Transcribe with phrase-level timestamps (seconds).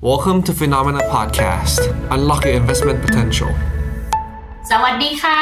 [0.00, 1.80] Welcome to Phenomena Podcast.
[2.14, 3.50] Unlock your investment potential.
[4.70, 5.40] สวัสดีค่ะ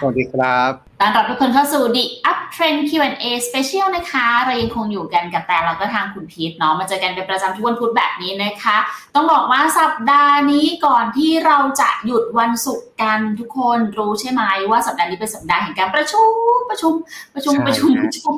[0.00, 8.76] สวัสดีครับต้อนรับทุกคนเข้าสู่ The Uptrend Q&A Special นะคะ เรายังคงอยู่กันกับแต่เราก็ทางคุณพีทเนาะ มาเจอกันเป็นประจำทุกวันพุธแบบนี้นะคะ
[9.14, 16.30] ต้องบอกว่าสัปดาห์นี้ก่อนที่เราจะหยุดวันศุกร์กันทุกคนรู้ใช่ไหมว่าสัปดาห์นี้เป็นสัปดาห์แห่งการประชุม
[16.70, 16.92] ประชุม
[17.34, 18.34] ประชุมใช่ประชุมฮะประชุม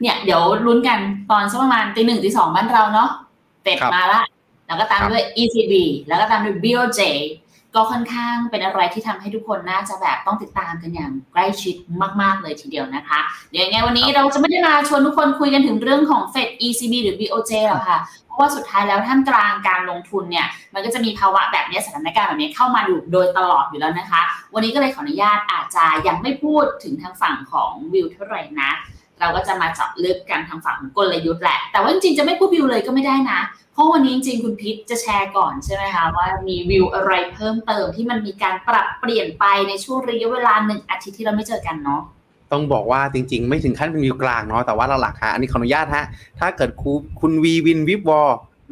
[0.00, 0.98] เนี่ยเดี๋ยวลุ้นกัน
[1.30, 3.10] ตอนสักประมาณตีหนึ่งตีสองบ้านเราเนาะ
[3.64, 4.22] เฟดมาละ
[4.66, 5.72] แล้วก็ตามด้วย ECB
[6.08, 7.00] แล้วก็ตามด้วย BOJ
[7.74, 11.76] ก็ค่อนข้างเป็นอะไรที่ทำให้ทุกคนน่าจะแบบต้องติดตามกันอย่างใกล้ชิด
[12.22, 24.22] มาก ๆ เลยทีเดียวนะคะ เดี๋ยวยังไงวันนี้เราจะไม่ได้มาชวนทุกคนคุยกันถึงเรื่องของ Fed ECB หรือ BOJ หรอกค่ะ เพราะว่าสุดท้ายแล้วท่ามกลางการลงทุนเนี่ย มันก็จะมีภาวะแบบนี้สถานการณ์แบบนี้เข้ามาอยู่โดยตลอดอยู่แล้วนะคะ
[24.54, 28.70] วันนี้ก็เลยขออนุญาตอาจจะยังไม่พูดถึงทางฝั่งของวิวเท่าไหร่นะ
[29.20, 33.40] เราก็จะมาเจาะลึกกันทางฝั่งของกลยุทธ์แหละ แต่ว่าจริงๆจะไม่พูดวิวเลยก็ไม่ได้นะ
[33.74, 42.02] เพราะวันนี้จริงคุณพิษจะแชร์ก่อนใช่ไหมคะว่ามีวิวอะไรเพิ่มเติมที่มันมีการปรับเปลี่ยนไปในช่วงระยะเวลาหนึ่งอาทิตย์ที่เราไม่เจอกันเนาะ
[42.52, 46.04] ต้องบอกว่าจริง ๆ ไม่ถึงขั้นเป็นวิวกลางเนาะแต่ว่าหลักๆฮะอันนี้ขออนุญาตฮะ
[46.40, 46.70] ถ้าเกิด
[47.20, 48.22] คุณวีวินวิบวอ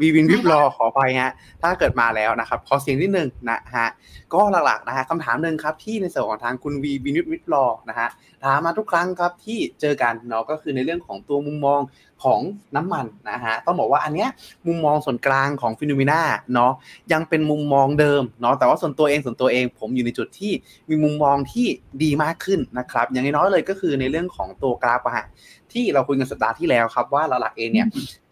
[0.01, 3.89] วีวินวิบรอขอไปฮะ ถ้าเกิดมาแล้วนะครับ ขอเสียงนิดนึงนะฮะ
[4.35, 8.09] ก็หลักๆนะฮะคำถามหนึ่งครับที่ในส่วนของทางคุณวีวินวิบรอนะฮะ
[8.45, 11.81] ถามมาทุกครั้งครับที่เจอกันเนาะก็คือในเรื่องของตัวมุมมอง
[12.25, 12.41] ของ
[12.77, 14.29] น้ำมันนะฮะต้องบอกว่าอันเนี้ย
[14.67, 16.21] มุมมองส่วนกลางของ Finnomena
[16.55, 16.73] เนาะ
[17.13, 20.53] ยังเป็นมุมมองเดิมเนาะแต่ว่าส่วนตัวเองส่วนตัวเอง ผมอยู่ในจุดที่
[20.89, 21.67] มีมุมมองที่
[22.03, 25.27] ดีมากขึ้นนะครับ อย่างน้อยๆเลยก็คือในเรื่องของตัวกราฟอะฮะ
[25.73, 27.87] ที่เราคุยกันสัปดาห์ที่แล้วครับว่าหลักๆเองเนี่ย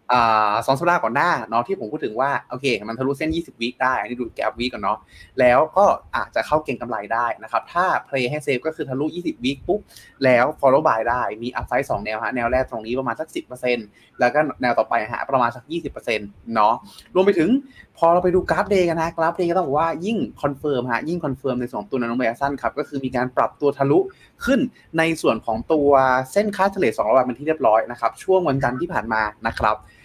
[0.65, 4.97] สองสัปดาห์ก่อนหน้าเนาะที่ผมพูดถึงว่าโอเค มันทะลุเส้น 20 วิได้นนี้ดูกราฟ week ก่อนเนาะ
[5.39, 9.79] แล้วก็อาจจะเข้าเก็งกำไรได้นะครับถ้า play ให้ safe ก็คือทะลุ 20 วิปุ๊บ
[10.23, 13.27] แล้ว follow buy ได้มี upside 2แนวฮะแนวแรกตรงนี้ประมาณสัก
[13.73, 16.73] 10%แล้วก็แนวต่อไปฮะประมาณสัก 20%เนาะ
[17.15, 17.49] รวมไปถึง
[17.97, 23.99] พอเราไปดูกราฟ day กันนะกราฟ day ก็ต้องบอกว่ายิ่ง confirm ฮะยิ่ง confirm ในส่วนของตัวนาโนเมสั้นครับก็คือมีการปรับตัวทะลุ
[24.45, 24.59] ขึ้น
[24.97, 25.89] ในส่วนของตัว
[26.31, 30.00] เส้นค่าเฉลี่ย200วันเป็นที่เรียบร้อยนะครับช่วงวันจันทร์ที่ผ่านมานะครับอ่า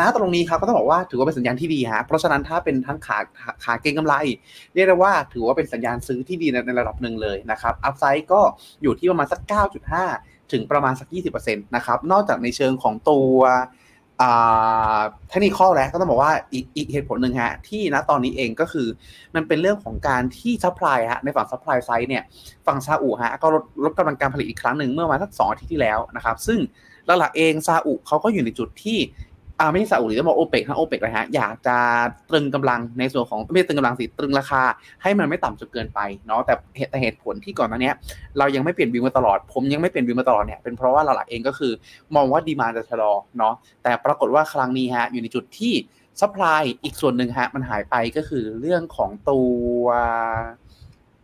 [0.00, 3.18] ณตรงนี้ครับก็ต้องบอกว่าถือว่าเป็นสัญญาณที่ดีฮะเพราะฉะนั้นถ้าเป็นทั้งขา
[3.64, 4.14] ขาเก็งกำไร
[4.74, 8.40] เรียกได้ว่าถือว่าเป็นสัญญาณซื้อที่ดีในระดับหนึ่งเลยนะครับ upside ก็
[8.82, 9.40] อยู่ที่ประมาณสัก
[9.96, 13.36] 9.5 ถึงประมาณสัก 20%นะครับนอกจากในเชิงของตัว
[15.28, 18.88] เทคนิคแล้วก็ต้องบอกว่าอีกอีกเหตุผลหนึ่งฮะที่ณตอนนี้เองก็คือ
[19.34, 22.22] มันเป็นเรื่องของการที่ supply ฮะในฝั่ง supply side เนี่ย
[22.66, 26.58] ฝั่งซาอุฮะก็ลดลดกำลังการผลิตอีกครั้งหนึ่งเมื่อมาสักสองอาทิตย์ที่แล้วนะครับซึ่ง
[27.06, 28.98] หลักๆเองซาอุเขาก็อยู่ในจุดที่
[29.60, 31.76] อ่าไม่ใช่ซาอุหรือจะบอกโอเปกนะโอเปกเลยฮะอยากจะ
[32.30, 34.62] ตรึงกำลังในส่วนของไม่ตรึงกำลังสิตรึงราคา
[35.02, 37.92] ให้มันไม่ต่ำจนเกินไปเนาะแต่เหตุแต่เหตุผลที่ก่อนหน้านี้
[38.38, 41.72] เรายังไม่เปลี่ยนวิวมาตลอด ผมยังไม่เปลี่ยนวิวมาตลอดเนี่ยเป็นเพราะว่าหลักๆเองก็คือ
[42.14, 45.74] มองว่าดีมาจะชะลอเนาะแต่ปรากฏว่าครั้งนี้ฮะอยู่ในจุดที่
[46.20, 49.82] ซัพพลายอีกส่วนหนึ่งฮะมันหายไปก็คือเรื่องของตัว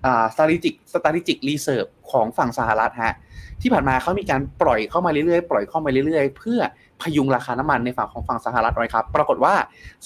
[0.04, 3.14] อ่า strategic strategic reserve ของฝั่งสหรัฐฮะ
[3.62, 6.60] ที่ผ่านมาเขามีการปล่อยเข้ามาเรื่อยๆ ปล่อยเข้ามาเรื่อยๆ เพื่อ
[7.02, 9.54] พยุงราคาน้ำมันในฝั่งของฝั่งสหรัฐไว้ครับ ปรากฏว่า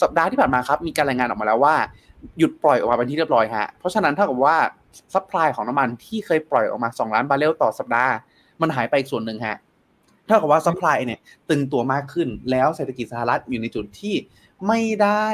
[0.03, 1.75] สัปดาห์ที่ผ่านมาครับมีการรายงานออกมาแล้วว่า
[2.39, 4.57] หยุดปล่อยออกมาเป็นที่เรียบร้อยฮะ เพราะฉะนั้นเท่ากับว่า
[5.15, 8.13] supply ของน้ำมันที่เคยปล่อยออกมา 2 ล้านบาร์เรลต่อสัปดาห์
[8.61, 9.59] มันหายไปอีกส่วนหนึ่งฮะ
[10.27, 11.21] เท่ากับว่า supply เนี่ย
[11.51, 14.15] ตึงตัวมากขึ้นแล้วเศรษฐกิจสหรัฐอยู่ในจุดที่
[14.67, 15.28] ไม่ได้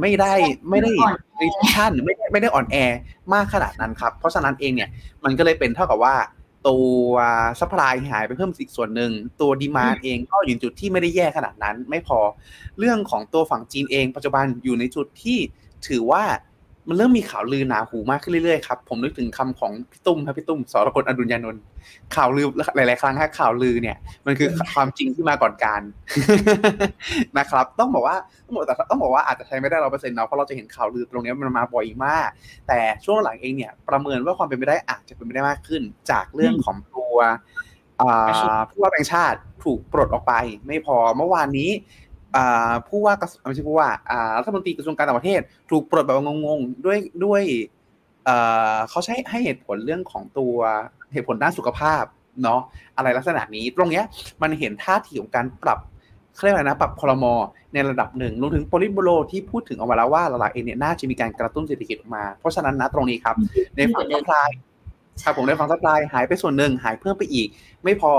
[0.00, 0.32] ไม่ได้
[0.70, 0.92] ไม่ได้
[1.40, 2.76] recession ไม่ได้ไม่ได้อ่อนแอ
[3.32, 4.90] มากขนาดนั้นครับ เพราะฉะนั้นเองเนี่ย
[5.24, 6.14] มันก็เลยเป็นเท่ากับว่า
[6.68, 7.12] ตัว
[7.60, 12.18] supply หายไปเพิ่มอีกส่วนหนึ่ง ตัว demand เองก็อยู่ในจุดที่ไม่ได้แย่ขนาดนั้น ไม่พอ
[12.78, 15.38] เรื่องของตัวฝั่งจีนเองปัจจุบันอยู่ในจุดที่
[15.88, 16.22] ถือว่า
[16.88, 21.62] มันเริ่มมีข่าวลือหนาหูมากขึ้นเรื่อยๆครับผมนึกถึงคำของพี่ตุ้มครับพี่ตุ้มสรกลอดุลยานนท์
[22.16, 22.46] ข่าวลือ
[22.76, 23.96] หลาย ๆ ครั้งฮะข่าวลือเนี่ย
[24.26, 25.82] มันคือความจริงที่มาก่อนกาล
[27.38, 32.28] นะครับ ต้องบอกว่าต้องบอกแต่ต้องบอกว่าอาจจะใช้ไม่ได้ร้อเปอร์เซ็นต์เนาะเพราะเราจะเห็นข่าวลือตรงเนี้ยมันมาบ่อยมาก
[32.68, 37.16] แต่ช่วงหลังเองเนี่ย ประเมินว่าความเป็นไปได้อาจจะเป็นไปได้มากขึ้น จากเรื่องของตัว
[38.00, 40.34] อ่าผู้ว่าแบงค์ชาติถูกปลดออกไป
[40.66, 42.03] ไม่พอเมื่อวานนี้อ่า
[42.88, 47.42] ผู้ว่ากระทรวงไม่ใช่ผู้ว่าอ่ารัฐมนตรีกระทรวงการต่างประเทศ ถูกปลดแบบงงๆด้วยด้วย
[48.24, 48.36] เอ่
[48.74, 50.54] อเขาใช้ให้เหตุผลเรื่องของตัว
[51.12, 52.04] เหตุผลด้านสุขภาพ
[52.42, 52.60] เนาะ
[52.96, 54.04] อะไรลักษณะนี้ตรงเนี้ย
[54.42, 55.78] มันเห็นท่าทีของการปรับ
[56.34, 57.24] เขาเรียกอะไรนะปรับครม.
[57.72, 63.36] ในระดับหนึ่งรวมถึงโพลิตบูโรที่พูดถึงออกมาแล้วว่าหลักๆเองเนี่ยน่าจะมีการกระตุ้นเศรษฐกิจออกมา เพราะฉะนั้นนะตรงนี้ครับ
[63.76, 64.48] ในฝั่ง supply
[65.22, 67.48] ครับผมในฝั่ง supply หายไปส่วนหนึ่งหายเพิ่มไปอีก
[67.84, 68.12] ไม่พอ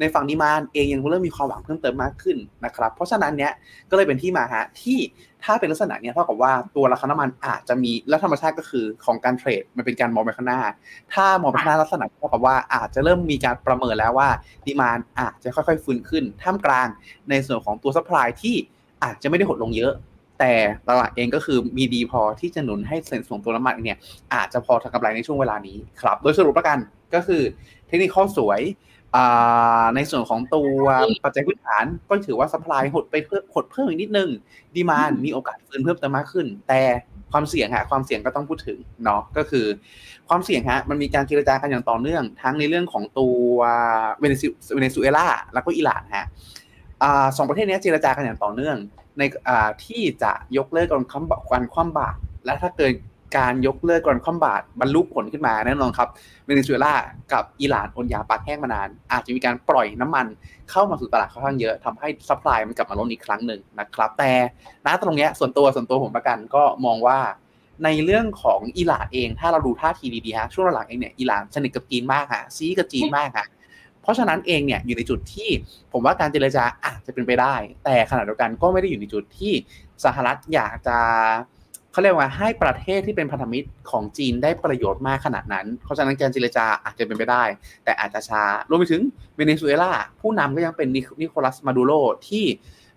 [0.00, 3.52] ในฝั่ง demand เองยังเริ่มมีความหวังเพิ่มเติมมากขึ้นนะครับ เพราะฉะนั้นเนี้ย
[3.90, 4.98] ก็เลยเป็นที่มาฮะที่
[5.44, 10.60] ถ้าเป็นลักษณะเนี้ยเท่ากับว่าตัวราคาน้ำมันอาจจะมีและธรรมชาติก็คือของการเทรดมันเป็นการมองไปข้างหน้า
[11.14, 14.28] ถ้ามองไปข้างหน้าลักษณะเท่ากับว่าอาจจะเริ่มมีการประเมินแล้วว่า
[14.64, 16.88] demand อาจจะค่อยๆฟื้นขึ้นท่ามกลาง
[17.30, 18.54] ในส่วนของตัว supply ที่
[19.04, 19.92] อาจจะไม่ได้หดลงเยอะ
[20.42, 20.56] แต่
[20.88, 23.98] ตลาดเองก็คือมีดีพอที่จะหนุนให้ sentiment ตัวน้ำมันเนี่ย
[24.34, 26.78] อาจจะพอทำกำไรในช่วงเวลานี้ครับ โดยสรุปแล้วกัน
[27.14, 27.42] ก็คือ
[27.86, 28.60] เทคนิคก็สวย
[29.96, 30.84] ในส่วนของตัว
[31.24, 34.28] ปัจจัยพื้นฐานก็ถือว่า supply หดไปเพิ่มหดเพิ่มอีกนิดนึง
[34.74, 36.82] demand มีโอกาสฟื้นเพิ่มเติมมากขึ้น แต่
[37.32, 39.66] ความเสี่ยงฮะความเสี่ยงก็ต้องพูดถึงเนาะก็คือ
[40.28, 43.58] ความเสี่ยงฮะมันมีการเจรจากันอย่างต่อเนื่อง ทั้งในเรื่องของตัว
[44.20, 44.24] เว
[44.82, 46.26] เนซุเอลาแล้วก็อิหร่านฮะ
[47.36, 48.76] สองประเทศนี้เจรจากันอย่างต่อเนื่อง
[49.18, 49.22] ใน
[49.84, 52.92] ที่จะยกเลิกการคว่ำการคว่ำบาตรและถ้าเกิด
[53.36, 56.08] การยกเลิกการคว่ำบาตรบรรลุผลขึ้นมาแน่นอนครับ
[56.46, 56.94] เวเนซุเอลา
[57.32, 60.26] กับอิหร่านอดอยากปากแห้งมานาน อาจจะมีการปล่อยน้ำมัน
[60.70, 64.32] เข้ามาสู่ตลาดค่อนข้างเยอะทำให้ supply มันกลับมาลดอีกครั้งหนึ่งนะครับ แต่
[64.86, 67.18] ณตรงนี้ส่วนตัวส่วนตัวผมประกันก็มองว่า
[67.84, 73.46] ในเรื่องของอิหร่านเองถ้าเราดูท่าทีดีๆฮะช่วงหลังเองเนี่ยอิหร่านสนิทกับจีนมากฮะซีกับจีนมากฮะ
[74.02, 75.50] เพราะฉะนั้นเองเนี่ยอยู่ในจุดที่
[75.92, 77.54] ผมว่าการเจรจาอาจจะเป็นไปได้
[77.84, 79.52] แต่ขณะเดียวกันก็ไม่ได้อยู่ในจุดที่
[80.04, 80.98] สหรัฐอยากจะ
[81.92, 87.44] เขาเรียกว่าให้ประเทศที่เป็นพันธมิตรของจีนได้ประโยชน์มากขนาดนั้น เพราะฉะนั้นการเจรจาอาจจะเป็นไปได้
[87.84, 89.02] แต่อาจจะช้ารวมไปถึง
[89.36, 90.88] เวเนซุเอลาผู้นำก็ยังเป็น
[91.20, 91.92] นิโคลัสมาดูโร
[92.28, 92.44] ที่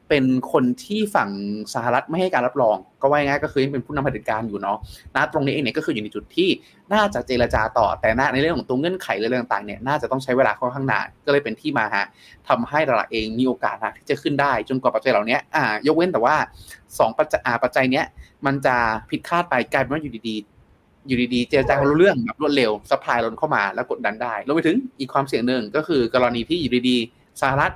[0.09, 1.29] เป็นคนที่ฝั่ง
[1.73, 4.77] สหรัฐไม่ให้การรับรอง ก็ว่าง่ายก็คือยังเป็นผู้นำเผด็จการอยู่เนาะ
[5.15, 6.49] นะตรงนี้เองเนี่ยก็คืออยู่ในจุดที่
[6.93, 12.05] น่าจะเจรจาต่อแต่ในเรื่องของตัวเงื่อนไขเรื่องต่างๆเนี่ยน่าจะต้องใช้เวลาค่อนข้างนานก็เลยเป็นที่มาฮะ
[12.47, 16.35] ทำให้ตลาดเองมีโอกาสที่จะขึ้นได้ จนกว่าปัจจัยเหล่านี้อ่ายกเว้นแต่ว่า
[16.77, 18.05] 2 ปัจจัยปัจจัยเนี้ย
[18.45, 18.75] มันจะ
[19.09, 27.73] ผิดคาดไปกลายเป็นว่าอยู่ดีๆ อยู่ดีๆ เจรจารู้เรื่องแบบรวดเร็วสปายล้นเข้ามาแล้วกดดันได้รวมไปถึงอีกความเสี่ยงหนึ่งก็คือกรณีที่อยู่ดีๆสหรัฐ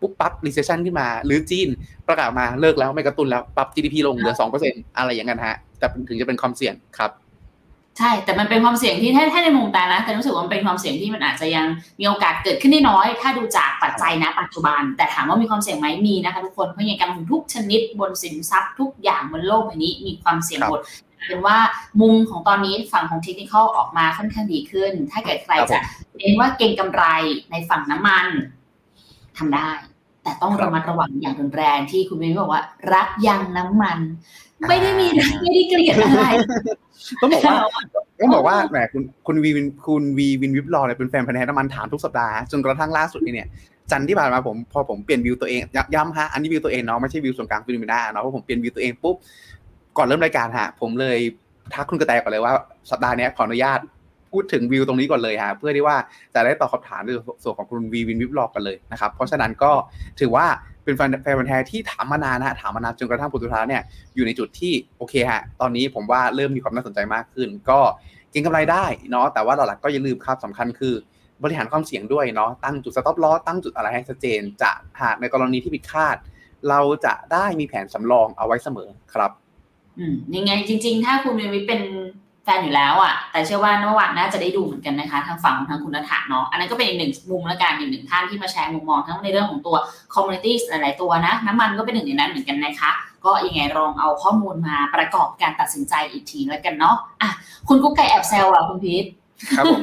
[0.00, 1.68] ปุ๊บปั๊บ recession ขึ้นมา หรือจีน
[2.08, 7.12] ประกาศมาเลิกแล้วไม่กระตุ้นแล้วปรับ GDP ลงเหลือสองเปอร์เซ็นอะไรอย่างนั้นฮะ แต่ถึงจะเป็นความเสี่ยงครับ
[7.98, 11.66] ใช่ แต่มันเป็นความเสี่ยงที่ถ้าถ้าในมุมตานะแต่รู้สึกว่ามันเป็นความเสี่ยงที่มันอาจจะยัง
[12.00, 20.80] มีโอกาสเกิดขึ้นได้น้อย ถ้าดูจากปัจจัยนะปัจจุบัน แต่ถามว่ามีความเสี่ยงไหมมีนะคะทุกคนเพราะอย่างการลงทุนทุกชนิดบนสินทรัพย์ทุกอย่างบนโลกใบนี้มีความเสี่ยงหมด
[21.28, 21.58] เป็นว่า
[22.00, 25.78] มุมของตอนนี้ฝั่งของเทคนิคออกมาค่อนข้างดีขึ้น ถ้าเกิดใครจะ
[26.18, 27.02] เน้นว่าเก่งกำไร
[27.50, 28.26] ในฝั่งน้ำมัน
[29.38, 29.68] ทำได้
[30.30, 32.62] แต่ต้องระมัดระวังอย่างรุนแรงที่คุณวินบอกว่า
[32.94, 33.98] รักยังน้ำมัน
[34.68, 35.06] ไม่ได้มี
[35.40, 36.26] ไม่ได้เกลียดอะไร
[37.20, 37.54] ต้องบอกว่า
[38.20, 43.48] ต้องบอกว่าแหมคุณคุณวีวินคุณวีวินวิบลอเนี่ยเป็นแฟนพันธุ์แท้น้ำมันถามทุกสัปดาห์จนกระทั่งล่าสุดนี่เนี่ย
[43.90, 45.60] จันที่ผ่านมาผมพอผมเปลี่ยนวิวตัวเอง
[45.94, 49.16] ย้ำฮะอันนี้วิวตัวเองเนาะไม่ใช่วิวส่วนกลางฟิลิปปินส์เนาะเพราะผมเปลี่ยนวิวตัวเองปุ๊บ
[49.96, 51.18] ก่อนเริ่มรายการฮะผมเลย
[51.74, 52.52] ทักคุณกระแตก่อนเลยว่า
[52.90, 53.80] สัปดาห์นี้ขออนุญาต
[54.32, 55.96] พูดถึงวิวตรงนี้ก่อนเลยฮะเพื่อที่ว่า
[56.34, 57.10] จะได้ตอบคำถามใน
[57.42, 59.72] ส่วนของคุณวีวินวิบลอกกันเลยนะครับเพราะฉะนั้นก็
[60.20, 60.46] ถือว่า
[60.84, 63.82] เป็นแฟนแฟนแท้ที่ถามมานานนะถามมานานจนกระทั่งผลสุดท้าเนี่ย
[64.14, 67.80] อยู่ในจุดที่โอเคฮะตอนนี้ผมว่าเริ่มมีความน่าสนใจมากขึ้น ก็
[68.30, 70.94] เก็งกำไรได้เนาะแต่ว่าหลักๆก็อย่าลืมครับสำคัญคือ
[71.42, 74.70] บริหารความเสี่ยงด้วยเนาะตั้งจุดสต็อปลอตั้งจุดอะไรให้ชัดเจน จะ
[75.02, 76.16] หากในกรณีที่ผิดคาด
[76.68, 79.30] เราจะได้มีแผนสำรองเอาไว้เสมอครับ
[79.98, 81.82] อืมยังไงจริง ๆ ถ้าคุณวิเป็น
[82.44, 89.76] แฟนอยู่แล้วอะ แต่เชื่อว่าเมื่อวานน่าจะได้ดูเหมือนกันนะคะ ทางฝั่งของทางคุณนัฐาเนาะอันนั้นก็เป็นอีกหนึ่งมุมและการอีกหนึ่งท่านที่มาแชร์มุมมองทั้งในเรื่องของตัว
[90.14, 92.90] commodity หลายๆตัวนะ น้ำมันก็เป็นหนึ่งในนั้นเหมือนกันนะคะ
[93.24, 97.30] ก็ยังไงลองเอาข้อมูลมาประกอบการตัดสินใจอีกทีแล้วกันเนาะอะ
[97.68, 99.04] คุณกุ๊กไก่แอบแซวอะคุณพีท
[99.56, 99.82] ครับผม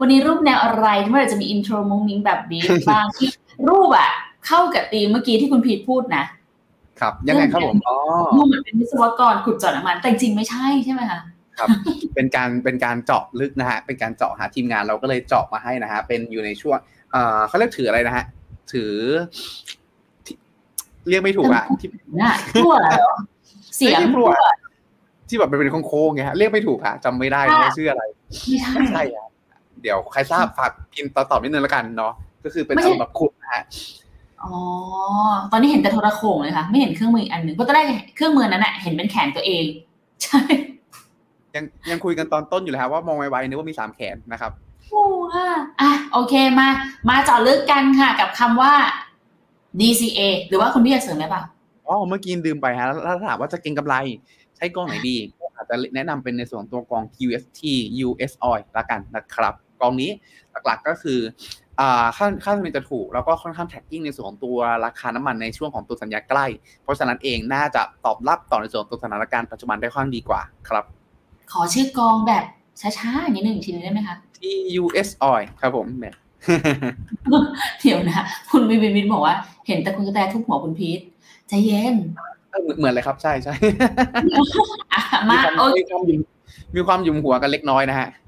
[0.00, 3.28] วันนี้รูปแนวอะไรที่มันจะมี intro มุ้งมิ้งแบบนี้บ้างที่
[3.68, 4.10] รูปอะ
[4.46, 6.24] เข้ากับธีมเมื่อกี้ที่คุณพีทพูดนะ
[7.00, 7.96] ครับ ยังไงครับผมอ๋อ
[8.36, 11.20] รูปเหมือนเป็นวิศวกรขุดเจาะน้ำมันแต่จริงไม่ใช่ใช่ไหมคะ
[11.58, 11.68] ครับ
[12.14, 16.78] เป็นการเป็นการเจาะลึกนะฮะ เป็นการเจาะหาทีมงานเราก็เลยเจาะมาให้นะฮะ เป็นอยู่ในช่วง
[17.12, 18.24] เอ่อเขาเรียกถืออะไรนะฮะ
[18.72, 18.92] ถือ
[21.08, 21.88] เรียกไม่ถูกอะที่
[22.22, 23.16] น่ะทั่วเหรอ
[23.76, 24.30] เสียงทั่ว
[25.28, 28.02] ที่แบบเป็นโค้งๆไงฮะ เรียกไม่ถูกค่ะจำไม่ได้ว่าชื่ออะไร
[28.72, 29.26] ไม่ใช่อะ
[29.82, 32.12] เดี๋ยวใครทราบฝากพิมพ์ตอบนิดนึงแล้วกันเนาะ
[32.44, 33.62] ก็คือเป็นแบบขุดนะฮะ
[34.42, 34.54] อ๋อ
[35.52, 39.64] ตอนนี้เห็นแต่โทรโขงเลยค่ะ ไม่เห็นเครื่องมืออันหนึ่งเพราะตอนแรกเครื่องมือนั้นอะเห็นเป็นแขนตัวเอง
[40.22, 40.40] ใช่
[41.54, 44.52] ยังยังคุยกันตอนต้นอยู่เลยครับว่ามองไวๆนึกว่ามีสามแขนนะครับ
[44.90, 45.48] โอ้ค่ะ
[45.80, 46.68] อะโอเคมา
[47.08, 48.72] มาเจาะลึกกันค่ะกับคำว่า
[49.80, 51.42] DCA หรือว่าคุณพี่จะเสริมไหมป่ะ
[51.86, 53.94] อ๋อเมื่อกี้ดื่มไปฮะแล้วถามว่าจะเก็งกำไร
[54.56, 55.16] ใช้กองไหนดี
[55.56, 57.60] อาจจะแนะนำเป็นในส่วนตัวกอง QST
[58.06, 60.10] US Oil ละกันนะครับ กองนี้
[60.66, 61.18] หลักๆก็คือ
[61.78, 66.46] ค่าค่าธรรมเนียมจะถูก แล้วก็ค่อนข้างแท็กกิ้งในส่วนของตัวราคาน้ำมันในช่วงของตัวสัญญาใกล้
[66.82, 70.84] เพราะฉะนั้นเองน่าจะตอบรับต่อในส่วนตัวสถานการณ์ปัจจุบันได้ค่อนข้างดีกว่าครับ
[71.52, 72.44] ขอชื่อกองแบบ
[72.98, 76.14] ช้าๆนิดหนึ่งทีนึงได้ไหมคะที่ US Oil ครับผมเนี่ย
[77.80, 79.34] เดี๋ยวนะ คุณวิวินวินบอกว่า
[79.66, 81.00] เห็นแต่คุณกระแตทุกหัวคุณพีท
[81.48, 81.96] ใจเย็น
[82.78, 83.54] เหมือนเลยครับใช่ใช่
[85.30, 85.70] มาโอ้ย
[86.74, 88.23] มีความยุ่มหัวกันเล็กน้อยนะฮะห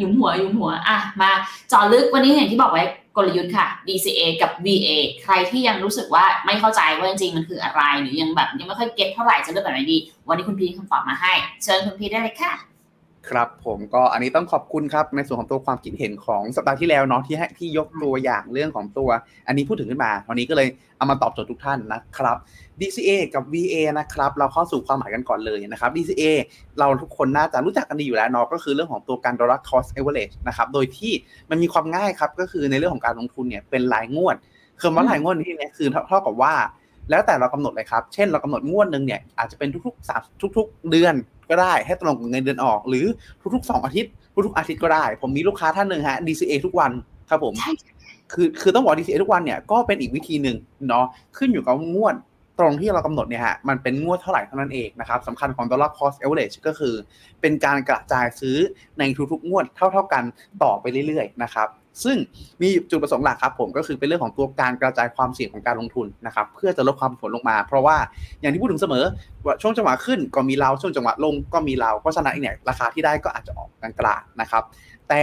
[0.00, 1.30] ยุมหัวหยุมหัวอะมา
[1.72, 2.84] จอลึกวันนี้อย่างที่บอกไว้
[3.16, 4.88] กลยุทธ์ค่ะ DCA กับ VA
[5.22, 11.32] ใครที่ยังรู้สึกว่าไม่เข้าใจว่าจริงๆมันคืออะไร หรือยังแบบยังไม่ค่อยเก็ตเท่าไหร่จะเลือกแบบไหนดี วันนี้คุณพีคำตอบมาให้
[11.62, 12.69] เชิญคุณพีได้เลยค่ะ
[13.28, 19.08] ครับผมก็อันนี้ต้องขอบคุณครับในส่วนของตัวความคิดเห็นของสัปดาห์ที่แล้วเนาะที่ให้ที่ยกตัวอย่างเรื่องของตัว
[19.46, 22.36] อันนี้พูดถึงขึ้นมาวันนี้ก็เลยเอามาตอบโจทย์ทุกท่านนะครับ
[22.80, 26.24] DCA กับ VA นะครับเราเข้าสู่ความหมายกันก่อนเลยนะครับ DCA
[26.78, 31.12] เราทุกคนน่าจะรู้จักกันดีอยู่แล้วเนาะก็คือเรื่องของตัวการ dollar cost average นะครับโดยที่
[31.50, 34.36] มันมีความง่ายครับก็คือในเรื่องของการลงทุนเนี่ยเป็นรายงวด
[34.80, 36.54] คือว่ารายงวดที่นี้คือเท่ากับว่า
[37.10, 40.20] แล้วแต่เรากำหนดเลยครับ เช่นเรากำหนดงวดหนึ่งเนี่ยอาจจะเป็นทุกๆสาม
[40.56, 41.14] ทุก ๆ เดือน
[41.50, 43.06] ก็ได้ให้ตรงกับเงินเดือนออก หรือ
[43.54, 44.12] ทุกๆสองอาทิตย์
[44.46, 46.90] ทุกๆอาทิตย์ก็ได้ ผมมีลูกค้าท่านหนึ่งฮะ DCA ทุกวัน
[47.30, 47.72] ครับผมใช่
[48.32, 50.56] คือคือต้องบอก DCA ทุกวันเนี่ยก็เป็นอีกวิธีหนึ่ง
[50.88, 52.14] เนาะขึ้นอยู่กับงวด
[52.58, 56.94] ตรงที่เรากำหนดเนี่ยฮะมันเป็นงวดเท่าไหร่เท่านั้นเองนะครับสำคัญของ dollar cost average ก็คือ
[57.40, 58.56] เป็นการกระจายซื้อ
[58.98, 59.02] ใน
[59.32, 60.24] ทุกๆ งวดเท่า ๆกัน
[60.62, 61.68] ต่อไปเรื่อยๆนะครับ
[62.04, 62.16] ซึ่ง
[62.62, 67.96] มีจุดประสงค์หลักครับผมก็คือเป็นเรื่องของตัวการกระจายความเสี่ยงของการลงทุนนะครับเพื่อจะลดความผลลงมา เพราะว่า
[68.40, 69.04] อย่างที่พูดถึงเสมอ
[69.44, 74.62] ว่าช่วงจังหวะขึ้นก็มีเราช่วงจังหวะลงก็มีเราเพราะฉะนั้นเนี่ยราคาที่ได้ก็อาจจะออกกลางๆนะครับ
[75.08, 75.22] แต่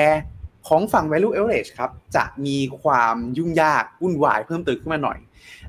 [0.67, 5.19] ของฝั่ง value average ครับจะมีความยุ่งยากวุ่นวายเพิ่มเติมขึ้นมาหน่อย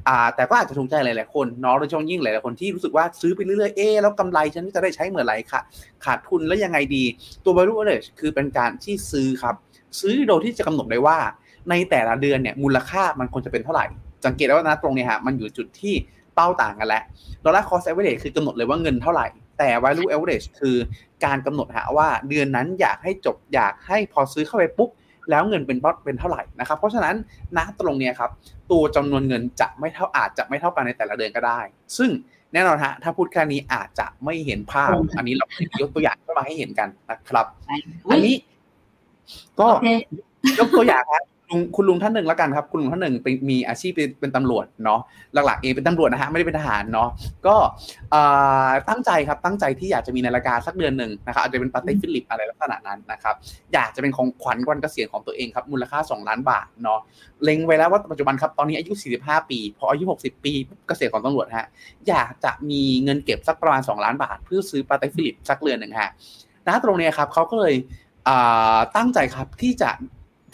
[0.08, 5.60] อ่าแต่ก็อาจจะถูกใจหลาย ๆ คนเนาะโดยเฉพาะยิ่งหลาย ๆ คนที่รู้สึกว่าซื้อไปเรื่อย ๆ เอ๊แล้วกำไรฉันจะได้ใช้เมื่อไหร่ค่ะ
[6.04, 7.04] ขาดทุนแล้วยังไงดี
[7.44, 9.54] ตัว value average คือเป็นการที่ซื้อครับ
[10.00, 11.18] ซื้อโดยที่จะกำหนดได้ว่า
[11.70, 13.84] ในแต่ละเดือนเนี่ยมูลค่ามันควรจะเป็นเท่าไหร่
[14.26, 15.94] สังเกตได้ว่านะตรงเนี้ฮะมันอยู่จุดที่
[16.34, 17.02] เป้าต่างกันแล้ว
[17.44, 19.26] dollar cost average คือกำหนดเลยว่าเงินเท่าไหร่
[19.58, 20.76] แต่ value average คือ
[21.24, 24.90] การกำหนดฮะว่าเดือนนั้นอยากให้จบอยากให้พอซื้อเข้าไปปุ๊บ
[25.30, 27.14] แล้วเงินเป็นเป็นเท่าไหร่นะครับ เพราะฉะนั้น
[27.56, 28.30] ณตรงเนี้ยครับ
[28.70, 31.60] ตัวจำนวนเงินจะไม่เท่าอาจจะไม่เท่ากันในแต่ละเดือนก็ได้
[31.98, 32.10] ซึ่ง
[32.52, 35.46] แน่นอนฮะถ้าพูดแค่นี้อาจจะไม่เห็นภาพ อันนี้เรา
[35.80, 37.46] ยกตัวอย่างขึ้นมาให้เห็นกันนะครับ
[38.10, 38.34] อันนี้
[39.60, 39.88] ก็โอเค
[40.58, 45.00] ยกตัวอย่างครับลุงคุณลุงท่านหนึ่งแล้วกันครับ คุณลุงท่านหนึ่งเป็นมีอาชีพเป็นเป็นตำรวจเนาะ
[45.46, 47.08] หลักๆเองเป็นตำรวจนะฮะไม่ได้เป็นทหารเนาะ
[47.46, 47.56] ก็
[48.10, 48.22] เอ่
[48.68, 53.34] อตั้งใจครับตั้งใจที่อยากจะมีนาฬิกาสักเรือนหนึ่งนะครับอาจจะเป็น Patek Philippe อะไรลักษณะนั้นนะครับ
[53.74, 57.00] อยากจะเป็นของขวัญวันเกษียณของตัวเองครับมูลค่า 2 ล้านบาทเนาะ
[57.44, 58.92] เล็งไว้แล้วว่าปัจจุบันครับตอนนี้อายุ
[59.22, 60.52] 45 ปีพออายุ 60 ปี
[60.88, 61.68] เกษียณของตำรวจฮะ
[62.08, 66.10] อยากจะมีเงินเก็บสักประมาณ 2 ล้านบาท เพื่อซื้อ Patek Philippe สักเรือนหนึ่งฮะ
[66.68, 68.07] ณตรงเนี้ยครับเขาก็เลยอ่า
[68.96, 69.90] ตั้งใจครับที่จะ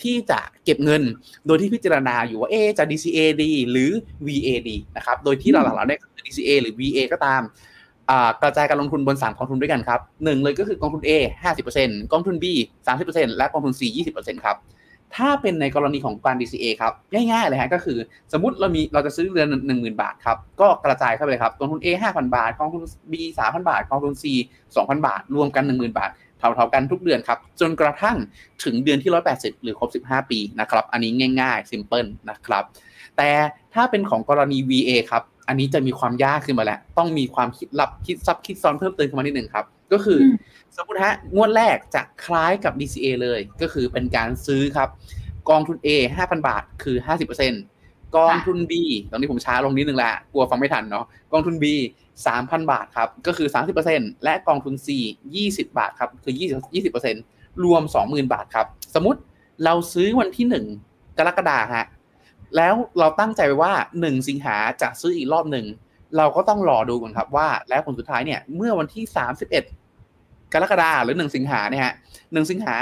[0.03, 1.03] ที่จะเก็บเงิน
[1.47, 3.91] โดยที่พิจารณาอยู่ว่าเอะจะ DCA ดีหรือ
[4.27, 7.43] VA ดีนะครับ โดยที่หลักๆเราได้คือ DCA หรือ VA ก็ตาม
[8.11, 11.11] อ่ากระจายการลงทุนบน 3 กองทุนด้วยกันครับหนึ่งเลยก็คือกองทุน A
[11.63, 12.45] 50%กองทุน B
[12.93, 13.81] 30%และกองทุน C
[14.17, 14.59] 20%ครับ
[15.17, 17.99] ถ้าเป็นในกรณีของการ DCA ครับง่ายๆเลยฮะก็คือ
[18.33, 24.25] สมมติเรามีเราจะซื้อเดือนหนึ่งหมื่นบาทครับก็กระจายเข้าไปเลยครับกองทุน A 5,000 บาทกองทุน B 3,000 บาทกองทุน C
[24.67, 26.11] 2,000 บาท รวมกัน 10,000 บาท
[26.55, 28.17] เท่าๆกันทุกเดือนครับ จนกระทั่ง
[28.65, 31.11] ถึงเดือนที่ 180 หรือครบ 15 ปีนะครับ อันนี้
[31.41, 32.65] ง่ายๆ ซิมเพิลนะครับ
[33.17, 33.31] แต่
[33.75, 40.37] ถ้าเป็นของกรณี VA ครับ อันนี้จะมีความยากขึ้นมาแล้ว ต้องมีความคิดลับคิดซับคิดซ้อนเพิ่มเติมขึ้นมานิดหนึ่งครับ ก็คืออม
[40.77, 44.89] สมมติฮะงวดแรกจะคล้ายกับ DCA เลย ก็คือเป็นการซื้อครับ
[45.51, 46.97] กองทุน A 5,000 บาท คือ
[47.39, 47.74] 50%
[48.17, 48.73] กองทุน B
[49.11, 51.65] ตอนนี้ผมช้าลงนิดนึงละกลัวฟังไม่ทันเนาะกองทุน B
[52.25, 53.49] 3,000 บาทครับ ก็คือ
[53.87, 54.89] 30%และกองทุน C
[55.35, 59.21] 20 บาทครับ คือ 20 20%รวม 20,000 บาทครับ สมมติ
[59.65, 60.47] เราซื้อวันที่
[60.83, 61.87] 1 กรกฎาฮะ
[62.57, 65.67] แล้วเราตั้งใจไว้ว่า 1 สิงหาจะซื้ออีกรอบหนึ่ง
[66.17, 69.05] เราก็ต้องรอดูก่อนครับว่า แล้วผลสุดท้ายเนี่ย เมื่อวันที่
[69.79, 72.77] 31 กรกฎาหรือ 1 สิงหาเนี่ยฮะ1สิงหา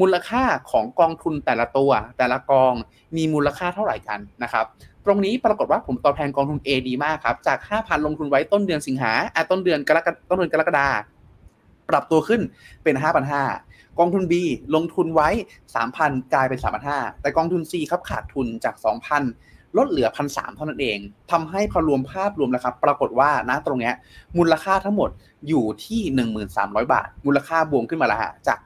[0.00, 2.72] มูลค่าของกองทุนแต่ละตัว แต่ละกอง
[3.16, 4.64] มีมูลค่าเท่าไหร่กันนะครับ
[5.04, 10.88] ตรงนี้ปรากฏว่าผมตอบแทนกองทุน A ดีมากครับจาก 5,000 ลงทุนไว้ต้นเดือนสิงหาอะต้นเดือนกรกฎต้นเดือนกรกฎา
[11.88, 12.40] ปรับตัวขึ้น
[12.84, 12.94] เป็น
[13.46, 14.34] 5,500 กองทุน B
[14.74, 15.28] ลงทุนไว้
[15.80, 16.58] 3,000 กลายเป็น
[16.90, 18.74] 3,500 แต่กองทุน C ครับขาดทุนจาก
[19.26, 20.98] 2,000 ลดเหลือ 1,300 เท่านั้นเอง
[21.30, 23.92] ทำให้พอรวมภาพรวมแล้วครับ ปรากฏว่านะตรงนี้
[24.38, 25.10] มูลค่าทั้งหมด
[25.48, 26.00] อยู่ที่
[26.46, 28.58] 1,300 บาท มูลค่าบวมขึ้นมาแล้วฮะจาก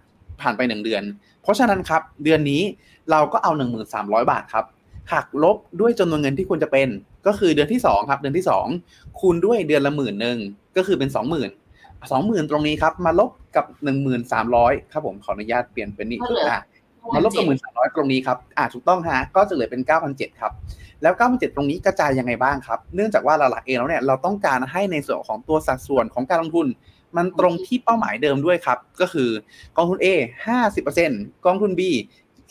[0.42, 1.02] ผ่านไป1เดือน
[1.42, 2.62] เพราะฉะนั้นครับ เดือนนี้
[3.10, 3.52] เราก็เอา
[3.90, 4.64] 1,300บาทครับ
[5.12, 6.88] หักลบด้วยจำนวนเงินที่ควรจะเป็น
[7.26, 8.46] ก็คือเดือนที่2ครับ เดือนที่
[8.82, 10.38] 2คูณด้วยเดือนละหมื่นหนึ่ง
[10.76, 11.50] ก็คือเป็น20,000
[12.10, 13.64] 20,000ตรงนี้ครับ มาลบกับ
[14.28, 16.62] 1,300ครับผมขออนุญาตเปลี่ยนเป็นนี่ก็เหลืออะ
[17.14, 20.52] มาลบกับ1,300ตรงนี้ครับอ่าถูกต้องฮะก็จะเหลือเป็น9,700ครับ
[21.02, 26.66] แล้ว 9,700ตรงนี้กระจายยังไงบ้างครับ เนื่องจากว่าหลักๆเองแล้วเนี่ย เราต้องการให้ในส่วนของตัวสัดส่วนของการลงทุน
[27.16, 29.30] มันตรงที่เป้าหมายเดิมด้วยครับ ก็คือ
[29.76, 30.06] กองทุน A
[30.76, 31.82] 50%กองทุน B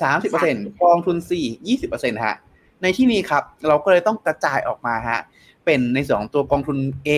[0.01, 1.31] 30%กองทุน C
[1.77, 2.35] 20%ฮะ
[2.81, 5.21] ในที่นี้ครับ เราก็เลยต้องกระจายออกมาฮะ
[5.65, 7.09] เป็นในส่วนของตัวกองทุน A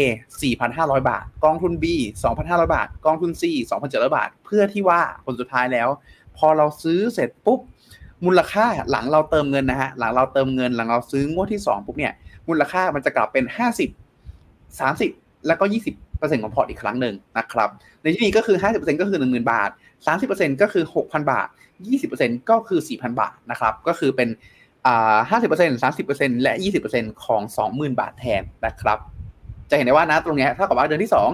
[0.51, 1.85] 4,500 บาท กองทุน B
[2.31, 3.43] 2,500 บาท กองทุน C
[3.81, 5.89] 2,700 บาท เพื่อที่ว่าผลสุดท้ายแล้ว
[6.37, 7.59] พอเราซื้อเสร็จปุ๊บ
[8.25, 12.13] มูลค่าหลังเราเติมเงินนะฮะหลังเราเติมเงินหลังเราซื้องวดที่สองปุ๊บเนี่ย
[12.47, 13.89] มูลค่ามันจะกลับเป็นห้าสิบ
[14.79, 15.11] สามสิบ
[15.47, 15.81] แล้วก็ยี่
[16.21, 17.69] เปอร์เซ็นต์ของพอร์ตอีกครั้งหนึ่งนะครับ
[18.01, 19.69] ในที่นี้ก็คือห้าสิบเปอร์เซ็นต์ก็คือหนึ่งหมื่นบาท
[20.05, 21.47] สามสิบเปอร์เซ็นต์ก็คือหกพันบาท
[21.87, 24.29] ยี่สิบเปอร์เซ็นต์ก็คือสี่พันบาทนะครับ ก็คือเป็น
[24.85, 28.99] อ่าห้าสิบเปอร์เซ็นต์สามสิบเปอร์เซ็นต์และยี่สิบเปอร์เซ็นต์ของสองหมื่นบาทแทนนะครับ
[29.69, 31.29] จะเห็นได้ว่านะตรงนี้เท่ากับว่าเดือนที่สอง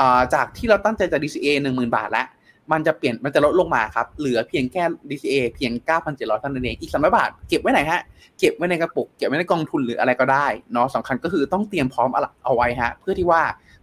[0.00, 2.26] อาจากที่เราตั้งใจจะ DCA หนึ่งหมื่นบาทแล้ว
[2.72, 5.72] มันจะเปลี่ยนมันจะลดลงมาครับ เหลือเพียงแค่ DCA เพียง
[6.06, 8.00] 9,700เท่านั้นเอง อีก 300 บาท เก็บไว้ไหนฮะ
[8.38, 12.08] เก็บไว้ในกระปุก เก็บไว้ในกองทุนหรืออะไรก็ได้เนาะสำคัญก็คือต้องเตรียมพร้อม
[12.44, 13.42] เอาไว้ฮะ เพื่อที่ว่า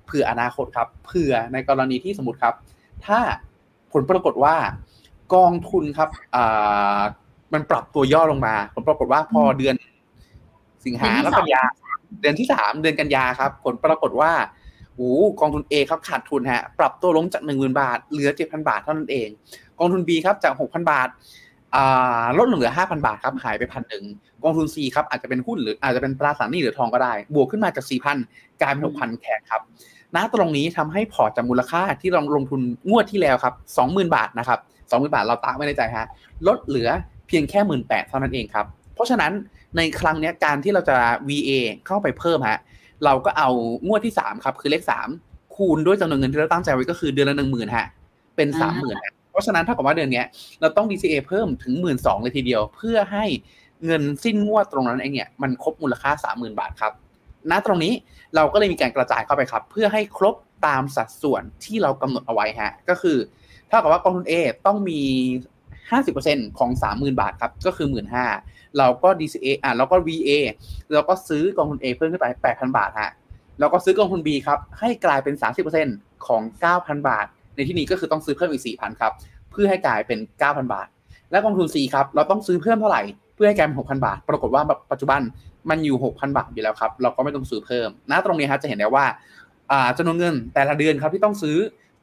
[0.10, 2.54] เผื่ออนาคตครับเผื่อในกรณีที่สมมติครับ
[3.06, 3.20] ถ้า
[3.94, 4.56] ผลปรากฏว่า
[5.34, 7.02] กองทุนครับอ่า
[7.54, 9.76] มันปรับตัวย่อลงมา ผลปรากฏว่าพอเดือน
[10.86, 11.64] สิงหาแล้วกันยา
[12.22, 14.32] เดือนที่สามเดือนกันยาครับ ผลปรากฏว่า
[14.96, 19.30] โอ้กองทุน A ครับขาดทุนฮะปรับตัวลงจากหนึ่งหมื่นบาท เหลือเจ็ดพันบาทเท่านั้นเอง
[19.80, 21.10] กองทุน B ครับจากหกพันบาท
[21.76, 24.04] อ่าลดลงเหลือห้าพันบาทครับหายไปพันหนึ่ง
[24.44, 28.18] กองทุน C ครับอาจจะเป็นหุ้นหรืออาจจะเป็นตราสารหนี้หรือทองก็ได้ บวกขึ้นมาจากสี่พัน
[28.62, 29.62] กลายเป็นหกพันแขกครับ
[30.16, 36.08] ณตรงนี้ทำให้พอร์ตจากมูลค่าที่เราลงทุนงวดที่แล้วครับสองหมื่นบาทนะครับสองหมื่นบาทเราตามไว้ในใจฮะ
[36.48, 36.90] ลดเหลือ
[37.28, 39.32] เพียงแค่หมื่นแปดเท่านั้นเองครับ เพราะฉะนั้น
[39.78, 40.98] ในครั้งนี้การที่เราจะ
[41.30, 41.52] VA
[41.88, 42.60] เข้าไปเพิ่มฮะ
[43.06, 43.50] เราก็เอา
[43.88, 44.84] งวดที่3ครับคือเลข
[45.20, 47.88] 3คูณด้วยจำนวนเงินที่เราตั้งใจไว้ก็คือเดือนละหนึ่งหมื่นฮะ
[48.36, 48.96] เป็นสามหมื่น
[49.32, 50.24] เพราะฉะนั้นถ้ากับว่าเดือนนี้
[50.62, 53.26] เราต้อง DCA เพิ่มถึงหมื่นสองเลยทีเดียว เพื่อให้
[53.86, 56.94] เงินสิ้นงวดตรงนั้นเองเนี่ยมันครบมูลค่าสามหมื่นบาทครับ
[57.52, 57.94] ณตรงนี้
[58.36, 60.36] เราก็เลยมีการกระจายเข้าไปครับ เพื่อให้ครบ
[60.68, 63.18] ตามสัดส่วนที่เรากำหนดเอาไว้ฮะก็คือ
[63.70, 64.34] ถ้ากับว่ากองทุน A
[64.66, 65.02] ต้องมี
[65.82, 67.88] 50%ของ 30,000 บาทครับ ก็คือ
[68.32, 70.30] 15,000เราก็ DCA อะเราก็ VA
[70.94, 73.12] เราก็ซื้อกองทุน A เพิ่มขึ้นไป 8,000 บาทฮะ
[73.60, 75.36] แล้วก็ซื้อกองทุน B ครับ ให้กลายเป็น
[75.82, 76.42] 30%ของ
[76.76, 79.14] 9,000 บาท ในที่นี้ก็คือต้องซื้อเพิ่มอีก 4,000 ครับ
[79.52, 80.88] เพื่อให้กลายเป็น 9,000 บาท
[81.32, 83.02] และกองทุน C ครับ เราต้องซื้อเพิ่มเท่าไหร่
[83.40, 85.22] พื่อให้กลายเป็น6,000บาท ปรากฏว่าแบบปัจจุบัน
[85.70, 89.06] มันอยู่6,000บาทอยู่แล้วครับ เราก็ไม่ต้องซื้อเพิ่มณตรงนี้ครับจะเห็นได้ว่า
[89.98, 91.58] จำนวนเงินแต่ละเดือนครับที่ต้องซื้อ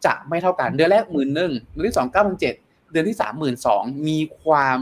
[0.07, 2.55] จะไม่เท่ากันเดือนแรกหมื่นหนึ่งเดือนที่สองเก้าพันเจ็ด
[2.93, 4.81] เดือนที่สามหมื่นสองมีความ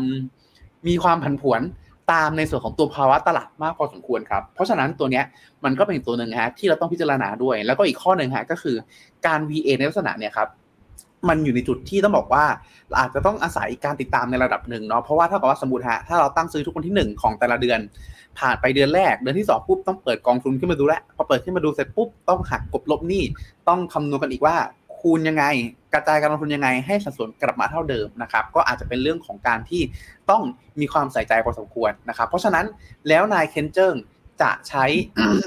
[0.86, 1.60] มีความผันผวน
[2.12, 5.24] ตามในส่วนของตัวภาวะตลาดมากพอสมควรครับ เพราะฉะนั้นตัวเนี้ย
[5.64, 8.76] มันก็เป็นตัวหนึ่งฮะที่เราต้องพิจารณาด้วย แล้วก็อีกข้อหนึ่งฮะก็คือ
[9.26, 10.48] การ VA ในลักษณะเนี่ยครับ
[11.28, 12.44] มันอยู่ในจุดที่ต้องบอกว่า
[12.98, 17.80] อาจจะต้องอาศัยการติดตามในระดับหนึ่งเนาะเพราะว่าถ้ากับว่าสมมติฮะถ้าเราตั้งซื้อทุกวันที่ 1 ของแต่ละเดือน
[18.38, 23.22] ผ่านไปเดือนแรก เดือนที่2ปุ๊บต้องเปิดกองทุนขึ้นมาดูแลพอเปิดขึ้นมาดูเสร็จปุ๊บต้องหักกบลบหนี้
[23.68, 24.56] ต้องคำนวณกันอีกว่า
[24.98, 25.44] คูณยังไง
[25.94, 29.82] กระจายการลงทุนยังไง ให้สัดส่วนกลับมาเท่าเดิมนะครับก็อาจจะเป็นเรื่องของการที่
[30.30, 30.42] ต้อง
[30.80, 32.66] มีความใส่ใจพอสมควรนะครับเพราะฉะนั้น
[33.08, 33.94] แล้วใน ายเคนเ จริง
[34.42, 34.84] จะใช้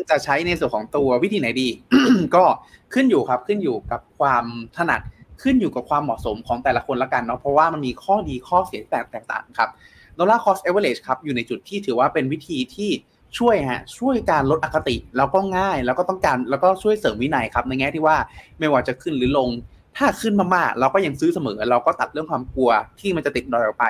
[0.10, 1.68] จะใช้ในส่วนของตัววิธีไหนดี
[2.36, 2.44] ก็
[2.94, 4.46] ขึ้นอยู่ครับขึ้นอยู่กับความ
[4.78, 5.02] ถนัด
[5.42, 9.70] ขึ้นอยู่กับความเหมาะสมของแต่ละคนละกันเนาะเพราะว่ามันมีข้อดีข้อเสียแตกแตกต่างครับ
[10.18, 12.90] dollar cost average ครับอยู่ในจุดที่ถือว่าเป็นวิธีที่
[13.38, 18.18] ช่วยฮะช่วยการลดอคติแล้วก็ง่าย แล้วก็ต้องการแล้วก็ช่วยเสริมวินัยครับในแง่ที่ว่า
[18.60, 19.50] ไม่ว่าจะขึ้นหรือลง
[19.98, 23.86] ถ้าขึ้นมากๆเราก็ยังซื้อเสมอ เราก็ตัดเรื่องความกลัวที่มันจะติดดอยออกไป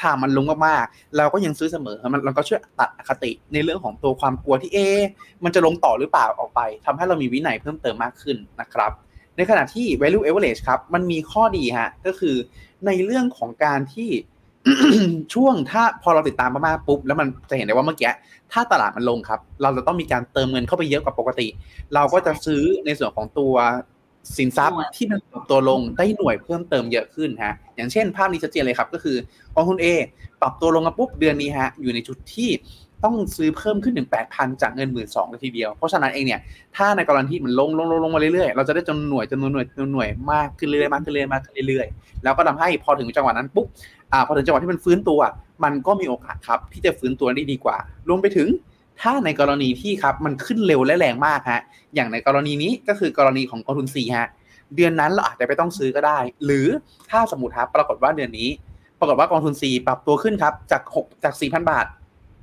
[0.00, 4.78] ถ้ามันลงมากๆเราก็ยังซื้อเสมอมันเราก็ช่วยตัดอคติในเรื่องของตัวความกลัวที่เอ
[5.44, 8.92] มันจะลงต่อหรือเปล่าออกไปทำให้เรามีวินัยเพิ่มเติมมากขึ้นนะครับ
[9.40, 12.36] ในขณะที่ value average ครับ มันมีข้อดีฮะ ก็คือ
[12.86, 14.10] ในเรื่องของการที่
[15.34, 18.12] ช่วงถ้าพอเราติดตามมากๆปุ๊บ แล้วมันจะเห็นได้ว่าเมื่อกี้
[18.52, 21.46] ถ้าตลาดมันลงครับ เราจะต้องมีการเติมเงินเข้าไปเยอะกว่าปกติ
[21.94, 23.54] เราก็จะซื้อในส่วนของตัว
[24.36, 29.16] สินทรัพย์ที่มันปรับตัวลงได้หน่วยเพิ่มเติมเยอะขึ้นฮะ อย่างเช่น ภาพนี้ชัดเจนเลยครับ ก็คือ
[29.54, 29.86] กองทุน A
[30.42, 32.50] ปรับตัวลงมาปุ๊บเดือนนี้ฮะ อยู่ในจุดที่
[33.04, 36.40] ต้องซื้อเพิ่มขึ้นถึง8,000จากเงินหมื่นสองเลยทีเดียว เพราะฉะนั้นเองเนี่ย
[36.76, 43.66] ถ้าในกรณีที่มันลงลงลงลงมาเรื่อยๆเราจะได้จำนวนหน่วยจำนวนหน่วยจำนวนหน่วยมากขึ้นเรื่อยๆมากขึ้นเรื่อยๆมากขึ้นเรื่อยๆแล้วก็ทำให้พอถึงจังหวะนั้นปุ๊บ
[44.12, 45.20] อ่าพอถึงจังหวะที่มันฟื้นตัว
[45.64, 47.76] มันก็มีโอกาสครับที่จะฟื้นตัวได้ดีกว่า
[48.08, 48.48] รวมไปถึง
[49.00, 51.62] ถ้าในกรณีที่ครับมันขึ้นเร็วและแรงมากฮะ
[51.94, 54.28] อย่างในกรณีนี้ก็คือกรณีของกองทุน C ฮะ
[54.76, 56.66] เดือนนั้นเราอาจจะไม่ต้องซื้อก็ได้ หรือ
[57.10, 58.48] ถ้าสมมติครับปรากฏว่าเดือนนี้
[59.00, 61.86] ปรากฏว่ากองทุน C ปรับตัวขึ้นครับจาก6จาก4,000 บาท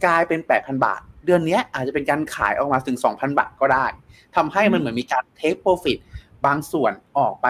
[0.06, 3.86] กลายเป็น8,000บาท เดือนนี้อาจจะเป็นการขายออกมาถึง2,000บาทก็ได้
[4.36, 5.98] ทำให้มันเหมือนมีการเทคโปรฟิต
[6.46, 7.48] บางส่วนออกไป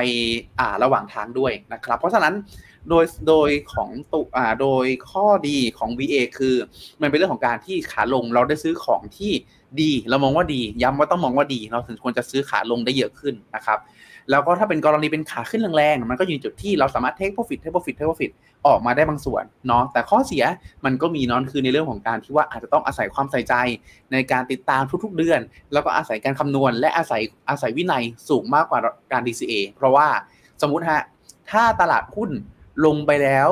[0.60, 2.34] อ่าระหว่างทางด้วยนะครับ เพราะฉะนั้น
[2.90, 6.56] โดยโดยของตุอ่าโดยข้อดีของ VA คือ
[7.02, 9.32] มันเป็นเรื่องของการที่ขาลงเราได้ซื้อของที่
[9.82, 13.80] ดี เรามองว่าดี ย้ำว่าต้องมองว่าดี เราถึงควรจะซื้อขาลงได้เยอะขึ้นนะครับ
[14.32, 18.32] แล้วก็ถ้าเป็นกรณีเป็นขาขึ้นแรงๆมันก็อยู่จุดที่เราสามารถ take profit take profit take profit
[18.68, 20.44] ออกมาได้บางส่วนเนาะแต่ข้อเสีย
[20.86, 23.54] มันก็แน่นอนคือในเรื่องของการที่ว่าอาจจะต้องอาศัยความใส่ใจ
[24.12, 25.40] ในการติดตามทุกๆเดือน
[25.74, 28.80] แล้วก็อาศัยการคำนวณ และอาศัยอาศัยวินัยสูงมากกว่า
[29.12, 30.08] การ DCA เพราะว่า
[30.62, 31.02] สมมติฮะ
[31.52, 32.30] ถ้าตลาดหุ้น
[32.86, 33.50] ลงไปแล้ว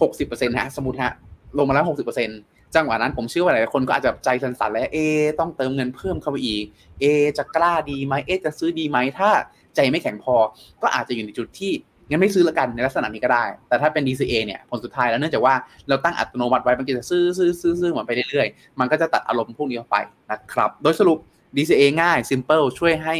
[0.00, 1.12] หกสิบเปอร์เซ็นต์ฮะสมมติฮะ
[1.58, 2.38] ลงมาแล้วหกสิบเปอร์เซ็นต์
[2.76, 4.98] จังหวะนั้นผมเชื่อว่าหลายคนก็อาจจะใจสั่นๆแล้วเอ
[5.38, 6.64] ต้องเติมเงินเพิ่มเข้าไปอีก
[7.00, 7.04] เอ
[7.38, 9.30] จะกล้าดีไหมเอจะซื้อดีไหมถ้า
[9.76, 10.34] ใจไม่แข็งพอ
[10.82, 11.72] ก็อาจจะอยู่ในจุดที่
[12.08, 15.54] งั้นไม่ซื้อละกันในลักษณะนี้ก็ได้ แต่ถ้าเป็น DCA เนี่ยผลสุดท้ายแล้วเนื่องจากว่า
[15.88, 19.96] เราตั้งอัตโนมัติไว้มันก็จะซื้อซื้อซื้อซื้อเหมือนไปเรื่อยๆ มันก็จะตัดอารมณ์พวกนี้ออกไป
[20.30, 21.18] นะครับ โดยสรุป
[21.56, 23.14] DCA ง่าย simple ช่วยให้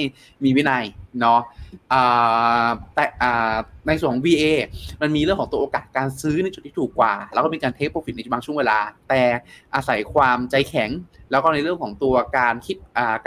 [0.44, 0.84] มีวินัย
[1.20, 1.40] เนาะ
[2.94, 3.06] แต่
[3.87, 4.44] ในส่วนของ VA
[5.00, 9.22] มันมีเรื่องของตัวโอกาสการซื้อในจุดที่ถูกกว่า แล้วก็มีการเทคโปรฟิตในบางช่วงเวลา แต่
[9.74, 10.90] อาศัยความใจแข็ง
[11.30, 12.76] แล้วก็ในเรื่องของตัวการคิด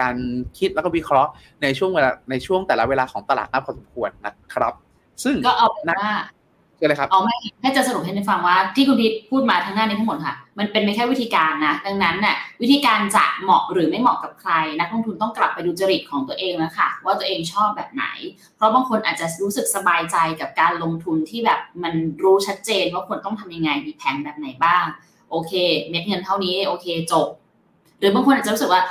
[0.02, 0.16] การ
[0.58, 1.32] คิดแล้วก็วิเคราะห์
[1.64, 4.74] ในช่วงเวลาในช่วงแต่ละเวลาของตลาดนับพอสมควรนะครับ
[5.24, 6.14] ซึ่งก็เอาเป็นว่า
[6.78, 18.06] คืออะไรครับเอาไม่ให้จะสรุปให้ฟังว่าที่คุณพิทพูดมาทั้งหน้านี้ทั้งหมดค่ะ มันเป็นไม่แค่วิธีการนะ ดังนั้นน่ะวิธีการจะเหมาะหรือไม่เหมาะกับใคร นักลงทุนต้องกลับไปดูจริตของตัวเองแล้วค่ะ ว่าตัวเองชอบแบบไหน
[18.56, 24.86] เพราะบางคนอาจจะรู้สึกสบายใจกับการลงทุนที่แบบมันรู้ชัดเจนว่าควรต้องทำยังไงมีแผนแบบไหนบ้าง
[25.32, 25.54] โอเค
[25.90, 27.28] เม็ดเงินเท่านี้โอเคจบ
[28.00, 28.82] หรือบางคนอาจจะรู้สึกว่า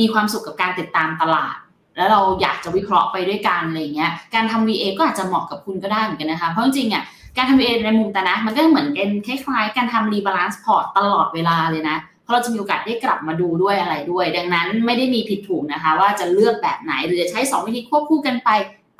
[0.00, 1.56] มีความสุขกับการติดตามตลาด
[1.96, 7.02] แล้วเราอยากจะวิเคราะห์ไปด้วยกันอะไรเงี้ย การทำ VA ก็อาจจะเหมาะกับคุณก็ได้เหมือนกันนะคะ เพราะจริงๆอะ
[7.36, 18.50] การทำ VA ในมุมแต่นะ มันก็เหมือนเป็นคล้ายๆ การทำ rebalance พอร์ตตลอดเวลาเลยนะ เพราะเราจะมีโอกาสได้กลับมาดูด้วยอะไรด้วย ดังนั้นไม่ได้มีผิดถูกนะคะ ว่าจะเลือกแบบไหนหรือจะใช้ 2 วิธีควบคู่กันไป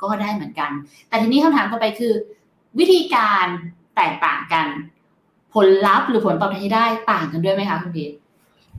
[0.01, 0.71] ก็ได้เหมือนกัน
[1.09, 2.13] แต่ทีนี้คำถามต่อไปคือ
[2.79, 3.45] วิธีการ
[3.95, 4.67] แตกต่างกัน
[5.53, 8.11] ผลลัพธ์หรือผลตอบแทนที่ได้ต่างกันด้วยไหมคะคุณพีท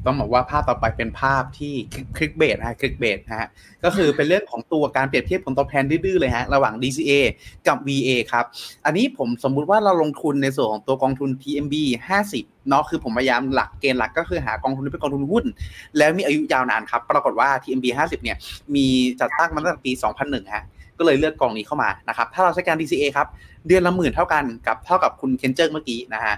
[0.07, 1.75] ต้องบอกว่าภาพต่อไปเป็นภาพที่
[2.17, 3.49] คลิกเบสฮะคลิกเบสฮะ
[3.85, 7.13] ก็คือเป็นเรื่องของตัวการเปรียบเทียบผลตอบแทนดื้อเลยฮะระหว่าง DCA
[7.69, 8.45] กับ VA ครับ
[8.85, 11.75] อันนี้ผมสมมุติว่าเราลงทุนในส่วนของตัวกองทุน TMB
[12.21, 15.45] 50เนาะคือผมพยายามหลักเกณฑ์หลักก็คือหากองทุนที่เป็นกองทุนหุ้น
[15.97, 18.37] แล้วมีอายุยาวนานครับ ปรากฏว่า TMB 50เนี่ย
[18.75, 18.87] มี
[19.21, 19.93] จัดตั้งมาตั้งแต่ปี
[20.23, 20.65] 2001ฮะ
[20.99, 23.27] ก็เลยเลือกกองนี้เข้ามานะครับถ้าเราใช้การ DCA ครับ
[23.67, 26.35] เดือนละหมื่นเท่ากันกับเท่ากับคุณเคนเจอร์เมื่อกี้นะฮะ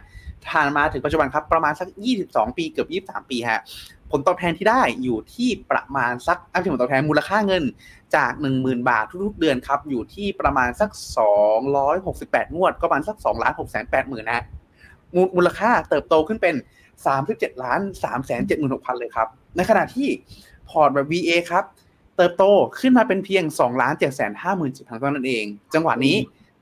[0.50, 1.88] ผ่านมาถึงปัจจุบันครับประมาณสัก
[2.22, 3.60] 22 ปีเกือบ 23 ปีฮะ
[4.10, 7.64] ผลตอบแทนที่ได้อยู่ที่ประมาณสักอัพผลตอบแทนมูลค่าเงิน
[8.16, 10.90] จาก 10,000 บาททุกๆเดือนครับอยู่ที่ประมาณสัก
[11.72, 14.42] 268 งวด ก็ประมาณสัก2ล้าน6แสน8หมื่นนะ
[15.36, 16.54] มูลค่าเติบโตขึ้นเป็น
[17.08, 20.08] 37ล้าน3แสน7หมื่น6พันเลยครับในขณะที่
[20.68, 21.64] พอร์ตแบบ VA ครับ
[22.16, 22.44] เติบโต
[22.80, 26.16] ขึ้นมาเป็นเพียง2ล้าน7แสน5หมื่น7พันเท่านั้นเอง จังหวะนี้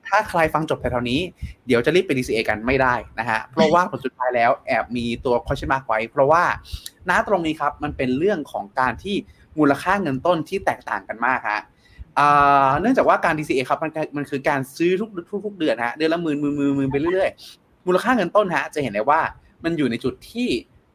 [0.07, 1.19] ถ้าใครฟังจบแถวนี้
[1.67, 6.43] เดี๋ยวจะรีบไป DCA กันไม่ได้นะฮะ เพราะว่าผลสุดท้ายแล้วแอบมีตัว question mark ไว้ เพราะว่า
[7.09, 9.15] ณตรงนี้ครับ มันเป็นเรื่องของการที่
[9.59, 11.61] มูลค่าเงินต้นที่แตกต่างกันมากฮะ
[12.81, 19.21] เนื่องจากว่าการ DCA ครับมันมันคือการซื้อทุกทุกทุกเดือนฮะเดือนละหมื่นหมื่นหมื่นหมื่นไปเรื่อยๆมูลค่าเงินต้นฮะจะเห็นได้ว่า
[19.63, 20.49] มันอยู่ในจุดที่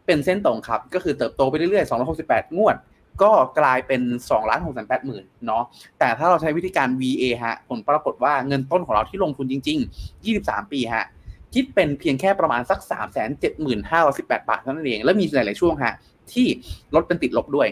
[0.07, 1.91] เป็นเส้นตรงครับ ก็คือเติบโตไปเรื่อยๆ
[2.23, 2.77] 268 งวด
[3.23, 5.65] ก็กลายเป็น2ล้าน6แสน8หมื่นเนาะ
[5.99, 11.07] แต่ถ้าเราใช้วิธีการ VA ฮะผลปรากฏว่าเงินต้นของเราที่ลงทุนจริง ๆ 23 ปีฮะ
[11.55, 13.23] คิดเป็นเพียงแค่ประมาณสัก 3 7 5
[13.67, 15.95] 1 8 บาทเท่านั้นเอง และมีหลาย ๆ ช่วงฮะ
[16.33, 16.47] ที่
[16.95, 17.69] ลดเป็นติดลบด้วย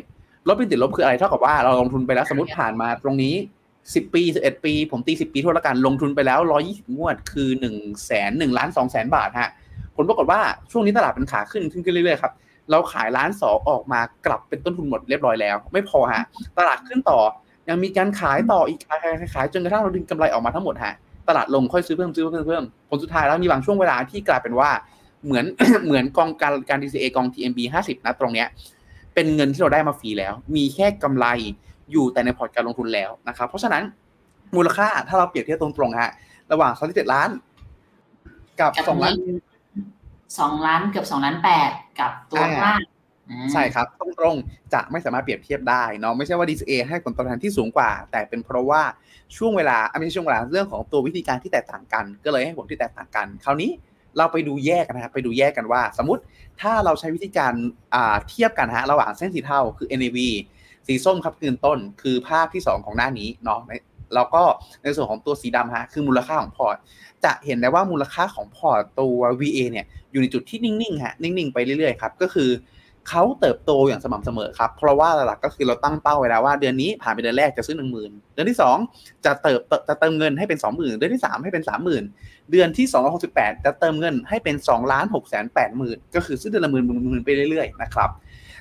[0.48, 3.34] ลดเป็นติดลบคืออะไรเท่ากับว่าเราลงทุนไปแล้วสมมติผ่านมาตรงนี้
[3.74, 9.50] 10 ปี 11 ปี ผมตี 10 ปีทั่วละกันลงทุนไปแล้ว 120 งวด คือ1แสน1ล้าน2แสนบาทฮะ
[9.96, 12.32] ผลปรากฏว่าช่วงนี้ตลาดเป็นขาขึ้นขึ้นเรื่อย ๆ ครับ
[12.70, 16.24] เราขายล้านสองออกมากลับเป็นต้นทุนหมดเรียบร้อยแล้ว ไม่พอฮะ
[16.58, 17.18] ตลาดขึ้นต่อ
[17.68, 20.94] ยังมีการขายต่ออีกขายขายขายจนกระทั่งเราดึงกำไรออกมาทั้งหมดฮะ
[21.28, 24.70] ตลาดลงค่อยซื้อเพิ่มซื้อเพิ่มเพิ่มผลสุดท้ายแล้วมีบางช่วงเวลาที่กลายเป็นว่า
[25.24, 25.44] เหมือน
[25.86, 28.48] เหมือนกองการการ DCA กอง TMB 50 นะตรงเนี้ย
[29.14, 31.26] เป็นเงินที่เราได้มาฟรีแล้ว มีแค่กำไร
[31.90, 33.82] อยู่แต่ในพอร์ตการลงทุนแล้วนะครับ เพราะฉะนั้น
[34.56, 36.10] มูลค่าถ้าเราเปรียบเทียบตรงๆฮะ
[36.52, 37.28] ระหว่างสามสิบเจ็ดล้าน
[38.60, 39.14] กับสองล้าน
[40.38, 42.80] สองล้านเกือบสองล้านแปดกับตัวล่าง
[43.52, 48.82] ใช่ครับตรงๆจะไม่สามารถเปรียบเทียบได้เนาะไม่ใช่ว่า DCA ให้ผลตอบแทนที่สูงกว่า แต่เป็นเพราะว่า
[49.36, 53.70] ช่วงเวลาไม่ใช่ช่วงเวลาเรื่องของตัววิธีการที่แตกต่างกัน ก็เลยให้ผลที่แตกต่างกัน คราวนี้
[54.18, 56.22] เราไปดูแยกกันนะครับไปดูแยกกันว่า สมมติ
[56.60, 57.52] ถ้าเราใช้วิธีการ
[58.28, 60.18] เทียบกันฮะระหว่างเส้นสีเทาคือ NAV
[60.86, 63.60] สีส้มครับคือต้นคือภาพที่ 2 ของหน้านี้เนาะ
[64.14, 64.42] แล้วก็
[64.82, 66.76] ในส่วนของตัวสีดำฮะคือมูลค่าของพอร์ต
[67.24, 72.50] จะเห็นได้ว่ามูลค่าของพอร์ตตัว VA เนี่ยอยู่ในจุดที่นิ่งๆฮะนิ่งๆไปเรื่อยๆครับก็คือ
[73.08, 78.76] เขาเติบโตอย่างสม่ำเสมอครับ เพราะว่าหลักก็คือเราตั้งเป้าไว้แล้วว่าเดือนนี้ผ่านไปเดือนแรกจะซื้อหนึ่งหมื่นเดือนที่สอง
[79.24, 82.04] จะเติบจะเติมเงินให้เป็นสองหมื่นเดือนที่สามให้เป็นสามหมื่น
[82.50, 88.10] เดือนที่สองร้อยหกสิบแปดจะเติมเงินให้เป็นสองล้านหกแสนแปดหมื่นก็คือซื้อเดือนละหมื่นหมื่นไปเรื่อยๆนะครับ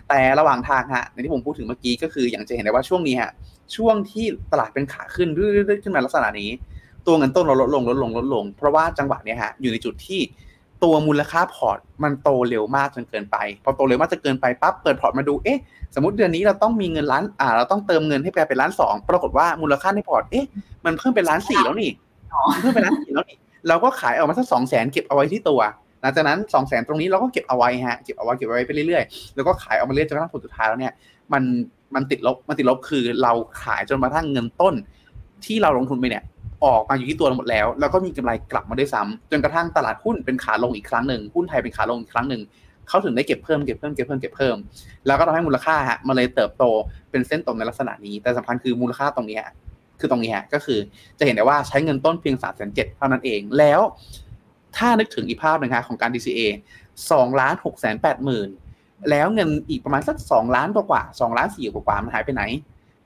[0.10, 3.32] แต่ระหว่างทางฮะในที่ผมพูดถึงเมื่อกี้ก็คืออย่างจะเห็นได้ว่าช่วงนี้ฮะ
[3.76, 6.50] ช่วงที่ตลาดเป็นขาขึ้นเรื่อยๆขึ้นมาลักษณะนี้
[7.08, 10.19] ตัวเงินต้นเราลดลงลดลงลดลง เพราะว่าจังหวะนี้ฮะอยู่ในจุดที่
[10.84, 15.60] ตัวมูลค่าพอร์ตมันโตเร็วมากจนเกินไป พอโตเร็วมากจนเกินไปปั๊บเปิดพอร์ตมาดูเอ๊ะ
[15.95, 20.45] สมมติเดือนนี้เราต้องมีเงินล้านอ่า เราต้องเติมเงินให้ไปเป็นล้านสองปรากฏว่ามูลค่าในพอร์ตเอ๊ะ
[20.86, 21.91] มันเพิ่มเป็นล้านสี่แล้วนี่
[22.60, 25.62] เพิ่มเป็นล้านสี่แล้วนี่เราก็ขายออกมาสักสองแสนเก็บเอาไว้ที่ตัว
[26.02, 30.94] หลังจากนั้น2องแสนตรงนี้เราก็เก็บเอาไว้ฮะเก็บเอาไว้เก็บเอาไว้ไปเรื่อยๆแล้วก็ขายออกมาเรื่อยจนกระทั่งผลสุดท้ายแล้วเนี่ย
[31.34, 31.44] มัน
[31.96, 33.34] มันติดลบมันติดลบคือเรา
[33.64, 34.76] ขายจนกระทั่งเงินต้น
[35.46, 36.24] ที่เราลงทุนไปเนี่ย
[36.66, 42.42] ออกมาอยู่ที่ตัวเราหมดแล้ว แล้วก็มีกำไรกลับมาด้วยซ้ำจนกระทั่งตลาดหุ้นเป็นขาลงอีกครั้งหนึ่งหุ้นไทยเป็นขาลงอีกครั้งหนึ่ง
[42.88, 44.56] เขาถึงได้เก็บเพิ่มเก็บเพิ่มเก็บเพิ่มเก็บเพิ่ม
[45.08, 46.64] แล้วก็ทำให้มูลค่าฮะมันเลยเติบโต
[47.12, 49.54] เป็นเส้นตรงในลักษณะนี้ แต่สำคัญคือมูลค่าตรงนี้ฮะ
[50.00, 50.80] คือตรงนี้ฮะก็คือ
[51.20, 53.82] จะเห็นได้ว่าใช้เงินต้นเพียงสามแสนเจ็ดเท่านั้นเองแล้ว
[54.78, 56.42] ถ้านึกถึงอีกภาพหนึ่งฮะของการ DCA
[57.12, 58.50] สองล้านหกแสนแปดหมื่น
[59.10, 62.44] แล้วเงินอีกประมาณสักสองล้านกว่าสองล้านสี่กว่ามันหายไปไหน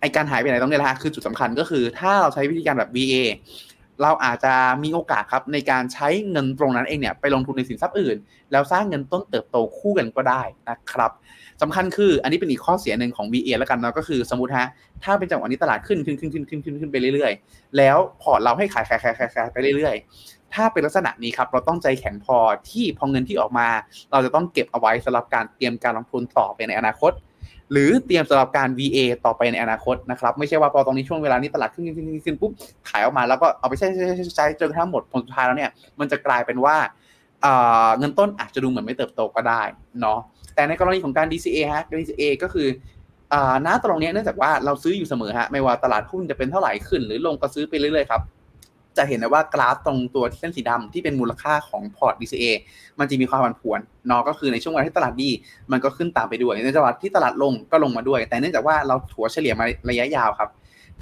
[0.01, 3.15] ไอการหายไปไหนตรงนี้แหละฮะคือจุดสำคัญก็คือถ้าเราใช้วิธีการแบบ VA
[4.01, 8.17] เราอาจจะมีโอกาสครับในการใช้เงินตรงนั้นเองเนี่ยไปลงทุนในสินทรัพย์อื่น
[8.51, 11.11] แล้วสร้างเงินต้นเติบโตคู่กันก็ได้นะครับ
[11.61, 14.67] สำคัญคืออันนี้เป็นอีกข้อเสียหนึ่งของ VA แล้วกันเนาะก็คือสมมติฮะ
[15.03, 22.37] ถ้าเป็นจังหวะนี้ตลาดขึ้นขึ้นขึ้นขึ้นขึ้นขึ้นขึ้นไปเรื่อยๆ แล้วพอร์ตเราให้ขายขายขายขายขายไปเรื่อยๆ ถ้าเป็นลักษณะนี้ครับ เราต้องใจแข็งพอ
[22.69, 23.67] ที่พอเงินที่ออกมา
[24.11, 27.11] เราจะต้องเก็บเอาไว้สำหรับการเตรียมการลงทุนต่อไปในอนาคต
[27.71, 32.51] หรือเตรียมสำหรับการ VA ต่อไปในอนาคตนะครับไม่ใช่ว่าพอตรงนี้ช่วงเวลานี้ตลาดขึ้นขึ้นขึ้นปุ๊บ
[32.89, 36.75] ขายออกมาแล้วก็เอาไปใช้ใช้ใช้ใช้จนกระทั่งหมดผลสุดท้ายแล้วเนี่ยมันจะกลายเป็นว่า
[37.97, 39.61] เงินต้นอาจจะดูเหมือนไม่เติบโตก็ได้
[40.01, 40.19] เนาะ
[40.55, 42.67] แต่ในกรณีของการ DCA ฮะ DCA ก็คือ
[43.65, 48.21] ณตรงนี้เนื่องจากว่าเราซื้ออยู่เสมอฮะไม่ว่าตลาดหุ้นจะเป็นเท่าไหร่ขึ้น หรือลงก็ซื้อไปเรื่อยๆครับ
[48.97, 52.45] จะเห็นได้ว่ากราฟตรงตัวเส้นสีดำที่เป็นมูลค่าของพอร์ต DCA
[52.99, 53.79] มันจะมีความผันผวน
[54.09, 55.29] นาะก็คือในช่วงเวลาที่ตลาดดี
[55.71, 60.51] มันก็ขึ้นตามไปด้วย ในจังหวะที่ตลาดลงก็ลงมาด้วย แต่เนื่องจากว่าเราถัวเฉลี่ยมาระยะยาวครับ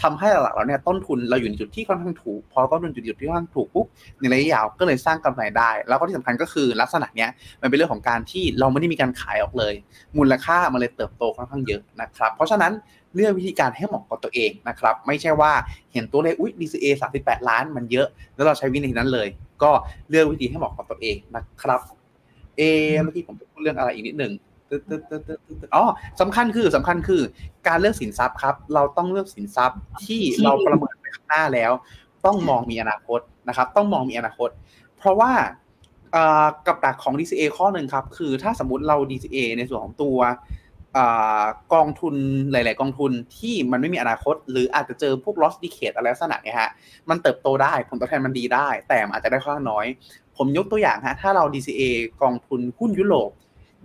[0.02, 3.86] ทำให้หลักเราเนี่ยต้นทุนเราอยู่ในจุดที่ค่อนข้างถูก พอต้นทุนจุดที่ค่อนข้างถูกปุ๊บ
[4.20, 7.30] ในระยะยาวก็เลยสร้างกำไรได้ แล้วก็ที่สำคัญก็คือลักษณะเนี้ย
[7.62, 9.74] มันเป็นเรื่องของการที่เราไม่ได้มีการขายออกเลย
[10.18, 12.72] มูลค่ามันเลยเติบโตค่อนข้างเยอะนะครับ เพราะฉะนั้น
[13.16, 15.52] เลือกวิธีการให้เหมาะกับตัวเองนะครับ ไม่ใช่ว่า
[15.94, 16.86] เห็นตัวเลขอุ้ย DCA
[17.18, 19.28] 38 ล้านมันเยอะ แล้วเราใช้วิธีนั้นเลย
[19.64, 19.72] ก็
[20.10, 21.80] เลือกวิธีให้เหมาะกับตัวเองนะครับ
[22.58, 22.62] เอ
[23.04, 24.34] เมื่อกี้ผมพูดเรื่องอะไรอีกนิดหนึ่ง
[25.76, 25.84] อ๋อ
[26.22, 27.22] สำคัญคือสำคัญคือ
[27.68, 31.72] การเลือกสินทรัพย์ครับ เราต้องเลือกสินทรัพย์ที่เราประเมินไปข้างหน้าแล้ว
[32.26, 34.50] ต้องมองมีอนาคตนะครับ ต้องมองมีอนาคต
[34.98, 35.32] เพราะว่า
[36.68, 40.18] กับดักของ DCA ข้อหนึ่งครับ คือถ้าสมมติเรา DCA ในส่วนของตัว
[41.74, 42.16] กองทุน
[42.52, 46.70] หลาย ๆ กองทุนที่มันไม่มีอนาคต หรืออาจจะเจอพวก loss decade อะไรลักษณะเนี้ยฮะ
[47.10, 49.86] มันเติบโตได้ผลตอบแทนมันดีได้ แต่อาจจะได้ค่อนข้างน้อย
[50.38, 51.82] ผมยกตัวอย่างฮะถ้าเรา DCA
[52.22, 53.32] กองทุนหุ้นยุโรป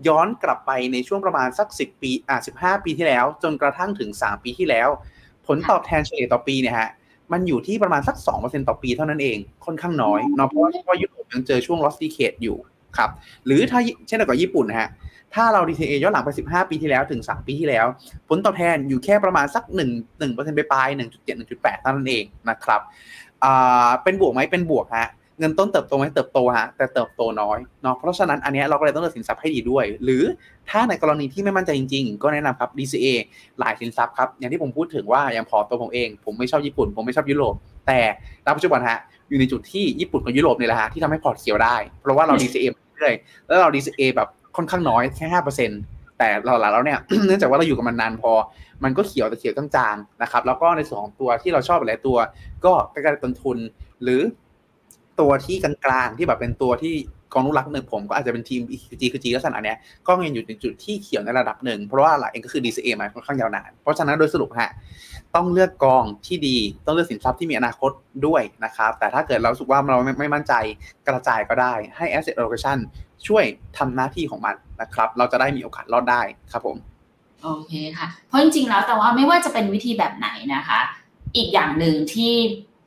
[0.09, 4.89] ย้อนกลับไปในช่วงประมาณสัก 10 ปีอ่า15 ปีที่แล้ว จนกระทั่งถึง 3 ปีที่แล้ว
[5.47, 6.91] ผลตอบแทนเฉลี่ยต่อปีเนี่ยฮะ
[7.33, 12.57] มันอยู่ที่ประมาณสัก 2%ต่อปีเท่านั้นเองค่อนข้างน้อยเนาะเพราะว่ายุโรปยังเจอช่วง loss decade อยู่
[12.97, 13.11] ครับ
[13.47, 14.89] หรือถ้าเช่นเดียวกับญี่ปุ่นนะฮะ
[15.35, 17.87] ถ้าเรา DCA ย้อนหลังไป 15 ปีที่แล้วถึง 3 ปีที่แล้ว
[18.29, 22.81] ผลตอบแทนอยู่แค่ประมาณสัก 1 1%ไปปลาย1.7 1.8เท่านั้นเองนะครับ
[24.03, 30.23] เป็นบวกไหมเป็นบวกฮะเงินต้นเติบโตไหมเติบโตฮะแต่เติบโตน้อยเนาะเพราะฉะนั้นอันนี้เราก็เลยต้องเลือกสินทรัพย์ให้ดีด้วย หรือ
[30.71, 33.07] ถ้าในกรณีที่ไม่มั่นใจจริง ๆ ก็แนะนำครับ DCA
[33.61, 37.55] หลายสินทรัพย์ครับอย่างที่ผมพูดถึงว่าอย่างพอตัวผมเอง ผมไม่ชอบญี่ปุ่น ผมไม่ชอบยุโรป
[37.87, 38.01] แต่
[38.47, 43.15] ณปัจจุบันฮะอยู่ในจุดที่ญี่ปุ่นกับยุโรปนี่แหละฮะที่ทำให้พอร์ตเขียวได้ เพราะว่าเรา DCA เรื่อย
[43.47, 45.81] แล้วเรา DCA แบบ ค่อนข้างน้อยแค่ห้าเปอร์เซ็นต์
[46.19, 48.33] แต่เราหลังแล้วเนี่ยเนื่องจากว่าเราอยู่กับมันนานพอ
[48.85, 52.17] มันก็เขียวแต่เขียวจางๆนะครับ แล้วก็ในส่วนของตัวที่เราชอบหลายตัว
[52.65, 53.59] ก็ใกล้ๆต้นทุน
[54.03, 54.21] หรือ
[55.21, 56.95] ตัวที่กลางๆที่แบบเป็นตัวที่
[57.33, 64.71] กองนุรักหนึ่งผมก็อาจจะเป็นทีม EQG คือ G ลักษณะเนี้ยก็ยังอยู่ในจุดที่เขียวในระดับหนึ่ง เพราะว่าหลักเองก็คือ DCA มาค่อนข้างยาวนาน เพราะฉะนั้นโดยสรุปฮะ
[65.35, 67.91] ต้องเลือกกองที่ดี ต้องเลือกสินทรัพย์ที่มีอนาคต
[68.27, 70.55] ด้วยนะครับ แต่ถ้าเกิดเราสุกว่าเราไม่มั่นใจ
[71.09, 72.79] กระจายก็ได้ให้ asset allocation
[73.27, 73.45] ช่วย
[73.79, 76.21] ทำหน้าที่ของมันนะครับ เราจะได้มีโอกาสรอดได้
[76.53, 76.77] ครับผม
[77.43, 80.81] โอเคค่ะ เพราะจริงๆแล้วแต่ว่าไม่ว่าจะเป็นวิธีแบบไหนนะคะ
[81.37, 82.33] อีกอย่างหนึ่งที่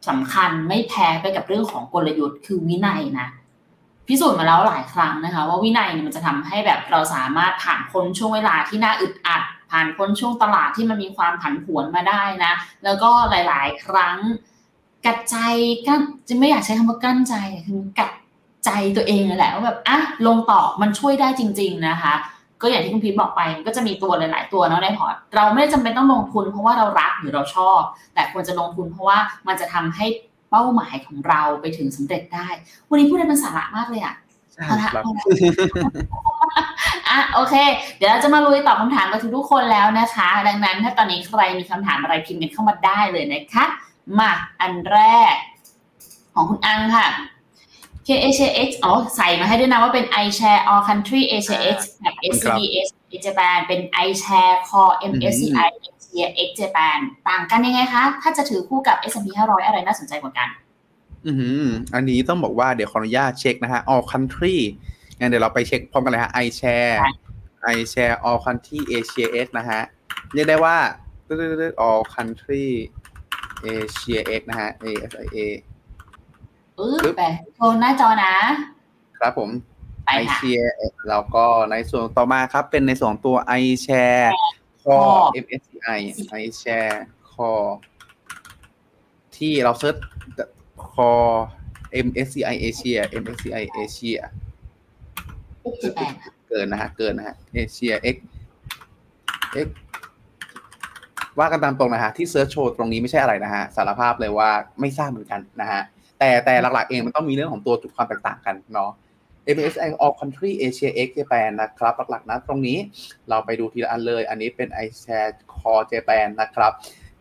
[0.09, 3.27] สำคัญไม่แพ้ไปกับเรื่องของกลยุทธ์คือวินัยนะ
[4.07, 14.17] พิสูจน์มาแล้วหลายครั้งนะคะ ว่าวินัยมันจะทำให้แบบเราสามารถผ่านพ้นช่วงเวลาที่น่าอึดอัด ผ่านพ้นช่วงตลาดที่มันมีความผันผวนมาได้นะ แล้วก็หลาย ๆ ครั้ง
[15.05, 15.35] กัดใจ
[15.87, 17.33] กั้นจะไม่อยากใช้คำว่ากั้นใจ
[17.67, 18.11] คือกัด
[18.69, 22.13] ใจตัวเองแหละว่าแบบอะลงต่อมันช่วยได้จริง ๆนะคะ
[22.61, 27.79] ก็อย่างที่คุณพีทบอกไปก็จะมีตัวหลาย ๆ ตัวเนาะในพอร์ตเราไม่ได้จำเป็นต้องลงทุนเพราะว่าเรารักหรือเราชอบ
[28.13, 30.05] แต่ควรจะลงทุนเพราะว่ามันจะทำให้
[30.49, 32.47] เป้าหมายของเราไปถึงสำเร็จได้
[32.89, 34.15] วันนี้พูดได้เป็นสาระมากเลยอะ
[34.67, 35.05] ครับ
[37.09, 37.55] อะโอเค
[37.97, 43.65] เดี๋ยวเราจะมาลุยตอบคำถามกับทุกคนแล้วนะคะ ดังนั้นถ้าตอนนี้ใครมีคำถามอะไรพิมพ์กันเข้ามาได้เลยนะคะ
[44.19, 44.99] มาอันแร
[45.31, 45.33] ก
[46.33, 47.38] ของคุณอังค่ะ k
[48.27, 52.87] Asia X อ๋อใส่มาให้ด้วยนะว่าเป็น iShare All Country Asia X แบบ SCBS
[53.25, 60.49] Japan เป็น iShare Core MSCI Asia X Japan ต่างกันยังไงคะ ถ้าจะถือคู่กับ S&P 500 อะไรน่าสนใจกว่ากัน
[61.27, 61.31] อื
[61.65, 64.57] มอันนี้ต้องบอกว่าเดี๋ยวขออนุญาตเช็คนะฮะ All Country
[65.19, 66.97] งั้นเดี๋ยวเราไปเช็คพร้อมกันเลยฮะ iShare
[67.75, 69.81] iShare All Country Asia X นะฮะ
[70.33, 70.77] เรียกได้ว่า
[71.87, 72.67] all country
[73.65, 75.37] Asia X นะฮะ ASIA
[76.79, 77.23] ปึ๊บไป
[77.55, 78.33] โชว์หน้าจอนะ
[79.19, 79.49] ครับผม
[80.05, 80.71] ไปค่ะ iShare
[81.09, 84.29] แล้วก็ในส่วนต่อมาครับ เป็นในส่วนของตัว iShare
[84.83, 85.99] Core Core MSCI
[86.41, 86.97] iShare
[87.31, 87.71] Core
[89.37, 89.97] ที่เราเซิร์ช
[90.93, 91.39] Core
[92.05, 94.21] MSCI Asia MSCI Asia
[95.83, 96.13] สิบแปด
[96.49, 98.17] เกินนะฮะ เกินนะฮะ Asia X
[99.65, 99.67] X
[101.39, 105.81] ว่ากันตามตรงนะฮะ ที่เซิร์ชโชว์ตรงนี้ไม่ใช่อะไรนะฮะ สารภาพเลยว่าไม่ทราบเหมือนกันนะฮะ
[106.19, 108.91] แต่แต่หลักๆเองมันต้องมีเรื่องของตัวจุดความแตกต่างกันเนาะ
[109.55, 112.77] MSCI All Country Asia X Japan นะครับ หลักๆนะตรงนี้
[113.29, 116.71] เราไปดูทีละอันเลย อันนี้เป็น iShare Core Japan นะครับ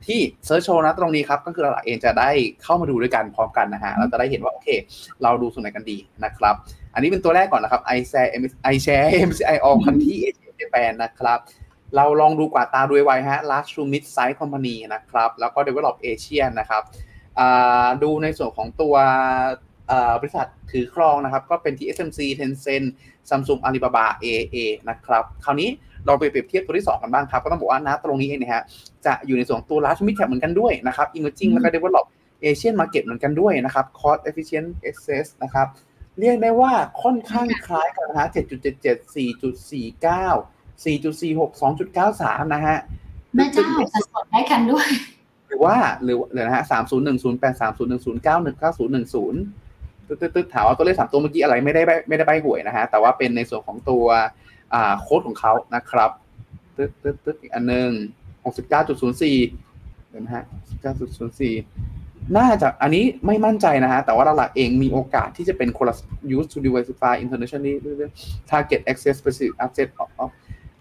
[0.07, 2.31] ที่เซิร์ชโชว์นะตรงนี้ครับก็คือหลักๆเองจะได้
[2.63, 4.69] เข้ามาดูด้วยกันพร้อมกันนะฮะเราจะได้เห็นว่าโอเค
[5.23, 6.55] เราดูส่วนไหนกันดีนะครับ
[6.95, 8.31] อันนี้เป็นตัวแรกก่อนนะครับ iShare
[8.73, 11.39] iShare MSCI All Country Asia Japan นะครับ
[11.97, 16.83] เราลองดูกว่าตาด้วยไวฮะ large to mid size company นะครับ แล้วก็ develop Asia นะครับ
[18.03, 18.95] ดูในส่วนของตัว
[20.21, 22.87] บริษัทถือครองนะครับ ก็เป็น TSMC Tencent
[23.31, 24.57] Samsung Alibaba AA
[24.91, 25.69] นะครับ คราวนี้
[26.07, 28.63] เราไปเปรียบเทียบตัวที่ 2 กันบ้างครับ ก็ต้องบอกว่านะตรงนี้เองนะฮะ
[29.07, 32.07] จะอยู่ในส่วนตัว large mid cap เหมือนกันด้วยนะครับ emerging แล้วก็ develop
[32.45, 35.67] Asian market เหมือนกันด้วยนะครับ cost efficient access นะครับ
[36.19, 36.73] เรียกได้ว่า
[37.03, 42.79] ค่อนข้างคล้ายกันนะฮะ7.77 4.49 4.46 2.93 นะฮะ
[43.35, 44.89] แม่เจ้าสัดส่วนได้กันด้วย
[45.49, 46.65] หรือว่าหรือเดี๋ยวนะฮะ
[47.03, 48.25] 3010 8010 91
[48.63, 54.05] 9010ตึ๊ดตึ๊ดถามว่าตัวเลขสามตัวเมื่อกี้อะไรไม่ได้ไม่ได้ใบหวยนะฮะ แต่ว่าเป็นในส่วนของตัว
[54.75, 56.11] อ่าโค้ดของเขานะครับ
[56.77, 57.91] ตึ๊ดตึ๊ดตึ๊ดอีกอันหนึ่ง
[58.45, 60.45] 69.04เก้าจุดี๋ยวนะฮะ
[61.19, 65.95] 69.04น่าจะอันนี้ไม่มั่นใจนะฮะ แต่ว่าหลักเองมีโอกาสที่จะเป็นคนละ
[66.37, 67.75] use to diversify internationally
[68.51, 70.11] target access specific asset of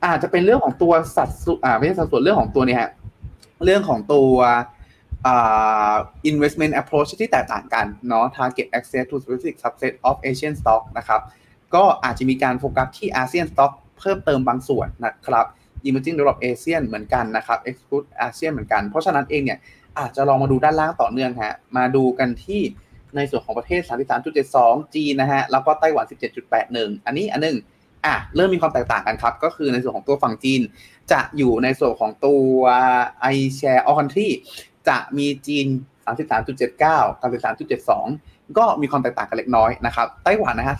[0.05, 2.89] อาจจะเป็นเรื่องของตัวสัดส่วนอ่าไม่ใช่สัดส่วนเรื่องของตัวเนี่ยฮะ
[3.63, 4.33] เรื่องของตัว
[5.27, 5.29] อ
[6.31, 11.21] investment approach ที่แตกต่างกันเนาะ target access to specific subset of Asian stock นะครับ
[11.75, 15.45] ก็อาจจะมีการโฟกัสที่ ASEAN stock เพิ่มเติมบางส่วนนะครับ
[15.87, 19.59] emerging developed ASEAN เหมือนกันนะครับ exclude ASEAN เหมือนกัน เพราะฉะนั้นเองเนี่ย
[19.99, 22.61] อาจจะลองมาดูด้านล่างต่อเนื่องฮะ มาดูกันที่
[23.15, 23.81] ในส่วนของประเทศ
[24.37, 26.05] 33.72 จีนนะฮะ แล้วก็ไต้หวัน
[26.55, 27.57] 17.81 อันนี้อันหนึง
[28.05, 30.61] อะเริ่มมีความแตกต่างกันครับ ก็คือในส่วนของตัวฝั่งจีน
[31.11, 32.59] จะอยู่ในส่วนของตัว
[33.35, 34.29] iShare All Country
[34.87, 35.67] จะมีจีน
[36.07, 36.79] 33.79
[37.21, 37.29] กับ
[37.93, 40.75] 13.72 ก็มีความแตกต่างกันเล็กน้อยนะครับ ไต้หวันนะฮะ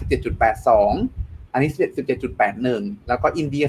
[0.74, 1.70] 17.82 อันนี้
[2.40, 3.66] 17.81 แล้วก็อินเดีย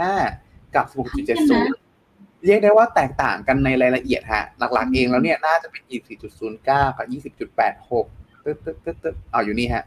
[0.00, 5.82] 16.75 กับ 16.70 เรียกได้ว่าแตกต่างกันในรายละเอียดฮะ หลักๆเองแล้วเนี่ยน่าจะเป็น
[6.30, 9.84] 24.09 กับ 20.86ตึ๊ดตึ๊ดตึ๊ดตึ๊ดเอาอยู่นี่ฮะ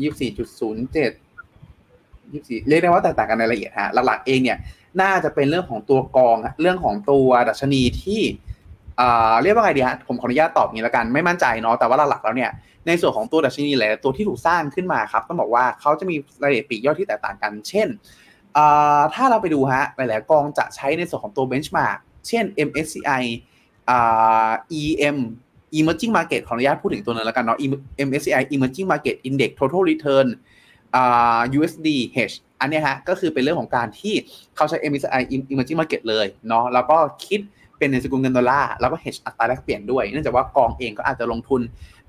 [0.02, 4.58] ยี่สี่เรียกได้ว่าแตกต่างกันในรายละเอียดฮะ หลักๆเองเนี่ย
[5.00, 8.22] น่าจะเป็นเรื่องของตัวกองเรื่องของตัวดัชนีที่
[9.42, 12.50] เรียกว่าไงดีฮะผมขออนุญาตตอบงี้แล้วกันไม่มั่นใจเนาะแต่ว่าหลักๆแล้วเนี่ย
[12.86, 17.88] ในส่วนของตัวดัชนีหลายตัวที่ถูกสร้างขึ้นมาครับต้องบอกว่าเขาจะมีรายละเอียดปีกย่อยที่แตกต่างกัน เช่น
[19.14, 23.22] ถ้าเราไปดูฮะหลายๆกองจะใช้ในส่วนของตัว benchmark เช่น MSCI
[24.80, 25.18] EM
[25.78, 27.58] Emerging Market ขออนุญาตพูดถึงตัวนึงแล้วกันเนาะ
[28.06, 30.26] MSCI Emerging Market Index Total Return
[31.56, 34.14] USD Hedge อันนี้ฮะก็คือเป็นเรื่องของการที่
[34.56, 37.40] เขาใช้ MSCI Emerging Market เลยเนาะแล้วก็คิด
[37.78, 41.60] เป็นในสกุลเงินดอลลาร์แล้วก็ hedge อัตราแลกเปลี่ยนด้วยเนื่องจากว่ากองเองก็อาจจะลงทุน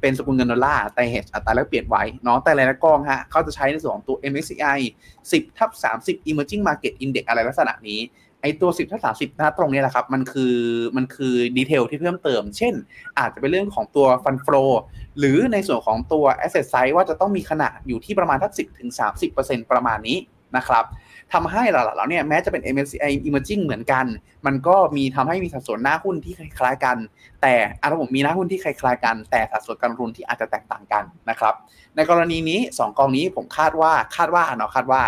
[0.01, 4.79] เป็นสกุลเงินดอลลาร์แต่ hedge อัตราแลกเปลี่ยนไว้เนาะแต่หลายๆกองฮะเขาจะใช้ในส่วนของตัว MSCI
[5.21, 5.69] 10ทับ
[6.03, 7.99] 30 Emerging Market Index อะไรลักษณะนี้
[8.41, 10.55] ไอตัว 10ทับ30นะตรงนี้แหละครับ มันคือ
[10.97, 12.73] มันคือดีเทลที่เพิ่มเติม เช่น
[13.19, 14.71] อาจจะเป็นเรื่องของตัว Fund Flow
[15.19, 18.89] หรือในส่วนของตัว asset size ว่าจะต้องมีขนาดอยู่ที่ประมาณทัก10ถึง
[19.29, 20.17] 30%ประมาณนี้
[20.55, 20.85] นะครับ
[21.33, 24.05] ทำให้หลักๆแล้วเนี่ยแม้จะเป็น MSCI Emerging เหมือนกัน
[24.45, 26.97] มันก็มีทำให้มีสัดส่วนหน้าหุ้นที่คล้ายๆกัน
[27.41, 31.53] แต่อาระบบมีหน้าหุ้นที่คล้ายๆกัน แต่สัดส่วนการลงทุนที่อาจจะแตกต่างกันนะครับ
[31.95, 35.01] ในกรณีนี้ 2กองนี้ผมคาดว่าคาดว่าเนาะคาดว่า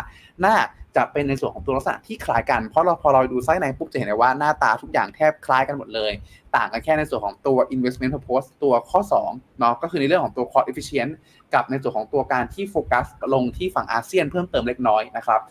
[0.46, 0.56] น่า
[0.98, 6.12] จะเป็นในส่วนของตัวลักษณะที่คล้ายกัน เพราะเราพอเราดูไส้ในปุ๊บจะเห็นเลยว่าหน้าตาทุกอย่างแทบคล้ายกันหมดเลย
[6.56, 11.12] ต่างกันแค่ในส่วนของตัว investment purpose ตัวข้อ2เนาะก็คือในเรื่องของตัว cost efficient
[11.54, 15.42] กับในส่วนของตัวการที่โฟกัสลงที่ฝั่งอาเซียนเพิ่มเติมเล็กน้อยนะครับ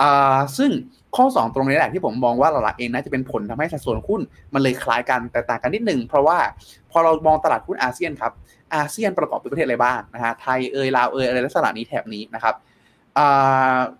[0.00, 0.70] อ่าซึ่ง
[1.16, 4.20] ข้อ 2 ตรงนี้แหละที่ผมมองว่าหลักๆเองน่าจะเป็นผลทำให้สัดส่วนหุ้น
[4.54, 6.38] มันเลยคล้ายกันแต่ต่างกันนิดหนึ่งเพราะว่า
[6.90, 8.32] พอเรามองตลาดหุ้นอาเซียนครับ
[8.74, 12.54] อาเซียนประกอบด้วยประเทศอะไรบ้างนะฮะไทยเอยลาวเอยอะไรลักษณะนี้แถบนี้นะครับ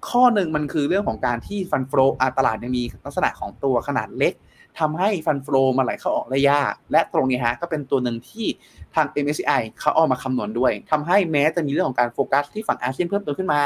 [0.08, 2.00] ข้อหนึ่งมันคือเรื่องของการที่ fund flow
[2.38, 4.34] ตลาดยังมีลักษณะของตัวขนาดเล็ก
[4.78, 8.46] ทำให้ fund flow มาไหลเข้าออกได้ยากและตรงนี้ฮะก็เป็นตัวหนึ่งที่
[8.94, 13.60] ทาง MSCI เขาเอามาคำนวณด้วยทำให้แม้จะมีเรื่องของการโฟกัสที่ฝั่งอาเซียนเพิ่มเติมขึ้นมา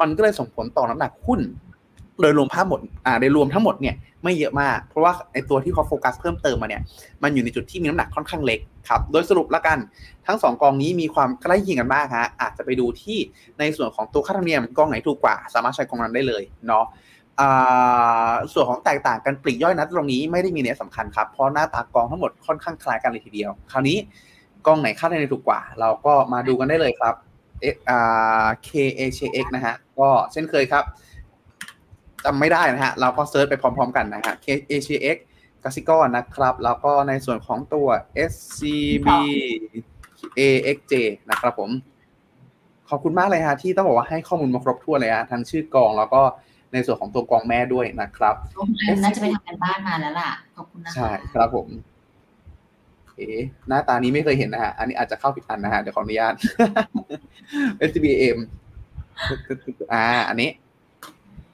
[0.00, 1.40] มันก็เลยส่งผลต่อน้ำหนักหุ้น
[2.20, 3.94] โดยรวมภาพหมดอ่าโดยรวมทั้งหมดเนี่ย
[4.24, 6.82] ไม่เยอะมาก เพราะว่าไอตัวที่เขาโฟกัสเพิ่มเติมมาเนี่ย
[7.22, 9.78] มันอยู่ในจุดที่มีน้ำหนักค่อนข้างเล็กครับโดยสรุปแล้วกัน
[10.26, 13.18] ทั้งสองกองนี้มีความใกล้เคียงกันมากฮะอาจจะไปดูที่
[13.58, 16.84] ในส่วนของตัวค่าธรรมเนียมกองไหนถูกกว่า สามารถใช้กองนั้นได้เลยเนาะ
[18.52, 23.96] ส่วนของแตกต่างกันปลีกย่อยนัดตรงนี้ไม่ได้มีเนื้อสำคัญครับเพราะหน้าตากองทั้งหมดค่อนข้างคล้ายกันเลยทีเดียว คราวนี้
[24.66, 27.14] กองไหนค่าธรรมเนียมถูกกว่า เราก็มาดูกันได้เลยครับ
[27.86, 30.84] เอ่า KHX นะฮะก็เช่นเคยครับ
[32.24, 35.16] จำไม่ได้นะฮะ เราก็เซิร์ชไปพร้อมๆกันนะฮะ KHX
[35.64, 37.88] กสิกรนะครับ แล้วก็ในส่วนของตัว
[38.30, 39.08] SCB
[40.38, 40.94] AXJ
[41.30, 41.70] นะครับผม
[42.88, 46.22] ขอบคุณมากเลยฮะ ที่ต้องบอกว่าให้ข้อมูลมาครบถ้วนเลยฮะ ทั้งชื่อกองแล้วก็
[46.72, 48.34] ในส่วนของตัวกองแม่ด้วยนะครับ
[49.04, 51.68] น่าจะไปทำกันบ้านมาแล้วล่ะ ขอบคุณนะคะใช่ครับผม
[53.16, 53.28] เอ๋
[53.68, 56.34] หน้าตานี้ไม่เคยเห็นนะฮะ อันนี้อาจจะเข้าผิดอันนะฮะ เดี๋ยวขออนุญาต
[57.90, 58.38] SBM
[59.92, 60.50] อ่า อันนี้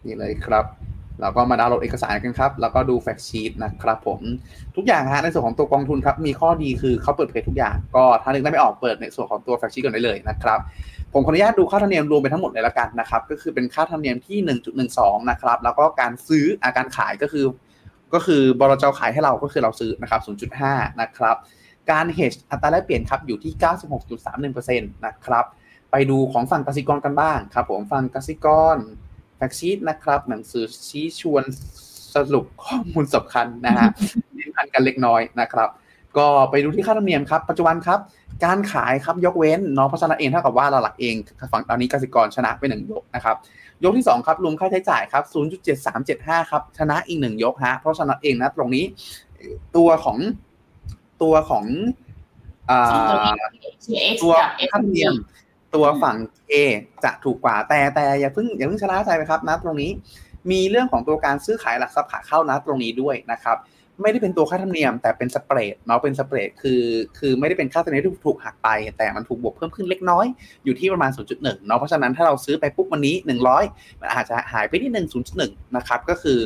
[0.07, 0.65] นี่เลยครับ
[1.21, 4.21] เราก็มาดาวน์โหลดเอกสารกันครับ แล้วก็ดูแฟกชีตนะครับผม
[4.77, 10.59] ทุกอย่างฮะในส่วนของตัวกองทุนครับ มีข้อดีคือเขาเปิดเผยทุกอย่าง ก็ถ้านึกได้ไม่ออกเปิดในส่วนของตัวแฟกชีตก่อนได้เลยนะครับ
[11.13, 14.39] ผมขออนุญาตดูค่าธรรมเนียมรวมไปทั้งหมดเลยละกันนะครับ ก็คือเป็นค่าธรรมเนียมที่
[14.85, 17.45] 1.12 นะครับ แล้วก็การซื้ออาการขายก็คือ
[18.15, 20.21] ก็คือบรจขายให้เราก็คือเราซื้อนะครับ
[20.61, 21.37] 0.5 นะครับ
[21.91, 23.53] การ hedge อัตราแลกเปลี่ยนครับอยู่ที่
[24.15, 25.45] 96.31%นะครับ
[25.91, 28.77] ไปดูของฝั่งกสิกรกันบ้างครับผมฝั่งกสิกร
[29.37, 31.45] แฟกชีตนะครับ หนังสือชี้ชวน
[32.15, 33.89] สรุปข้อมูลสำคัญนะฮะ
[34.35, 35.69] เน้นพันกันเล็กน้อยนะครับ
[36.19, 37.99] ก็ไปดูที่ค่าธรรมเนียมครับ ปัจจุบันครับ
[38.45, 41.15] การขายครับยกเว้นเนาะเพราะฉะนั้นเองเท่ากับว่าเราหลักเอง
[41.53, 43.37] ฝั่งตอนนี้กสิกรชนะไปหนึ่งยกนะครับ
[43.85, 45.23] ยกที่ 2 ครับรวมค่าใช้จ่ายครับ
[45.87, 48.85] 0.7375 ครับ ชนะอีกหนึ่งยกฮะเพราะฉะนั้นเองนะตรงนี้
[49.77, 50.19] ตัวของ
[51.23, 51.65] ตัวของ
[52.71, 53.35] อ่า
[53.85, 55.15] CX ตัวกับค่าธรรมเนียม
[55.75, 56.17] ตัวฝั่ง
[56.53, 56.55] A
[57.05, 59.91] จะถูกกว่าแต่แต่อย่าเพิ่งอย่าเพิ่งชะล่าใจไปครับนะตรงนี้
[60.51, 63.57] มีเรื่องของตัวการซื้อขายหลักทรัพย์ขาเข้านะตรงนี้ด้วยนะครับ
[64.03, 66.83] ไม่ได้เป็นตัวค่าธรรมเนียม แต่เป็นสเปรดเนาะเป็นสเปรดคือ
[67.19, 68.69] คือไม่ได้เป็นค่าธรรมเนียมที่ถูกหักไป
[68.99, 70.27] แต่มันถูกบวกเพิ่มขึ้นเล็กน้อย
[70.65, 73.15] อยู่ที่ประมาณ 0.1เนาะเพราะฉะนั้นถ้าเราซื้อไปปุ๊บวันนี้
[73.59, 75.07] 100 มันอาจจะหายไปที่หนึ่ง
[75.41, 76.41] 0.1นะครับก็คือ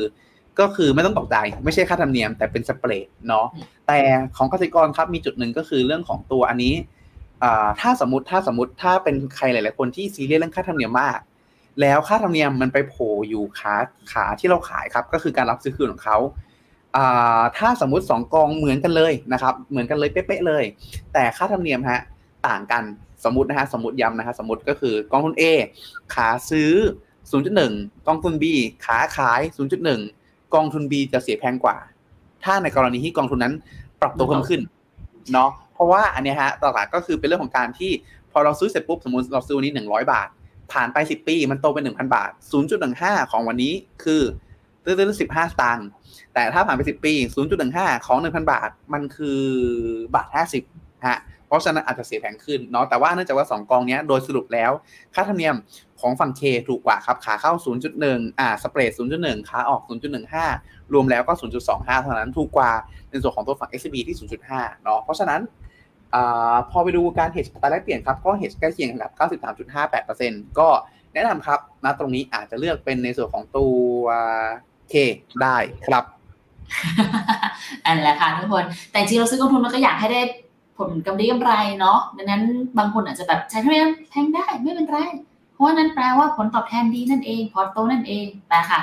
[0.59, 3.45] ก็คือไม่ต้องตกใจไม่ใช่ค่าธรรมเนียม แต่เป็นสเปรดเนาะ
[3.87, 3.99] แต่
[4.37, 6.98] ของกสิกรครับมีจุดหนึ่งก็คือเรื่องของตัวอันนี้อ่า
[7.81, 11.19] ถ้าสมมติถ้าสมมติถ้าเป็นใครหลาย ๆ คนที่ซีเรียสเรื่องค่าธรรมเนียมมาก
[11.81, 13.75] แล้วค่าธรรมเนียมมันไปโผล่อยู่ขา
[14.11, 16.17] ขาที่เราขายครับ ก็คือการรับซื้อคืนของเขา
[17.57, 20.63] ถ้าสมมติสองกองเหมือนกันเลยนะครับ เหมือนกันเลยเป๊ะๆเลย
[21.13, 21.99] แต่ค่าธรรมเนียมฮะ
[22.47, 22.83] ต่างกัน
[23.25, 25.43] สมมตินะฮะสมมติย้ำนะฮะสมมติก็คือกองทุน A
[26.13, 26.71] ขาซื้อ
[27.39, 28.45] 0.1 กองทุน B
[28.85, 29.41] ขาขาย
[29.97, 31.77] 0.1 กองทุน B จะเสียแพงกว่า
[32.43, 33.53] ถ้าในกรณีที่กองทุนนั้น
[34.01, 34.61] ปรับตัวเพิ่มขึ้น
[35.33, 37.91] เนาะ เพราะว่าอันนี้ฮะหลักๆก็คือเป็นเรื่องของการที่
[38.31, 40.27] พอเราซื้อเสร็จปุ๊บสมมติเราซื้อวันนี้ 100 บาท
[40.71, 42.31] ผ่านไป 10 ปี มันโตเป็น 1,000 บาท
[42.81, 43.73] 0.15 ของวันนี้
[44.03, 44.21] คือ
[44.83, 45.87] ตื้อๆ15 สตางค์
[46.33, 47.13] แต่ถ้าผ่านไป 10 ปี
[47.59, 49.41] 0.15 ของ 1,000 บาท มันคือ
[50.15, 50.27] บาท
[50.65, 54.71] 50ฮะเพราะฉะนั้นอาจจะเสียแพงขึ้นเนาะแต่ว่าเนื่องจากว่า 2 กองนี้โดยสรุปแล้ว
[55.15, 55.55] ค่าธรรมเนียม
[55.99, 57.51] ของฝั่ง K ถูกกว่าครับ ขาเข้า
[57.97, 59.81] 0.1 อ่า สเปรด 0.1 ขาออก
[60.37, 61.33] 0.15 รวมแล้วก็
[61.67, 62.71] 0.25 เท่านั้น ถูกกว่า
[63.09, 64.17] ในส่วนของตัวฝั่ง SCB ที่
[64.51, 65.41] 0.5 เนาะ เพราะฉะนั้น
[66.71, 69.11] พอไปดูการ hedge อัตราแลกเปลี่ยนครับก็ hedge ใกล้เคียงกับ
[69.79, 70.69] 93.58%ก็
[71.13, 73.75] แนะนำครับณตรงนี้อาจจะเลือกเป็นในส่วนของตัว
[74.91, 74.93] K
[75.41, 75.57] ได้
[75.87, 76.03] ครับ
[77.85, 80.21] อันแหละค่ะทุกคน แต่จริงเราซื้อกองทุนมันก็อยากให้ได้
[80.77, 82.43] ผลกำไรกำไรเนาะดังนั้น
[82.77, 84.97] บางคนอาจจะแบบใช้เท่านั้นแพงได้ไม่เป็นไร
[85.53, 88.79] เพราะว่านั่นแปลว่าผลตอบแทนดีนั่นเอง พอโตนั่นเองไปค่ะ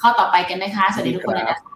[0.00, 1.72] ข้อต่อไปกันนะคะ สวัสดีทุกคนเลยนะคะ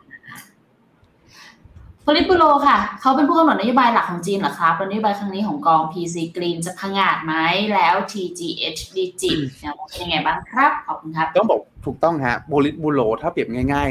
[2.06, 7.34] พลิปูโรค่ะ เขาเป็นผู้กำหนดนโยบายหลักของจีนเหรอครับแล้วนโยบายครั้งนี้ของกอง PC Green จะพังอาจไหม
[7.74, 13.90] แล้ว TGH Digit เนี่ยเป็นยังไงบ้างครับ ขอบคุณครับ ต้องบอกถูกต้องฮะโบลิสบูโรถ้าเปรียบง่าย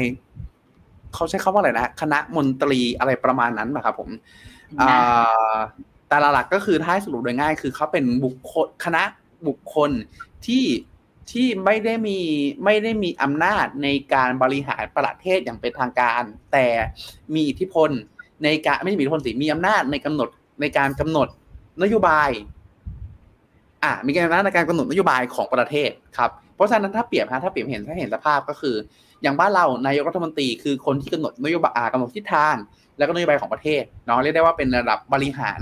[0.58, 4.08] ๆ เขาใช้คำว่าอะไรนะ คณะมนตรีอะไรประมาณนั้นป่ะครับผม
[4.80, 5.56] อ่า
[6.08, 9.02] แต่หลักๆก็คือถ้าให้สรุปโดยง่าย คือเขาเป็นบุคคลคณะ
[9.48, 9.90] บุคคล
[10.46, 10.64] ที่
[11.32, 12.18] ที่ไม่ได้มี
[12.64, 16.22] ไม่ได้มีอำนาจในการบริหารประเทศอย่างเป็นทางการ
[16.52, 16.66] แต่
[17.34, 17.90] มีอิทธิพล
[18.44, 20.28] ในการไม่ใช่มีอิทธิพลสิมีอำนาจในกำหนด
[20.60, 21.28] ในการกำหนด
[21.82, 22.30] นโยบาย
[23.82, 28.76] อ่ามีการอำนาจในการกำหนดนโยบายของประเทศครับเพราะฉะนั้นถ้าเปรียบฮะถ้าเปรียบเห็นถ้าเห็นสภาพก็คือ
[29.22, 32.56] อย่างบ้านเรานายกรัฐมนตรีคือคนที่กำหนดนโยบายกำหนดทิศทาง
[32.98, 35.58] แล้วก็นโยบายของประเทศเนาะเรียกได้ว่าเป็นระดับบริหาร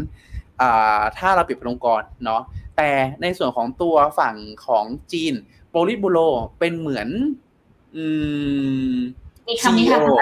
[0.60, 2.42] อ่าถ้าเราเปรียบเป็นองค์กรเนาะ
[2.76, 2.90] แต่
[3.22, 5.34] ในส่วนของตัวฝั่งของจีน
[5.70, 6.18] โปลิบูโร
[6.58, 7.08] เป็นเหมือน
[7.96, 8.04] อื
[8.92, 8.94] ม
[9.48, 10.14] มีคำนี้ค่ะ CEO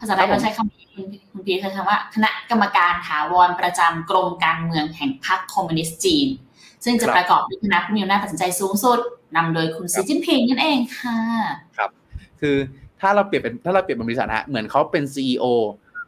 [0.00, 6.28] ภาษาไทยเขาใช้คำนี้คุณคุณพีใช้คำว่า คณะกรรมการถาวรประจำกรมการเมืองแห่งพรรคคอมมิวนิสต์จีน
[6.84, 8.98] ซึ่งจะครับประกอบด้วยคณะผู้มีอำนาจตัดสินใจสูงสุด
[9.36, 11.18] นำโดยคุณซีจิ้นผิงนั่นเองค่ะ
[11.76, 11.90] ครับ
[12.40, 12.56] คือ
[13.00, 15.44] ถ้าเราเปรียบเป็นถ้าเราเปรียบเป็นบริษัทฮะเหมือนเขาเป็นซีอ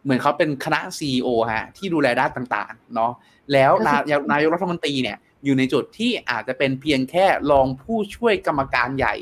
[0.05, 3.13] เหมือนเขาเป็นคณะซีอฮะที่ดูแลด้านต่างๆ เนาะ
[3.53, 9.15] แล้วนายนายกรัฐมนตรีเนี่ย อยู่ในจุดที่อาจจะเป็นเพียงแค่รองผู้ช่วยกรรมการใหญ่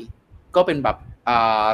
[0.55, 0.97] ก็เป็นแบบ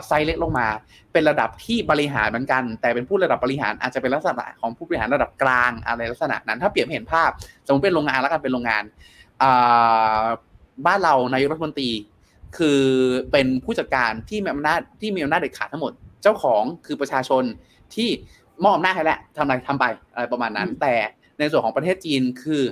[0.08, 0.68] ไซส์เล็กลงมา
[1.14, 7.30] เป็นระดับที่บริหารเหมือนกัน แต่เป็นผู้ระดับบริหารอาจจะเป็นลักษณะของผู้บริหารระดับกลางอะไรลักษณะนั้น ถ้าเปรียบเห็นภาพ
[7.66, 8.84] สมมติเป็นโรงงานแล้วกันเป็นโรงงาน
[10.86, 11.92] บ้านเรานายกรัฐมนตรี
[12.58, 12.82] คือ
[13.32, 15.92] เป็นผู้จัดการที่มีอำนาจที่มีอำนาจเด็ดขาดทั้งหมด
[16.24, 17.44] เจ้าของคือประชาชน
[17.96, 18.10] ที่
[18.64, 20.94] มอบอำนาจให้แล้วทำอะไรทำไปอะไรประมาณนั้น แต่
[21.40, 22.64] ในส่วนของประเทศจีนคือ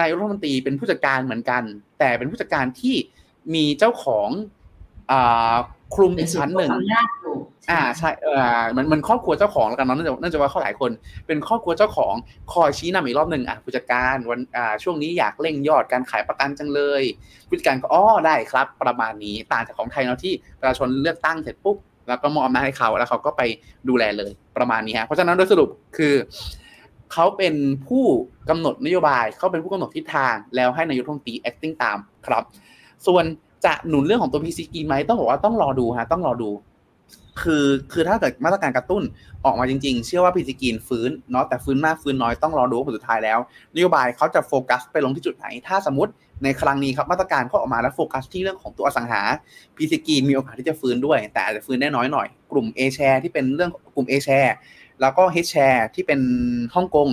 [0.00, 1.62] นายกรัฐมนตรีเป็นผู้จัดการเหมือนกัน
[1.98, 2.94] แต่เป็นผู้จัดการที่
[3.54, 4.28] มีเจ้าของ
[5.94, 6.70] คลุมอีกชั้นหนึ่ง
[7.70, 10.90] อ่าใช่เออมันมันครอบครัวเจ้าของแล้วกันเนาะเนื่องจากเนื่องจากว่าเขาหลายคน
[11.26, 12.14] เป็นครอบครัวเจ้าของ
[12.52, 17.02] คอยชี้นำอีกรอบหนึ่งอะผู้จัดการวันอ่าช่วงนี้อยากเร่งยอดการขายประกันจังเลย
[17.48, 21.76] ผู้จัดการก็อ๋อได้ครับ ประมาณนี้ต่างจากของไทยเนาะที่ประชาชนเลือกตั้งเสร็จปุ๊บ
[22.08, 23.42] แล้วก็มอบอำนาจให้เขาแล้วเขาก็ไป
[23.88, 26.14] ดูแลเลยประมาณนี้ฮะเพราะฉะนั้นโดยสรุปคือ
[27.12, 27.54] เขาเป็น
[27.86, 28.04] ผู้
[28.48, 32.42] กำหนดนโยบายเขาเป็นผู้กำหนดทิศทาง แล้วให้นายกรัฐมนตรี acting ตามครับ
[33.06, 33.24] ส่วน
[33.64, 36.50] จะหนุนเรื่องของตัว PCE ไหมต้องบอกว่าต้องรอดูฮะต้องรอดู
[37.42, 39.02] คือคือถ้าเกิดมาตรการกระตุ้น
[39.44, 43.38] ออกมาจริงๆ เชื่อว่า PCE ฟื้นเนาะแต่ฟื้นมากฟื้นน้อยต้องรอดูผลสุดท้ายแล้ว
[43.74, 46.12] นโยบายเขาจะโฟกัสไปลงที่จุดไหน ถ้าสมมติ
[46.44, 49.22] ในครั้งนี้ครับมาตรการเขาออกมาแล้วโฟกัสที่เรื่องของตัวอสังหา
[49.76, 54.52] PCE มีโอกาสที่จะฟื้นด้วย แต่อาจจะฟื้นได้น้อยหน่อย กลุ่ม A share ที่เป็นเรื่องกลุ่ม A share
[55.02, 56.20] แล้วก็ H share ที่เป็น
[56.74, 57.08] ฮ่องกง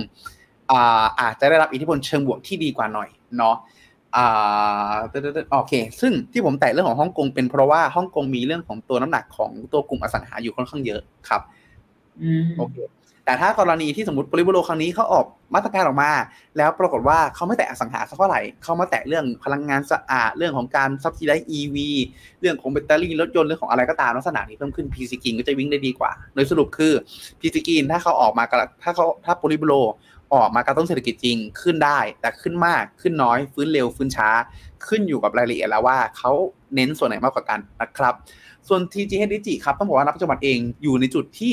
[0.70, 3.56] อาอาจจะได้รับอิทธิพลเชิงบวกที่ดีกว่าหน่อยเนาะ
[4.16, 4.94] อ่า
[5.50, 11.42] โอเค ซึ่งที่ผมแตะเรื่องของฮ่องกงเป็นเพราะว่าฮ่องกงมีเรื่องของตัวน้ำหนักของตัวกลุ่มอสังหาอยู่ค่อนข้างเยอะครับ
[12.58, 12.76] โอเค
[13.30, 16.12] แต่ถ้ากรณีที่สมมติบริบูโลครั้งนี้เขาออกมาตรการออกมา
[16.56, 21.76] แล้วปรากฏว่าเขาไม่แตะอสังหาสักเท่าไหร่เขามาแตะเรื่องพลังงานสะอาดเรื่องของการซับซิได้ EV
[22.40, 26.92] เรื่องของแบตเตอรี่รถยนต์เรื่องของอะไรก็ตามลักษณะนี้เพิ่มขึ้น PC กินก็จะวิ่งได้ดีกว่า โดยสรุปคือ
[27.40, 28.44] PC กินถ้าเขาออกมา
[28.82, 29.74] ถ้าเขาถ้าบริบูโล
[30.34, 34.28] ออกมากระตุ้นเศรษฐกิจจริงขึ้นได้ แต่ขึ้นมากขึ้นน้อย ฟื้นเร็วฟื้นช้า
[34.86, 36.32] ขึ้นอยู่กับรายละเอียดแล้วว่าเขา
[36.74, 38.14] เน้นส่วนไหนมากกว่ากันนะครับ
[38.68, 41.52] ส่วน TG h d g ครับต้องบอกว่านับปัจจุบันเองอยู่ในจุดที่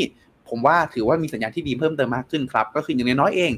[0.50, 3.52] ผมว่าถือว่ามีสัญญาณที่ดีเพิ่มเติมมากขึ้นครับ ก็คืออย่างน้อยเอง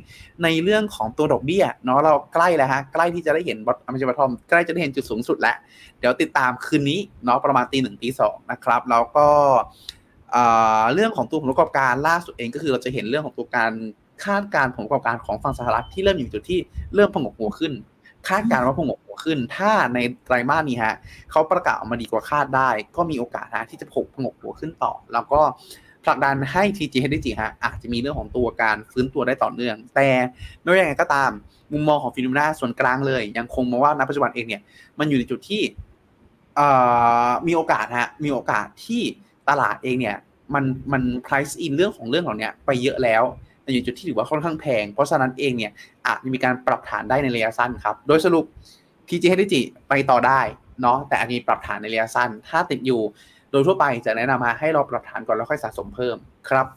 [0.44, 5.56] ในเรื่องของตัวดอกเบี้ยเนาะเราใกล้แล้วฮะใกล้ที่จะได้เห็นบอทอเมริกาทอมใกล้จะได้เห็นจุดสูงสุดแล้ว
[6.00, 9.28] เดี๋ยวติดตามคืนนี้เนาะประมาณตีหนึ่งตีสองนะครับแล้วก็
[10.94, 13.72] เรื่องของตัวผลประกอบการล่าสุดเองก็คือเราจะเห็นเรื่องของตัวการ
[14.26, 16.60] คาดการผลประกอบการของฝั่งสหรัฐที่เริ่มอยู่จุดที่
[16.96, 17.74] เริ่มผงกหัวขึ้น
[18.30, 20.96] คาดการว่าผงกหัวขึ้น ถ้าในไตรมาสนี้ฮะ
[21.32, 25.42] เขาประกาศออกมาดีกว่าคาดได้ ก็มีโอกาสนะที่จะผกผงกหัวขึ้นต่อ แล้วก็
[26.04, 30.10] ผลักดันให้ TG h d g ฮะอาจจะมีเรื่องของตัวการฟื้นตัวได้ต่อเนื่อง แต่
[30.62, 31.32] ไม่ว่าอย่างไรก็ตาม
[31.72, 34.62] มุมมองของฟิโนเมนาส่วนกลางเลย ยังคงมองว่าณปัจจุบันเองเนี่ย
[35.00, 35.62] มันอยู่ในจุดที่
[37.48, 39.02] มีโอกาสฮะมีโอกาสที่
[39.50, 40.18] ตลาดเองเนี่ย
[40.54, 43.24] มันมัน price in เรื่องของเรื่องเหล่านี้ไปเยอะแล้ว
[43.74, 45.72] อยู่จุดที่ถือว่าค่อนข้างแพง เพราะฉะนั้นเองเนี่ย
[46.08, 48.46] อาจจะมีการปรับฐานได้ในระยะสั้นครับ โดยสรุป
[49.08, 49.56] TG h d g
[49.90, 50.42] ไปต่อได้
[50.82, 53.02] เนาะแต่อันนี้ปรับฐานในระยะสั้น ถ้าติดอยู่
[53.52, 56.18] โดยทั่วไปจะแนะนำมาให้เราปรับฐานก่อนแล้วค่อยสะสมเพิ่ม
[56.50, 56.68] ครับ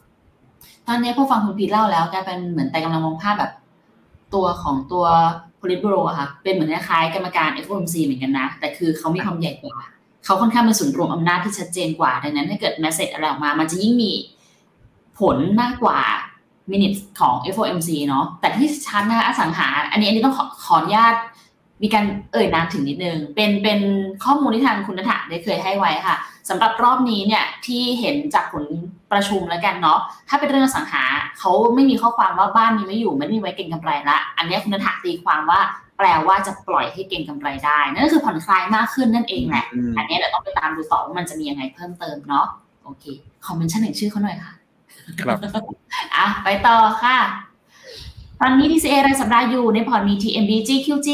[0.87, 3.51] ตอนนี้พอฟังคุณพีเล่าแล้วกลายเป็นเหมือนแต่กำลังมองภาพแบบ
[4.33, 5.05] ตัวของตัว
[5.61, 9.77] พลิโบรอะค่ะเป็นเหมือนคล้ายกรรมการ FOMC เหมือนกันนะ แต่คือเขามีความใหญ่กว่า
[10.25, 14.11] เขาค่อนข้างเป็นศูนย์รวมอำนาจที่ชัดเจนกว่า ดังนั้นถ้าเกิดแมสเซจอะไรออกมา มันจะยิ่งมี
[15.19, 15.99] ผลมากกว่า
[16.71, 21.13] มินิทของ FOMC เนาะแต่ที่ชั้นนะอสังหา อันนี้อันนี้ต้องขอขออนุญาต
[21.83, 23.79] มีการเอ่ยนามถึงนิดนึง เป็นเป็น
[24.23, 26.17] ข้อมูลที่ทางคุณนัฐได้เคยให้ไว้ค่ะ
[26.49, 28.65] สำหรับรอบนี้เนี่ยที่เห็นจากผล
[29.11, 31.03] ประชุมแล้วกันเนาะ ถ้าเป็นเรื่องสังหา
[31.39, 35.59] เขาไม่มีข้อความว่าบ้านมีไม่อยู่ไม่มีไว้เก่งกำไรละ อันนี้คุณนัฐตีความว่า
[35.97, 39.65] แปลว่าจะปล่อยให้เก่งกำไรได้ นั่นก็คือผ่อนคลายมากขึ้นนั่นเองแหละ
[39.97, 42.45] อันนี้เดี๋ยวต้องไปตามดูต่อว่ามันจะมียังไงเพิ่มเติมเนาะ
[42.83, 43.05] โอเค
[43.45, 44.53] คอมเมนชั่นหนึ่งชื่อเขาหน่อยค่ะ
[45.21, 45.37] ครับ
[46.15, 47.17] อะไปต่อค่ะ
[48.41, 51.07] ตอนนี้ DCA รายสัปดาห์อยู่ในพอร์ตมี TMB GQG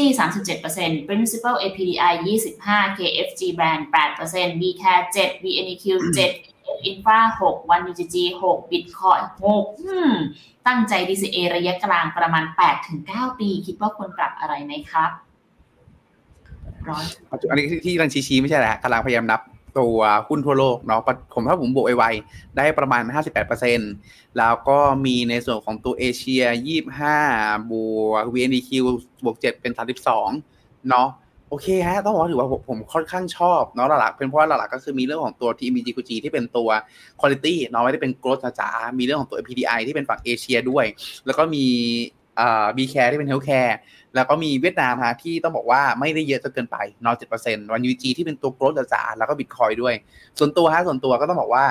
[0.50, 2.12] 37% Principal APDI
[2.56, 3.82] 25 KFG Brand
[4.22, 5.84] 8% BCare 7 VNEQ
[6.16, 8.16] 7 Infra 6 One UGG
[8.48, 9.22] 6 Bitcoin
[9.90, 12.44] 6ตั้งใจ DCA ระยะกลางประมาณ
[12.92, 15.10] 8-9 ปี คิดว่าควรปรับอะไรไหมครับ
[16.88, 17.04] ร้อน
[17.50, 19.40] อันนี้ที่รันชี้ไม่ใช่แหละกำลังพยายามนับ
[19.78, 19.98] ตัว
[20.28, 21.00] หุ้นทั่วโลกเนาะ
[21.34, 23.02] ผมถ้าผมบวกไวๆได้ประมาณ
[23.70, 26.44] 58%แล้วก็มีในส่วนของตัวเอเชีย
[27.06, 27.72] 25 บ
[28.06, 28.70] วก VNDQ
[29.24, 29.72] บวก 7 เป็น
[30.28, 31.08] 32 เนาะ
[31.48, 36.68] โอเคฮะ ต้องบอกถือว่าผมค่อนข้างชอบเนาะหลักๆเป็นเพราะว่าหลักๆก็คือมีเรื่องของตัว TMGG ที่เป็นตัว
[37.20, 40.84] Quality เนาะไม่ได้เป็น Growth จ๋ามีเรื่องของตัว PDI ที่เป็นฝั่งเอเชียด้วย
[41.26, 41.66] แล้วก็มี
[42.40, 43.78] อ่า BCARE ที่เป็น health
[44.14, 49.94] แล้วก็มีเวียดนามฮะที่ต้องบอกว่าไม่ได้เยอะจนเกินไปเนาะเจ็ดเปอร์เซ็นต์ ONE-UG ที่เป็นตัว gold จ๋าแล้วก็บิตคอยน์ด้วย
[50.38, 51.64] ส่วนตัวฮะส่วนตัวก็ต้องบอกว่า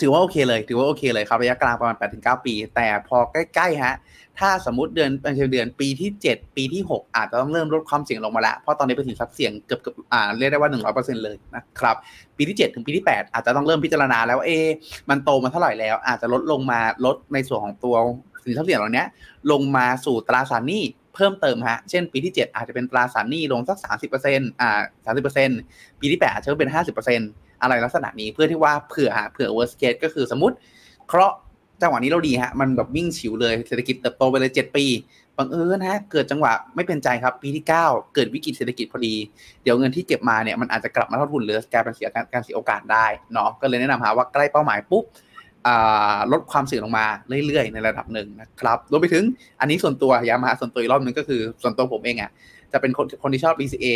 [0.00, 3.96] ถือว่าโอเคเลย ถือว่าโอเคเลยครับระยะกลางประมาณ8-9ปี แต่พอใกล้ๆฮะ
[4.38, 11.96] ถ้าสมมติเดือนเป็นเดือนปีที่ 7 ปีที่ 6 อาจจะต้องเริ่มลดความเสี่ยงลงมาแล้ว เพราะตอนนี้เป็นสินทรัพย์เสี่ยงเกือบเกือบอ่าเรียกได้ว่า 100%เลยนะครับ
[12.36, 14.50] ปีที่ 7 ถึงปีที่ 8 อาจจะต้องเริ่มพิจารณาแล้วเอ
[15.10, 17.94] มันโตมาเท่าไหร่แล้ว อาจจะลดลงมาลดในส่วนของตัว
[18.44, 19.04] สินทรัพย์เสี่ยงเหล่านี้
[19.50, 20.82] ลงมาสู่ตราสารหนี้
[21.14, 23.78] เพิ่มเติมฮะ เช่นปีที่ 7 อาจจะเป็นตราสารหนี้ลงสัก
[24.22, 24.80] 30%อ่า
[25.54, 26.70] 30%ปีที่ 8 อาจจะเป็น
[27.14, 30.56] 50%อะไรลักษณะนี้เพื่อที่ว่าเผื่อฮะเผื่อ worst case ก็คือสมมติ
[31.08, 31.36] เคราะห์
[31.82, 34.86] จังหวะนี้เราดีฮะ มันแบบวิ่งฉิวเลยเศรษฐกิจเติบโตไปเลย 7 ปี
[35.38, 39.14] บังเอิญฮะเกิดจังหวะไม่เป็นใจครับ ปีที่ 9 เกิดวิกฤตเศรษฐกิจพอดี
[39.62, 45.04] เดี๋ยวเงินที่เก็บมาเนี่ยมันอาจจะกลับมาเท่าทุนหรือกลายเป็นเสียการการเสียโอกาสได้เนาะก็เลยแนะนำฮะว่าใกล้เป้าหมายปุ๊บ
[46.32, 47.06] ลดความเสี่ยงลงมา
[47.46, 49.24] เรื่อยๆ ในระดับหนึ่งนะครับรวมไปถึง
[49.60, 52.30] อันนี้ส่วนตัวย้ำฮะส่วนตัวอีกรอบหนึ่งก็คือส่วนตัวผมเองอะ
[52.72, 53.86] จะเป็นคนคนที่ชอบ BCA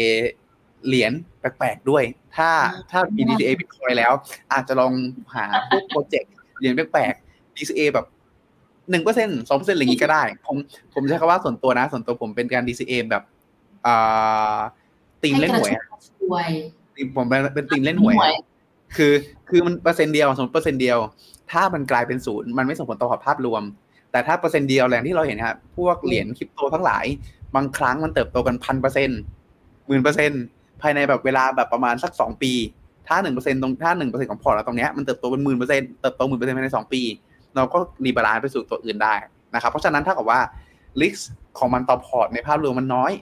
[0.87, 2.05] เหรียญแปลกๆด้วย
[2.37, 2.51] ถ้า
[2.91, 4.13] ถ้ามี DCA Bitcoin แล้ว
[4.53, 4.93] อาจจะลอง
[5.35, 8.07] หาพวกโปรเจกต์เหรียญแปลกๆ DCA แบบ
[8.91, 10.57] หนึ่งเปอร์เซ็นสองเปอร์เซ็นต์อะไรอย่างนี้ก็ได้ ผม
[10.95, 13.23] ผมใช้คำว่าส่วนตัวนะ ส่วนตัวผมเป็นการ DCA แบบ
[13.87, 14.59] อ่า
[15.23, 15.73] ตีมเล่นหวย
[17.17, 18.17] ผมเป็นเป็นตีมเล่นหวย
[18.97, 19.13] คือ
[19.49, 20.99] คือมันเปอร์เซ็นต์เดียวสมมติเปอร์เซ็นต์เดียว
[21.53, 23.63] ถ้ามันกลายเป็นศูนย์มันไม่ส่งผลต่อภาพรวม
[24.13, 27.05] แต่ถ้าเปอร์เซ็นต์เดียวแรงที่เราเห็นครับพวกเหรียญคริปโตทั้งหลาย
[27.55, 29.21] บางครั้งมันเติบโตกันพันเปอร์เซ็นต์
[29.87, 30.43] หมื่นเปอร์เซ็นต์
[30.83, 32.53] ภายในแบบเวลาแบบประมาณสักสองปี
[33.09, 37.03] ถ้าหนึ่งเปอร์เซ็นต์ตรงถ้าหนึ่งเปอร์เซ็นต์ของพอร์ตเราตรงเนี้ยมันเติบโตเป็นหมื่นเปอร์เซ็นต์เติบโตหมื่นเปอร์เซ็นต์ภายในสองปี
[37.57, 39.15] เราก็ rebalance ไปสู่ตัวอื่นได้
[39.55, 40.41] นะครับเพราะฉะนั้นเท่ากับว่า
[41.01, 41.19] risk
[41.59, 43.13] ของมันต่อพอร์ตในภาพรวมมันน้อย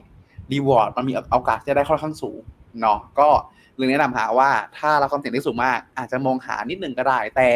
[0.51, 2.39] reward มันมีโอกาสจะได้ค่อนข้างสูง
[2.81, 3.27] เนาะก็
[3.77, 7.49] เลยแนะนำหาว่าถ้าเรารับความเสี่ยงได้สูงมาก อาจจะมองหานิดหนึ่งก็ได้ แต่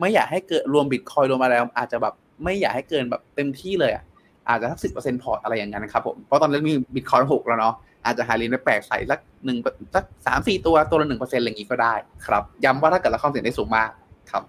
[0.00, 4.04] ไม่อยากให้เกินรวมบิตคอยน์รวมมาแล้วอาจจะแบบไม่อยากให้เกินแบบเต็มที่เลยอะ
[4.48, 9.58] อาจจะสักสิบเปอร์เซ็นต์พอร์ตอะไรอย่างนั้นนะครับผมเพราะตอนนี้มีบิตคอยน์หกแล้วเนาะอาจจะหาเหรียญแปลกใส่สักหนึ่ง
[9.94, 11.94] สักสามสี่ตัวตัวละหนึ่งเปอร์เซ็นต์อะไรอย่างนี้ก็ได้
[12.26, 13.90] ครับย้ำว่าถ้าเกิดเราความเสี่ยงได้สูงมาก
[14.30, 14.42] ครับ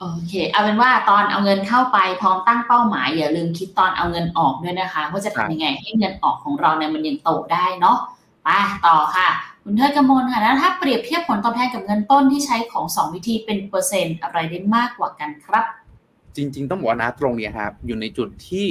[0.00, 7.98] โอเค เอาเป็นว่าตอนเอาเงินเข้าไปพร้อมตั้งเป้าหมาย อย่าลืมคิดตอนเอาเงินออกด้วยนะคะ ว่าจะทำยังไงให้เงินออกของเราเนี่ยมันยังโตได้เนาะ
[8.44, 8.48] ไป
[8.86, 9.28] ต่อค่ะ
[9.64, 15.64] คุณเทิดกมลค่ะแล้วถ้าเปรียบเทียบผลตอบแทนกับเงินต้นที่ใช้ของ 2 วิธีเป็นเปอร์เซ็นต์อะไรได้มากกว่ากันครับ
[16.36, 18.68] จริง ๆ ต้องบอกว่านะตรงนี้ครับอยู่ในจุดที่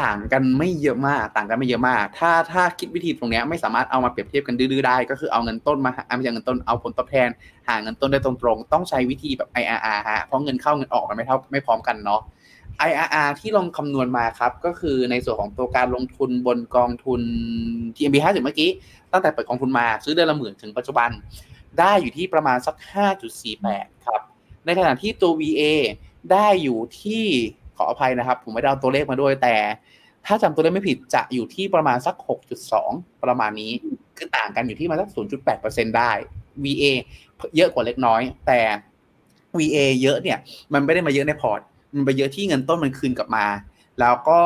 [0.00, 7.28] ต่างกันไม่เยอะมาก ต่างกันไม่เยอะมาก ถ้าถ้าคิดวิธีตรงนี้ไม่สามารถเอามาเปรียบเทียบกันดื้อๆได้ ก็คือเอาเงินต้นมาไม่ใช่เงินต้นเอาผลตอบแทน
[7.68, 12.20] หาเงินต้นได้ตรงๆ ต้องใช้วิธีแบบ IRR ฮะเพราะเงินเข้าเงินออกมันไม่เท่าไม่พร้อมกันเนาะ
[12.88, 17.20] IRR ที่ลองคำนวณมาครับ ก็คือในส่วนของตัวการลงทุนบนกองทุน
[17.96, 18.70] TMB 50 เมื่อกี้
[19.12, 21.10] ตั้งแต่เปิดกองทุนมาซื้อเดือนละหมื่นถึงปัจจุบัน
[21.78, 22.76] ได้อยู่ที่ประมาณสัก
[23.40, 24.20] 5.48 ครับ
[24.66, 25.62] ในขณะที่ตัว VA
[26.32, 27.24] ได้อยู่ที่
[27.76, 29.54] ขออภัยนะครับ ผมไม่ได้เอาตัวเลขมาด้วยแต่
[30.26, 32.14] ถ้าจำตัวเลขไม่ผิดจะอยู่ที่ประมาณสัก
[32.68, 33.72] 6.2 ประมาณนี้
[34.16, 35.08] คือต่างกันอยู่ที่มาสัก
[35.52, 36.10] 0.8%ได้
[36.64, 36.84] VA
[37.56, 38.60] เยอะกว่าเล็กน้อย แต่
[39.58, 40.38] VA เยอะเนี่ย
[40.72, 41.60] มันไม่ได้มาเยอะในพอร์ต
[41.94, 43.46] มันไปเยอะที่เงินต้นมันคืนกลับมา
[44.00, 44.40] แล้วก็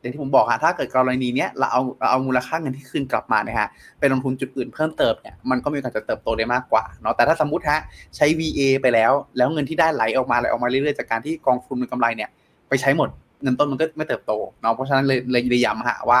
[0.00, 3.68] อย่างที่ผมบอกฮะถ้าเกิดกรณีเนี้ยเราเอาเราเอามูลค่าเงินที่คืนกลับมาเนี่ยฮะ
[3.98, 7.80] ไปลงทุนจุดอื่นเพิ่มเติมเนี่ยมันก็มีโอกาสจะเติบโตได้มากกว่าเนาะแต่ถ้าสมมติฮะ
[8.16, 12.30] ใช้ VA ไปแล้ว แล้วเงินที่ได้ไหลออกมาไหลออกมาเรื่อยๆจากการที่กองทุนมันกำไรเนี่ย
[12.68, 13.08] ไปใช้หมด
[13.42, 15.18] เงินต้นมันก็ไม่เติบโตเนาะเพราะฉะนั้นเลย
[15.50, 16.20] เลยย้ำฮะว่า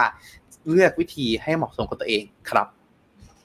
[0.70, 2.66] เลือกวิธีให้เหมาะสมกับตัวเองครับ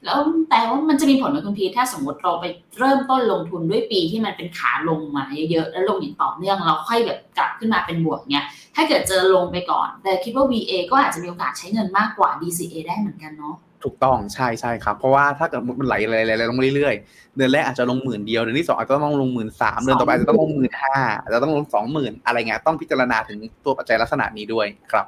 [0.05, 2.45] แล้วแต่ว่ามันจะมีผลไหมคุณพีถ้าสมมติเราไป
[2.79, 8.45] เริ่มต้นลงทุนด้วยปีที่มันเป็นขาลงมาเยอะๆแล้วลงอย่างต่อเนื่องเราค่อยแบบกลับขึ้นมาเป็นบวกเนี้ย
[8.75, 25.05] ถ้าเกิดเจอลงไปก่อน แต่คิดว่า VA ก็อาจจะมีโอกาสใช้เงินมากกว่า DCA ได้เหมือนกันเนาะถูกต้องใช่ใช่ครับเพราะว่าถ้าเกิดมันไหลไหลลงเรื่อยๆเดือนแรกอาจจะลงหมื่นเดียวเดือนที่สองอาจจะต้องลงหมื่นสามเดือนต่อไปอาจจะต้องลงหมื่นห้าอาจจะต้องลงสองหมื่นอะไรเงี้ยต้องพิจารณาถึงตัวปัจจัยลักษณะนี้ด้วยครับ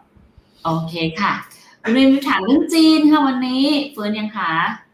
[0.66, 1.34] โอเคค่ะ
[1.82, 4.85] คุณเรนมีถามเรื่องจีนค่ะวันนี้เฟิร์นยังคะอ่า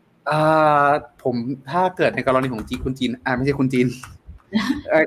[1.24, 1.36] ผม
[1.72, 3.88] ถ้าเกิดในกรณีของจีนคุณจีน อ่าไม่ใช่คุณจีน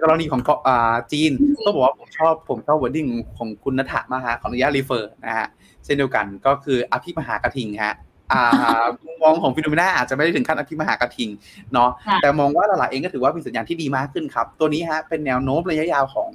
[0.02, 1.32] กรณีของอ่าจีน
[1.64, 3.06] ต้องบอกว่าผมชอบผมชอบ wording
[3.38, 5.48] ของคุณนัทมากฮะขออนุญาต refer นะฮะ
[5.84, 7.96] เช่นเดียวกันก็คืออภิมหากระทิงฮะ
[8.32, 8.86] อ่า
[9.22, 11.30] มองของฟินโนมีนาอาจจะไม่ได้ถึงขั้นอภิมหากระทิง
[11.72, 11.90] เนาะ
[12.22, 16.30] แต่มองว่าตลาดเองก็ถือว่ามีสัญญาณที่ดีมากขึ้นครับ ตัวนี้ฮะเป็นแนวโน้มระยะยาวของ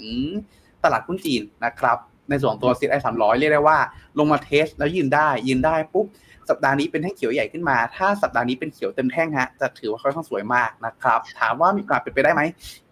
[0.84, 1.98] ตลาดหุ้นจีนนะครับ
[2.30, 3.78] ในส่วนตัว CSI สามร้อยเรียกได้ว่า
[4.20, 6.06] ลงมา test แล้วยืนได้ยืนได้ปุ๊บ
[6.50, 12.42] สัปดาห์นี้เป็นแท่งเขียวใหญ่ขึ้นมา ถ้าสัปดาห์นี้เป็นเขียวเต็มแท่งฮะจะถือว่าค่อนข้างสวยมากนะครับ ถามว่ามีโอกาสเป็นไปได้ไหม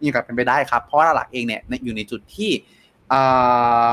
[0.02, 2.52] มีโอกาสเป็นไปได้ครับ เพราะตลาดเองเนี่ยอยู่ในจุดที่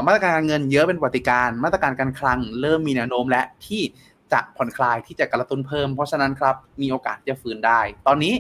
[0.07, 3.83] มาตรการเงินเยอะเป็นปฏิการ มาตรการการคลังเริ่มมีแนวโน้มและที่
[4.33, 8.35] จะผ่อนคลายที่จะกระตุ้นเพิ่ม เพราะฉะนั้นครับมีโอกาสจะฟื้นได้ ตอนนี้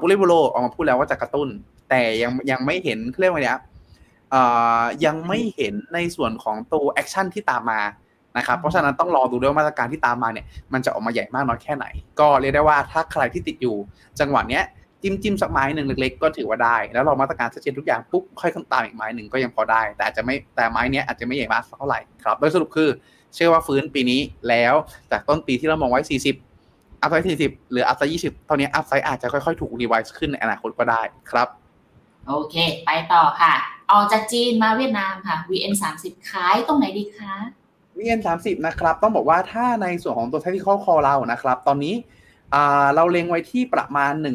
[0.00, 1.48] บุริบุโรออกมาพูดแล้วว่าจะกระตุ้น
[1.90, 3.58] แต่ยังยังไม่เห็นเรียกว่าเนี้ย
[5.04, 7.80] ยังไม่เห็นในส่วนของตัวแอคชั่นที่ตามมา
[8.36, 11.86] นะครับเพราะฉะนั้นต้องรอดูด้วยมาตรการที่ตามมาเนี่ยมันจะออกมาใหญ่มากน้อยแค่ไหน
[12.20, 13.76] ก็เรียกได้ว่าถ้าใครที่ติดอยู่
[14.20, 14.64] จังหวะเนี้ย
[15.02, 22.88] จิ้มจิ้มสักไม้หนึ่งเล็กๆก็ถือว่าได้ แล้วเรามาตรการชัดเจนทุกอย่างปุ๊บค่อยข้างตามอีกไม้หนึ่งก็ยังพอได้ แต่อาจจะไม่แต่ไม้นี้อาจจะไม่ใหญ่มากเท่าไหร่ครับโดยสรุปคือ
[23.34, 24.74] เชื่อว่าฟื้นปีนี้แล้ว
[25.10, 31.48] จากต้นปีที่เรามองไว้ 40 upside 40 หรือ upside 20 ตอนนี้ upside อาจจะค่อยๆ ถูก revise ขึ้นในอนาคตก็ได้ครับ
[32.28, 32.54] โอเค
[32.84, 33.54] ไปต่อค่ะ
[33.92, 37.34] ออกจากจีนมาเวียดนามค่ะ VN 30ขายตรงไหนดีคะ
[37.98, 41.94] VN 30นะครับ ต้องบอกว่าถ้าในส่วนของตัว technical call เรานะครับ ตอนนี้
[42.94, 44.28] เราเล็งไว้ที่ประมาณ 1,270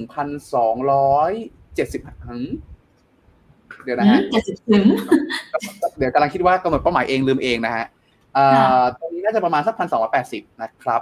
[3.84, 4.86] เดี๋ยวนะฮะเจ็ดสิบถึง
[5.98, 7.86] เดี๋ยวกำลังคิดว่ากำหนดเป้าหมายเองลืมเองนะฮะ
[8.98, 11.02] ตรงนี้น่าจะประมาณสักพันสองร้อยแปดสิบนะครับ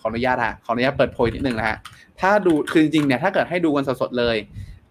[0.00, 1.76] ขออนุญาตฮะ ขออนุญาตเปิดโพยนิดนึงนะฮะ
[2.20, 4.36] ถ้าดู คือจริงๆเนี่ย ถ้าเกิดให้ดูกันสดๆเลย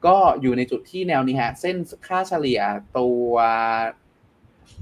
[0.06, 1.76] ก็อยู่ในจุดที่แนวนี้ฮะ เส้น
[2.08, 2.60] ค่าเฉลี่ย
[2.97, 3.28] ตัว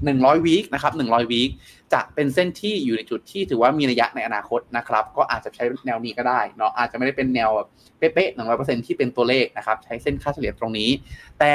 [0.04, 1.50] หนึ่งร้อยวีคนะครับหนึ่งร้อยวีค
[1.92, 7.50] จะเป็นเส้นที่อยู่ในจุดที่ถือว่ามีระยะในอนาคตนะครับ ก็อาจจะใช้แนวนี้ก็ได้เนาะอาจจะไม่ได้เป็นแนว
[7.98, 10.90] เป๊ะๆหนึ่งร้อยเปอร์เซ็นที่เป็นตัวเลขนะครับ ใช้เส้นค่าเฉลี่ยตรงนี้
[11.38, 11.52] แต่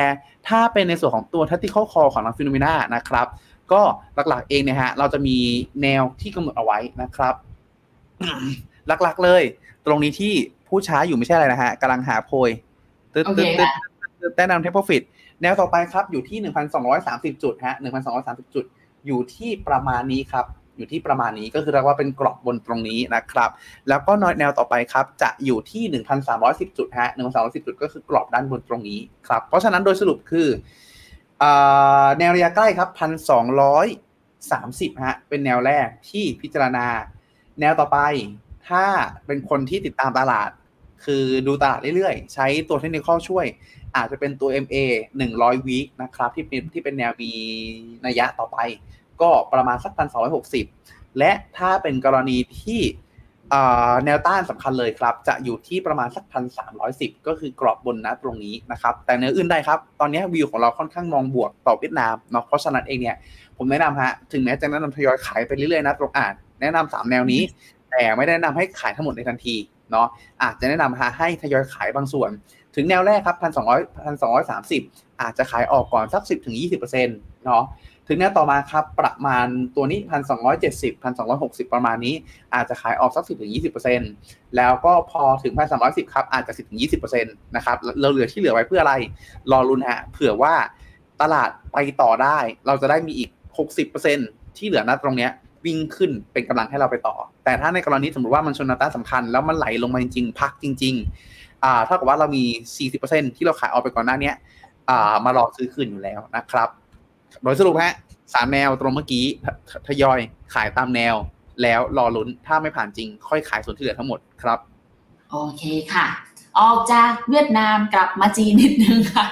[0.47, 3.27] ถ้าเป็นในส่วนของตัวทัตติข้อคอของทางฟิโนเมนานะครับ
[3.71, 3.81] ก็
[4.29, 5.37] หลักๆเองเนี่ยฮะเราจะมี
[5.81, 7.35] แนวที่กำหนดเอาไว้นะครับ
[8.87, 9.43] หลักๆเลย
[9.85, 10.33] ตรงนี้ที่
[10.67, 12.49] ผู้ช้าอยู่ไม่ใช่อะไรนะฮะกำลังหาโพย
[13.13, 15.03] ตึ๊ดตึ๊ดตึ๊ดแนะนำเทปโปรฟิต
[15.41, 16.39] แนวต่อไปครับอยู่ที่
[16.91, 17.75] 1,230 จุดฮะ
[18.15, 18.65] 1,230 จุด
[19.07, 20.45] อยู่ที่ประมาณนี้ครับ
[20.77, 23.49] อยู่ที่ประมาณนี้ก็คือเรียกว่าเป็นกรอบบนตรงนี้นะครับ
[23.89, 25.83] แล้วก็แนวต่อไปครับ จะอยู่ที่
[26.31, 30.47] 1,310 จุดฮะ1,310 จุดก็คือกรอบด้านบนตรงนี้ครับ เพราะฉะนั้นโดยสรุปคือ
[32.19, 32.89] แนวระยะใกล้ครับ
[33.77, 36.87] 1,230ฮะเป็นแนวแรกที่พิจารณา
[37.59, 37.99] แนวต่อไป
[38.67, 38.85] ถ้า
[39.25, 40.49] เป็นคนที่ติดตามตลาด
[41.05, 43.45] คือดูตลาดเรื่อยๆ ใช้ตัวเทคนิคข้อช่วย
[43.95, 44.75] อาจจะเป็นตัว MA
[45.23, 47.31] 100วีคนะครับที่เป็นที่เป็นแนวมี
[48.05, 48.57] นัยยะต่อไป
[49.21, 50.65] ก็ประมาณสักพันสองหกสิบ
[51.19, 52.81] และถ้าเป็นกรณีที่
[54.05, 63.17] แนวต้านสำคัญเลยครับ จะอยู่ที่ประมาณสักพันสามร้อยสิบก็คือกรอบบนนะตรงนี้นะครับ แต่เนื้ออื่นได้ครับ ตอนนี้วิวของเราค่อนข้างมองบวกต่อเวียดนามเนาะเพราะฉะนั้นเองเนี่ย
[63.57, 67.41] ผมแนะนำฮะ ถึงแม้จะแนะนำทยอยขายไปเรื่อยๆนะตรงอ่าน แนะนำสามแนวนี้
[67.91, 69.55] แต่ไม่แนะนำให้ขายทั้งหมดในทันที
[69.91, 70.07] เนาะ
[70.43, 72.31] อาจจะแนะนำให้ทยอยขายบางส่วน
[72.75, 74.81] ถึงแนวแรกครับพันสองร้อยพันสองร้อยสามสิบ
[75.21, 77.63] อาจจะขายออกก่อนสักสิบถึงยี่สิบเปอร์เซ็นต์เนาะ
[78.07, 82.15] ถึงแนวต่อมาครับประมาณตัวนี้พันสองร้อยเจ็ดสิบพันสองร้อยหกสิบประมาณนี้
[82.53, 84.11] อาจจะขายออกสักสิบถึงยี่สิบเปอร์เซ็นต์
[84.57, 88.95] แล้วก็พอถึงพันสามร้อยสิบครับอาจจะสิบถึงยี่สิบเปอร์เซ็นต์นะครับเราเหลือที่เหลือไว้เพื่ออะไร
[89.51, 90.53] รอรุนฮะเผื่อว่า
[91.21, 92.37] ตลาดไปต่อได้
[92.67, 94.27] เราจะได้มีอีกหกสิบเปอร์เซ็นต์
[94.57, 95.31] ที่เหลือนัดตรงเนี้ย
[95.65, 102.43] วิ่งขึ้นเป็นกำลังให้เราไปต่อ แต่ถ้าในกรณีสมมติว่ามันชนนาต้าสำคัญแล้วมันไหลลงมาจริงๆ พักจริงๆอ่าเท่ากับว่าเรามี
[102.91, 104.31] 40%ที่เราขายออกไปก่อนหน้านี้
[104.89, 106.69] อ่ามารอซื้อคืนอยู่แล้วนะครับ
[107.41, 107.93] โดยสรุปฮะ
[108.33, 109.25] สามแนวตรงเมื่อกี้
[109.87, 110.19] ทยอย
[110.53, 111.15] ขายตามแนว
[111.61, 114.59] แล้วรอลุ้นถ้าไม่ผ่านจริง ค่อยขายส่วนที่เหลือทั้งหมดครับ
[115.31, 116.05] โอเคค่ะ
[116.59, 119.25] ออกจากเวียดนามกลับมาจีนนิดนึงค่ะ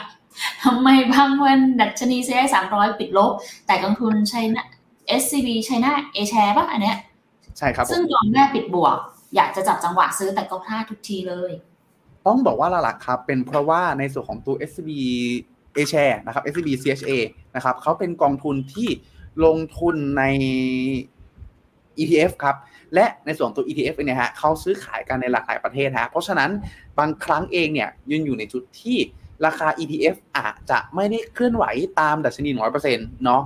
[0.64, 3.32] ทำไมบางวันดัชนีเซ็นสามร้อยปิดลบ
[3.68, 4.66] แต่กองทุนไชน่า
[5.22, 6.98] SCB ไชน่าเอแชร์ป่ะอันเนี้ย
[7.58, 8.98] ใช่ครับ ซึ่งตอนแรกปิดบวก
[9.36, 11.52] อยากจะจับจังหวะซื้อแต่ก็พลาดทุกทีเลย
[12.28, 14.92] ต้องบอกว่าหลักๆครับ เป็นเพราะว่าในส่วนของตัว SCB
[15.76, 17.12] A share นะครับ SCB CHA
[17.56, 18.90] นะครับเขาเป็นกองทุนที่
[19.46, 20.24] ลงทุนใน
[22.00, 22.56] ETF ครับ
[22.94, 26.50] และในส่วนตัว ETF เนี่ยฮะเขาซื้อขายกันในหลากหลายประเทศฮะเพราะฉะนั้น
[27.00, 28.98] บางครั้งเองเนี่ยยืนอยู่ในจุดที่
[29.46, 31.66] ราคา ETF อาจจะไม่ได้เคลื่อนไหว
[32.00, 32.50] ตามดัชนี
[32.88, 33.42] 100%เนาะ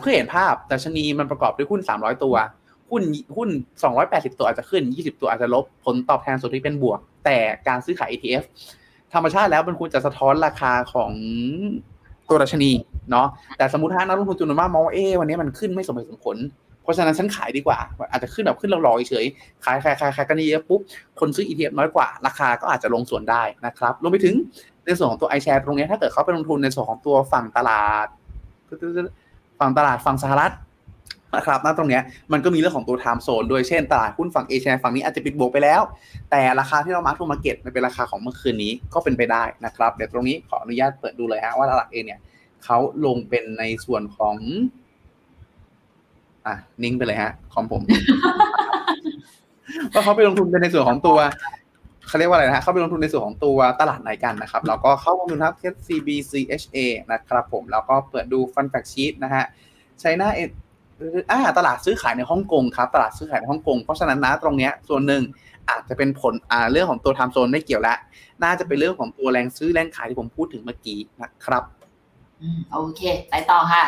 [0.00, 2.34] เพื่อเห็นภาพดัชนีมันประกอบด้วยหุ้น 300 ตัว
[2.90, 3.02] หุ้น
[3.36, 3.48] หุ้น
[3.94, 8.44] 280 ตัวอาจจะขึ้น 20 ตัวอาจจะลบผลตอบแทนสุทธิเป็นบวก แต่การซื้อขาย ETF
[9.14, 11.12] ธรรมชาติแล้วมันควรจะสะท้อนราคาของ
[12.28, 12.70] ตัวดัชนี
[13.10, 13.26] เนาะ
[13.58, 16.36] แต่สมมติถ้านักลงทุนจำนวนมากมองว่าเอ๊วันนี้มันขึ้นไม่สมเหตุสมผล
[16.82, 17.78] เพราะฉะนั้นฉันขายดีกว่า
[18.10, 19.26] อาจจะขึ้นแบบขึ้นเราๆเฉย
[19.64, 20.80] ขายขายขายขายกันเยอะปุ๊บ
[21.20, 24.34] คนซื้อ ETF น้อยกว่า ราคาก็อาจจะลงส่วนได้นะครับรวมไปถึง
[24.86, 28.06] ในส่วนของตัว iShare ตรงนี้ถ้าเกิดเขาไปลงทุนในส่วนของตัวฝั่งตลาด
[29.60, 30.52] ฝั่งตลาดฝั่งสหรัฐ
[31.36, 32.00] นะครับณตรงนี้
[32.32, 35.80] มันก็มีเรื่องของตัว time zone ด้วยเช่นตลาดหุ้นฝั่งเอเชียฝั่งนี้อาจจะปิดบวกไปแล้ว
[36.30, 42.20] แต่ราคาที่เรา mark to market มันเป็นราคาของเมื่อคืนนี้ก็เป็นไปได้นะครับ เดี๋ยวตรงนี้ขออนุญาตเปิดดูเลยฮะว่าตลาดเองเนี่ย
[42.64, 44.36] เขาลงเป็นในส่วนของ
[46.46, 47.82] อะนิ่งไปเลยฮะของผม
[49.92, 51.18] ว่าเขาไปลงทุนเป็นในส่วนของตัว
[52.14, 55.54] เขาเรียกว่าอะไรนะเขาไปลงทุนในส่วนของตัวตลาดไหนกันนะครับแล้วก็เข้าลงทุนครับ
[55.86, 56.78] CBCHA
[57.12, 59.44] นะครับผมแล้วก็เปิดดูฟันแฟกชีตนะฮะ
[60.00, 60.28] ไชน่า
[61.30, 65.22] อ่าตลาดซื้อขายในฮ่องกงครับตลาดซื้อขายในฮ่องกงเพราะฉะนั้นนะตรงเนี้ยส่วนหนึ่ง
[65.70, 67.98] อาจจะเป็นผลอ่าเรื่องของตัวไทม์โซนไม่เกี่ยวแล้ว
[68.42, 71.62] น่าจะเป็นเรื่องของตัวแรงซื้อแรงขายที่ผมพูดถึงเมื่อกี้นะครับ
[72.42, 73.84] อืมโอเค ไปต่อค่ะ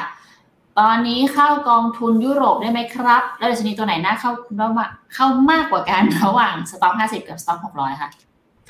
[0.81, 8.11] ตอนนี้เข้ากองทุนยุโรปได้ไหมครับ แล้วดัชนีตัวไหนน่าเข้าคุณว่าเข้ามากกว่ากันระหว่างสต็อก50กับสต็อก600ค่ะ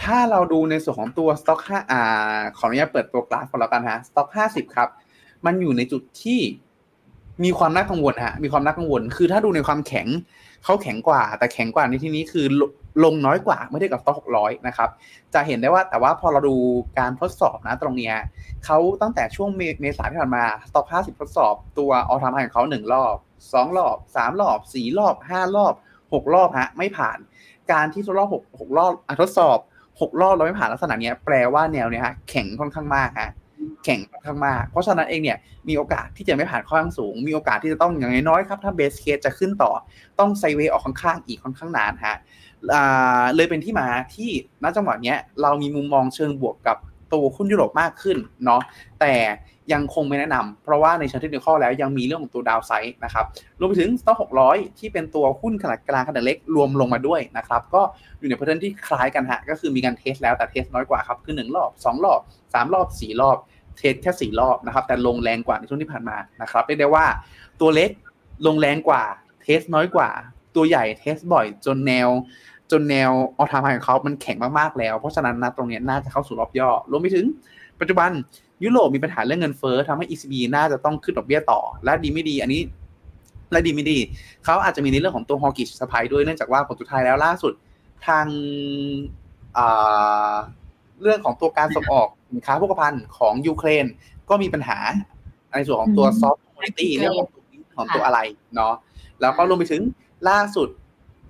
[0.03, 4.89] ถ้าเราดูในส่วนของตัวสต็อกห้าอ่าขออนุญาตเปิดตัวกราฟก่อนแล้วกันฮะสต็อกห้าสิบครับ
[5.47, 6.41] มันอยู่ในจุดที่
[7.45, 10.07] มีความน่ากังวลฮะมีความน่ากังวล คือถ้าดูในความแข็ง
[10.67, 12.63] เขาแข็งกว่า แต่แข็งกว่าในที่นี้คือล
[13.05, 14.89] ลงน้อยกว่าไม่ได้กับสต็อกหกร้อยนะครับ
[15.35, 16.57] จะเห็นได้ว่าแต่ว่าพอเราดู
[16.99, 18.15] การทดสอบนะตรงเนี้ย
[18.65, 19.51] เขาตั้งแต่ช่วง
[19.81, 23.17] เมษาที่ผ่านมาสต็อกห้าสิบทดสอบตัวออทามไฮของเขาหนึ่งรอบ
[23.53, 25.75] สองรอบสามรอบสี่รอบห้ารอบ
[26.13, 27.19] หกรอบฮะไม่ผ่าน
[27.73, 29.59] การที่ทดรอบหกหกรอบอทดสอบ
[30.01, 33.31] หกรอบเราไม่ผ่านลักษณะเนี้ยแปลว่าแนวเนี้ยฮะแข็งค่อนข้างมากฮะ
[33.85, 35.39] แข็งค่อนข้างมาก เพราะฉะนั้นเองเนี่ย
[35.69, 39.73] มีโอกาสที่จะไม่ผ่านค่อนข้างสูง มีโอกาสที่จะต้องอย่างน้อยๆครับ ถ้าเบสเคสจะขึ้นต่อ
[40.19, 42.17] ต้องไซเวย์ออกข้างๆอีกค่อนข้างนานฮะ
[43.35, 44.31] เลยเป็นที่มาที่
[44.63, 46.77] ณจังหวะเนี้ยเรามีมุมมองเชิงบวกกับ
[47.13, 48.63] ตัวหุ้นยุโรปมากขึ้นเนาะ
[49.01, 49.15] แต่
[49.73, 53.25] ยังคงไม่แนะนำเพราะว่าในเชิงเทคนิคแล้วยังมีเรื่องของตัวดาวไซด์นะครับ
[53.59, 54.17] รวมไปถึงต็อก
[54.49, 57.83] 600 ที่เป็นตัวหุ้นขนาดกลางขนาดเล็กรวมลงมาด้วยนะครับก็
[58.19, 63.37] อยู่ในประเด็นที่คล้ายกันฮะก็คือมีการ test แล้วแต่ test น้อยกว่าครับคือ 1 รอบ 2 รอบ 3 รอบ 4 รอบ
[63.79, 67.07] test แค่ 4 รอบนะครับ แต่ลงแรงกว่าในช่วงที่ผ่านมานะครับเรียกได้ว่า
[67.61, 67.91] ตัวเล็ก
[68.47, 69.03] ลงแรงกว่า
[69.43, 70.09] test น้อยกว่า
[70.57, 72.09] ตัวใหญ่ test บ่อยจนแนว
[72.71, 77.27] จนแนว all time high ของเขา มันแข็งมากๆแล้ว เพราะฉะนั้นนะตรงนี้น่าจะเข้าสู่รอบย่อรวมไปถึง
[77.81, 78.11] ปัจจุบัน
[78.65, 82.63] ยุโรปมีปัญหาเรื่องเงินเฟ้อทำให้ ECB น่าจะต้องขึ้นดอกเบี้ยต่อ และดีไม่ดีอันนี้
[83.53, 83.99] และดีไม่ดี
[84.45, 87.53] เขาอาจจะมีในเรื่องของตัว hawkish surprise ด้วยเนื่องจากว่าผลสุดท้ายแล้วล่าสุด
[88.07, 88.27] ทาง
[89.59, 90.35] อ่า
[91.03, 93.87] เรื่องของตัวการส่งออกสินค้าโภคภัณฑ์ของยูเครน
[94.29, 94.79] ก็มีปัญหา
[95.53, 97.43] ในส่วนของตัวอืม soft commodity เรื่องของตัว
[97.77, 98.21] ของตัวอะไร
[98.55, 98.75] เนาะ
[99.21, 99.83] แล้วก็รวมไปถึง
[100.29, 100.69] ล่าสุด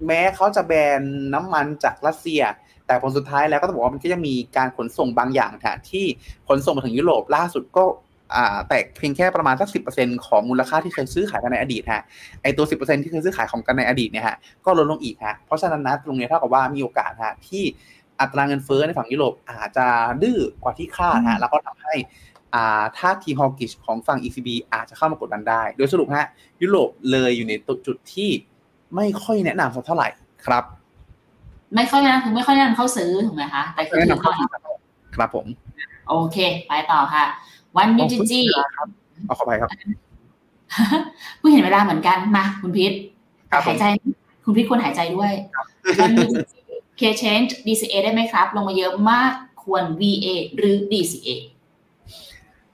[0.07, 1.01] แม้เขาจะแบน
[1.35, 2.43] น้ำมันจากรัสเซีย
[2.87, 6.05] แต่ผลสุดท้ายแล้วก็ต้องบอกว่ามันก็ยังมีการขนส่งบางอย่างค่ะที่
[6.49, 7.85] ขนส่งมาถึงยุโรปล่าสุดก็
[8.35, 9.79] อ่าแตกเพียงแค่ประมาณสักสิ
[10.27, 12.03] ของมูลค่าที่เคยซื้อขายกันในอดีตฮะ
[12.43, 17.64] ไอตัว 10%ที่เคยซื้อขายของกันในอดีตเนี่ยฮะก็ลดลงอีกฮะเพราะฉะนั้นนะตรงเนี้ยเท่ากับว่ามีโอกาสฮะที่
[18.21, 19.87] อัตราเงินเฟ้อในฝั่งยุโรปอาจจะ
[20.23, 21.95] ดื้อกว่าที่คาดฮะแล้วก็ทำให้
[22.55, 26.27] อ่าท่าทีฮอกิชของฝั่ง ECB อาจจะเข้ามากดดันได้ โดยสรุปฮะ
[26.62, 27.53] ยุโรปเลยอยู่ใน
[27.87, 28.31] จุดที่
[28.95, 30.09] ไม่ค่อยแนะนำสักเท่าไหร่
[30.47, 30.64] ครับ
[31.75, 34.77] ไม่ค่อยนะคือไม่ค่อยแนะนำเข้าซื้อถูกไหมคะแต่คือแนะถืนำอเข้าก่อนซื้อ
[35.17, 35.47] ครับผม
[36.09, 36.39] โอเค
[36.69, 37.25] ไปต่อค่ะ
[37.77, 38.41] วันยูจิจี
[38.77, 38.89] ครับ
[39.27, 39.71] เอาเข้าไปครับ
[41.39, 42.93] เพิ่งเห็นเวลาเหมือนกันมาคุณพิษ
[43.51, 43.85] ครับผมหายใจ
[44.45, 45.33] คุณพิษควรหายใจด้วย
[46.01, 46.61] วันยูจิจี
[46.97, 49.32] เคชน DCA ได้ไหมครับ ลงมาเยอะมาก
[49.62, 50.26] ควร VA
[50.57, 51.28] หรือ DCA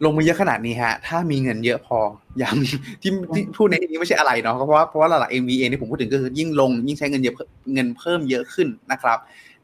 [0.04, 1.98] ลงมาเยอะขนาดนี้ฮะ ถ้ามีเงินเยอะพอ
[2.42, 7.34] ย้ำที่ที่พูดในที่นี้ไม่ใช่อะไรเนาะ เพราะว่าเพราะว่าหลักๆ MVA ที่ผมพูดถึงก็คือยิ่งลงยิ่งใช้เงินเยอะ
[7.74, 9.18] เงินเพิ่มเยอะขึ้นนะครับ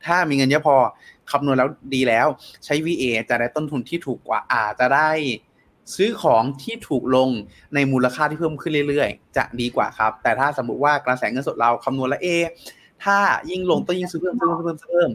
[0.04, 0.76] ถ้ามีเงินเยอะพอ
[1.30, 2.26] คำนวณแล้วดีแล้ว
[2.64, 5.10] ใช้ VA จะได้ต้นทุนที่ถูกกว่าอาจจะได้
[5.96, 7.28] ซื้อของที่ถูกลง
[7.74, 12.28] ในมูลค่าที่เพิ่มขึ้นเรื่อยๆ จะดีกว่าครับ แต่ถ้าสมมติว่ากระแสเงินสดเราคำนวณแล้วเอ
[13.04, 13.18] ถ้า
[13.50, 15.10] ยิ่งลงต้องยิ่งซื้อเพิ่มเพิ่มเพิ่มเพิ่ม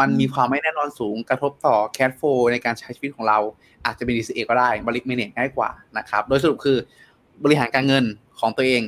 [0.00, 2.22] มันมีความไม่แน่นอนสูงกระทบต่อแค f โฟ
[2.52, 3.38] ในการใช้ชีวิตของเรา
[3.86, 6.78] อาจจะเป็น DCA ก็ได้บริ manage ง่ายกว่านะครับ โดยสรุปคือ
[7.44, 8.04] บริหารการเงิน
[8.40, 8.82] ของตัวเอง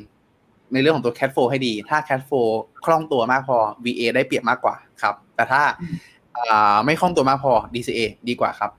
[0.72, 2.48] ในเรื่องของตัว cash flow ให้ดี ถ้า cash flow
[2.84, 5.62] คล่องตัวมากพอ VA ได้เปรียบมากกว่าครับ แต่ถ้า
[6.36, 8.70] อ่าไม่คล่องตัวมากพอ DCA ดีกว่าครับ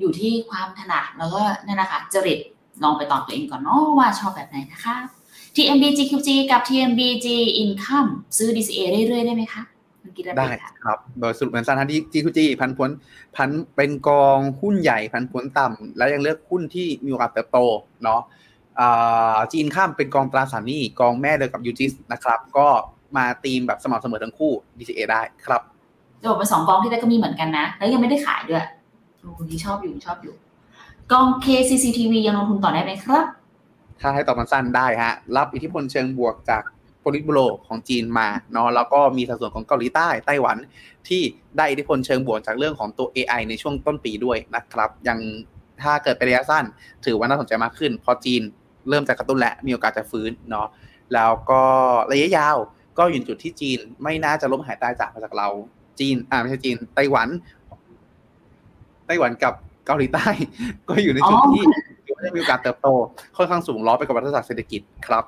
[0.00, 2.38] อยู่ที่ความถนัดแล้วก็นั่นนะคะจริต
[2.84, 4.96] ลองไปตอบตัวเองก่อนเนาะว่าชอบแบบไหนนะคะ
[5.56, 7.26] TMB GQG กับ TMBG
[7.62, 9.62] Income ซื้อ DCA เรื่อยๆ ได้ไหมคะ
[10.00, 12.90] เมื่อกี้ได้ได้ไหมคะครับ โดยสรุปเหมือนสันทันที่ GQG พันผล
[13.36, 17.58] พันเป็นกองหุ้นใหญ่พันผลต่ำแล้วยังเลือกหุ้นที่มีโอกาสเติบโต
[18.04, 18.20] เนาะ
[18.80, 22.66] อ่าจีนข้ามเป็นกองตราสารหนี้กองแม่เดียวกับยูจิสนะครับ ก็
[23.16, 25.60] มาตีมแบบสม่ำเสมอทั้งคู่ DCA ได้ครับ
[26.20, 28.64] จะบอกไปสองกองที่ได้ก็มีเหมือนกันนะ แล้วยังไม่ได้ขายด้วย
[29.20, 30.34] โอ้นี่ชอบอยู่ชอบอยู่
[31.12, 33.24] กอง KCCTV ยังลงทุนต่อได้ไหมครับ
[34.02, 36.62] ถ้าให้ตอบมันสั้นได้ฮะ รับอิทธิพลเชิงบวกจาก
[37.00, 40.56] โพลิตบูโรของจีนมาเนาะแล้วก็มีสัดส่วนของเกาหลีใต้ไต้หวัน
[41.08, 41.22] ที่
[41.56, 45.18] ได้อิทธิพลเชิงบวกจากเรื่องของตัว AI ในช่วงต้นปีด้วยนะครับ ยัง
[45.82, 46.64] ถ้าเกิดเป็นระยะสั้น
[47.04, 48.42] ถือว่าน่าสนใจมากขึ้นพราะจีน
[48.88, 50.68] เริ่มจะกระตุ้นและมีโอกาสจะฟื้นเนาะ
[51.14, 51.62] แล้วก็
[52.12, 52.56] ระยะยาว
[52.98, 55.48] ก็อยู่ในจุดที่จีนไม่น่าจะล้มหายตายจากมาจากเรา
[56.00, 57.28] จีนอ่าไม่ใช่จีนไต้หวัน
[59.06, 59.54] ไต้หวันกับ
[59.86, 60.26] เกาหลีใต้
[60.88, 61.64] ก็อยู่ในจุดที่
[62.22, 62.88] ม่ได้มีโอกาสเติบโต
[63.36, 65.24] ค่อนข้างสูงล้อไปกับวัฏจักรเศรษฐกิจครับ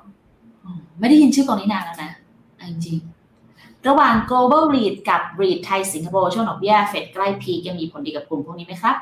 [0.65, 2.11] อืมไม่ได้ยินชื่อกองนี้นานแล้วนะ
[2.57, 8.97] เอาจริงๆระหว่าง global REIT กับ REIT ไทยสิงคโปร์ช่วงดอกเบี้ยเฟดใกล้พีคยังมีผลดีกับกลุ่มพวกนี้ไหมครับ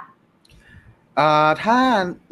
[1.20, 1.78] อ่าถ้า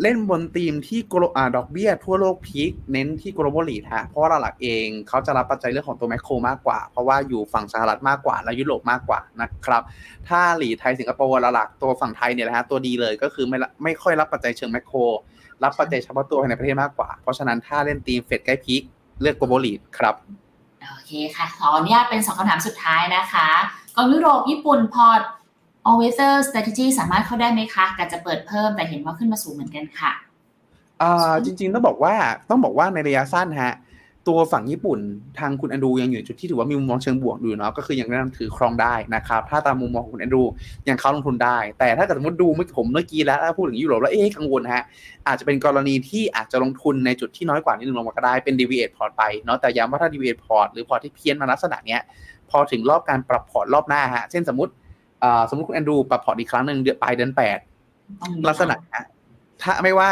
[0.01, 9.84] เล่นบนทีมที่โกลอ่าดอกเบี้ยทั่วโลกพีคเน้นที่ global lead ฮะเพราะว่าหลักๆเองเขาจะรับปัจจัยเรื่องของตัวแมคโครมากกว่า เพราะว่าอยู่ฝั่งสหรัฐมากกว่า และยุโรปมากกว่านะครับ
[10.28, 14.97] ถ้าหลีไทยสิงคโปร์หลักๆตัวฝั่งไทยเนี่ยนะฮะตัวดีเลยก็คือไม่ละไม่ค่อยรับปัจจัยเชิงแมคโคร
[15.64, 18.82] รับปัจจัยเฉพาะตัวภายในประเทศมากกว่า เพราะฉะนั้นถ้าเล่นทีมเฟดใกล้พีค
[19.22, 20.16] เลือก global lead ครับ
[20.91, 23.47] โอเคค่ะ ขออนุญาตเป็นสองคำถามสุดท้ายนะคะ
[23.95, 25.22] กองยุโรปญี่ปุ่นพอร์ต
[25.89, 30.12] a l w a y e r strategy สามารถเข้าได้ไหมคะกาจะเปิดเพิ่มแต่เห็นว่าขึ้นมาสูงเหมือนกันค่ะ
[31.01, 32.14] อ่าจริงๆต้องบอกว่า
[32.49, 33.74] ต้องบอกว่าในระยะสั้นฮะ
[34.28, 34.99] ตัวฝั่งญี่ปุ่น
[35.39, 40.43] ทางคุณแอนดรูยังอยู่ในจุดที่ถือว่ามีมุมมองเชิงบวกอยู่เนาะก็คือยังแนะนำถือครองได้นะครับถ้าตามมุมมองของคุณแอนดรู
[40.88, 44.84] ยังเขาลงทุนได้ แต่ถ้าเกิดสมมติดูเมื่อผมเมื่อกี้แล้วถ้าพูดถึงยุโรปแล้วเอ๊ะกังวลฮะ
[45.28, 52.01] อาจจะเป็นกรณีที่อาจจะลงทุนในจุดที่น้อยกว่านิดนึงลงมาก็ได้เป็น deviate port ไปเนาะแต่ย้ำว่าถ้า deviate port หรือ port ที่เพี้ยนมาลักษณะเนี้ย
[52.49, 54.72] พอถึงรอบการปรับพอร์ตรอบหน้าฮะเช่นสมมติ
[55.24, 57.57] อ่าสมมติคุณแอนดรูปรับพอร์ตอีกครั้งหนึ่งเดือนปลายเดือนแปด
[58.49, 59.05] ลักษณะฮะ
[59.61, 60.11] ถ้าไม่ว่า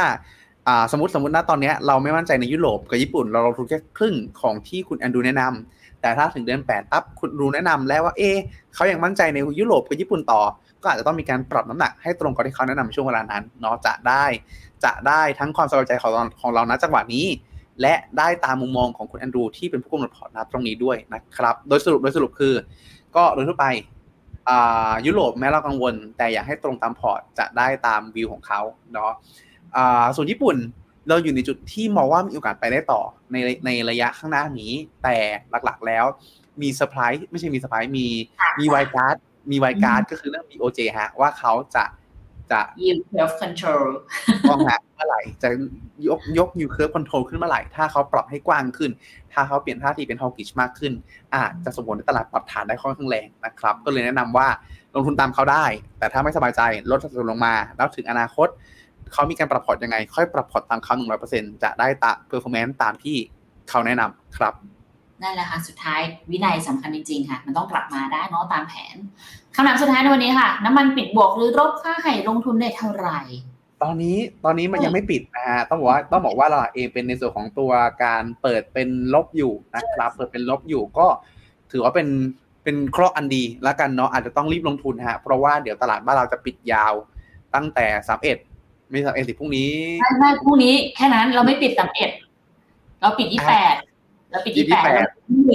[0.67, 8.31] อ่าสมมติสมมติณตอนนี้เราไม่มั่นใจในยุโรปกับญี่ปุ่น เราลงทุนแค่ครึ่งของที่คุณแอนดูแนะนำแต่ถ้าถึงเดือนแปดปั๊บคุณแอนดรูแนะนำแล้วว่าเอ๊
[8.73, 10.41] เขายังมั่นใจในยุโรปกับญี่ปุ่นต่อ
[10.81, 14.25] ก็อาจจะต้องมีการปรับน้ำหนักให้ตรงกับที่เขาแนะนำในช่วงเวลานั้นเนาะจะได้
[14.83, 17.25] จะได้ทั้งความสบายใจของของเราณจังหวะนี้
[17.81, 22.53] และได้ตามมุมมองของคุณแอนดูที่เป็นผู้กำหนดพอร์ตนะตรงนี้ด้วยนะครับ โดยสรุปโดยสรุปคือ
[23.15, 23.67] ก็โดยทั่วไป
[25.05, 28.61] ยุโรปแม้เรากังวล แต่อยากให้ตรงตามพอร์ตจะได้ตามวิวของเขา
[28.93, 29.11] เนาะ
[30.15, 30.57] ส่วนญี่ปุ่น
[31.07, 33.01] เราอยู่ในจุดที่มองว่ามีโอกาสไปได้ต่อ
[33.31, 34.71] ในในระยะข้างหน้านี้
[35.03, 35.17] แต่
[35.65, 36.05] หลักๆแล้ว
[36.61, 38.07] มีเซอร์ไพรส์ไม่ใช่มีเซอร์ไพรส์มี
[38.59, 39.15] มี wild card
[39.51, 41.85] มี wild card ก็คือเรื่อง BOJ ฮะ ว่าเขาจะ
[42.51, 43.85] จะ yield curve control
[44.49, 45.49] ต้องฮะเมื่อไหร่ จะ
[46.07, 48.91] ยกยก yield curve control ขึ้นเมื่อไหร่ ถ้าเขาปรับให้กว้างขึ้น
[49.33, 50.93] ถ้าเขาเปลี่ยนท่าทีเป็น hawkish มากขึ้น
[51.33, 54.47] อาจจะส่งผลให้ตลาดปรับฐานได้ค่อนข้างแรงนะครับ ก็เลยแนะนำว่า
[54.95, 55.65] ลงทุนตามเขาได้
[55.99, 56.61] แต่ถ้าไม่สบายใจ
[56.91, 58.47] ลดสัดส่วนลงมา แล้วถึงอนาคต
[59.13, 60.93] เขามีการปรับพอร์ตยังไง ค่อยปรับพอร์ตตามเขา
[61.29, 63.17] 100%จะได้ตาม performance ตามที่
[63.69, 64.53] เขาแนะนำครับ
[65.21, 66.01] นั่นแหละค่ะสุดท้าย
[66.31, 68.95] วินัยสำคัญจริงๆค่ะ มันต้องกลับมาได้เนาะตามแผน
[69.55, 73.19] คำถามสุดท้ายในวันนี้ค่ะ น้ำมันปิดบวกหรือลบค่าไห่ลงทุนได้เท่าไหร่
[73.83, 77.71] ตอนนี้ตอนนี้มันยังไม่ปิดนะฮะต้องบอกว่าต้องบอกว่าเราเองเป็นในส่วนของตัว
[78.03, 81.07] การเปิดเป็นลบอยู่นะครับเปิดเป็นลบอยู่ก็
[81.71, 82.07] ถือว่าเป็น
[82.63, 86.93] เป็นเคราะห์อันดีแล้วกันเนาะอาจจะต้องรีบลงทุนฮะเพราะว่าเดี๋ยวตลาดบ้านเราจะปิดยาว
[87.55, 88.15] ตั้งแต่สา
[88.89, 89.71] มเอ็ดไม่สามเอ็ดสิพรุ่งนี้
[90.01, 92.11] ไม่ไม่พรุ่งนี้แค่นั้นเราไม่ปิดสามเอ็ด
[93.01, 93.75] เราปิดยี่แปด
[94.31, 95.05] เราปิดยี่แปด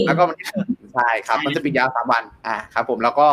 [0.07, 0.47] แล้วก็มันที่
[0.95, 3.27] ใช่ครับ มันจะปิดยาวสามวันอ่าครับผมแล้วก็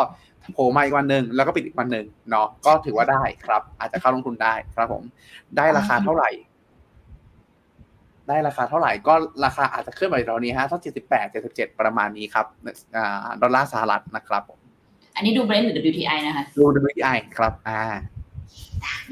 [0.54, 5.02] โผล่มาอีกวันหนึ่งแล้วก็ปิดอีกวันหนึ่งเนาะก็ถือว่าได้ครับ อาจจะเข้าลงทุนได้ครับผม
[5.56, 6.30] ได้ราคาเท่าไหร่
[8.28, 12.46] ได้ราคาเท่าไหร่ก็ราคาอาจจะขึ้นไปตอนนี้ฮะสักเจ็ดสิบแปดเจ็ดสิบเจ็ดประมาณนี้ครับ
[12.96, 14.58] อ่าดอลลาร์สหรัฐนะครับผม
[15.16, 17.82] อันนี้ดูเบรนหรือ WTI นะคะ ดู WTI ครับ อ่า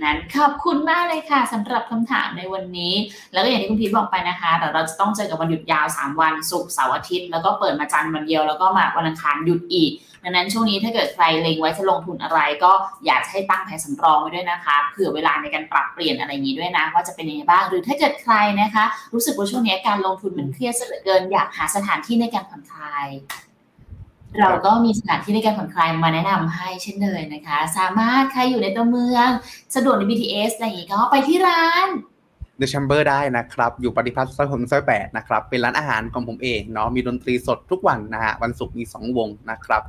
[0.02, 2.94] นั้น ขอบคุณมากเลยค่ะสำหรับคำถามในวันนี้
[3.32, 9.92] แล้วก็อย่างที่คุณพีทบอกไปนะคะแต่เราจะต้องเจอกับวันหยุดยาว 3 วันศุกร์เสาร์อาทิตย์ แล้วก็เปิดมาจันทร์วันเดียวแล้วก็มาวันอังคารหยุดอีก
[10.24, 12.72] ดังนั้นช่วงนี้ถ้าเกิดใครเล็งไว้จะลงทุนอะไร ก็
[13.06, 23.08] อยากให้ตั้งแผนสำรองไว้ด้วยนะคะเผื่อเวลาในการปรับเปลี่ยนอะไรอย่างนี้ด้วยนะ ว่าจะเป็นยังไงบ้าง หรือถ้าเกิดใครนะคะ รู้สึกว่าช่วงนี้การลงทุนมันเครียดซะเหลือเกิน อยากหาสถานที่ในการผ่อนคลาย
[24.38, 29.28] เราก็มีสถานที่ในการผ่อนคลายมาแนะนำให้เช่นเคยนะคะ สามารถใครอยู่ในตัวเมือง
[29.74, 31.88] สะดวกใน BTS อะไรอย่างงี้ก็ไปที่ร้าน
[32.60, 39.82] The Chamber ได้นะครับ อยู่ปฏิพัฒน์ซอยหกซอยแปดนะครับ เป็นร้านอาหารของผมเองเนาะมีดนตรีสดทุกวันนะฮะ วันศุกร์มี 2 วงนะครับ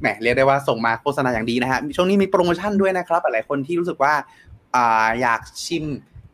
[0.00, 4.14] แหมเรียกได้ว่าส่งมาโฆษณาอย่างดีนะฮะช่วงนี้มีโปรโมชั่นด้วยนะครับ หลายคนที่รู้สึกว่า
[4.74, 5.84] อ่าอยากชิม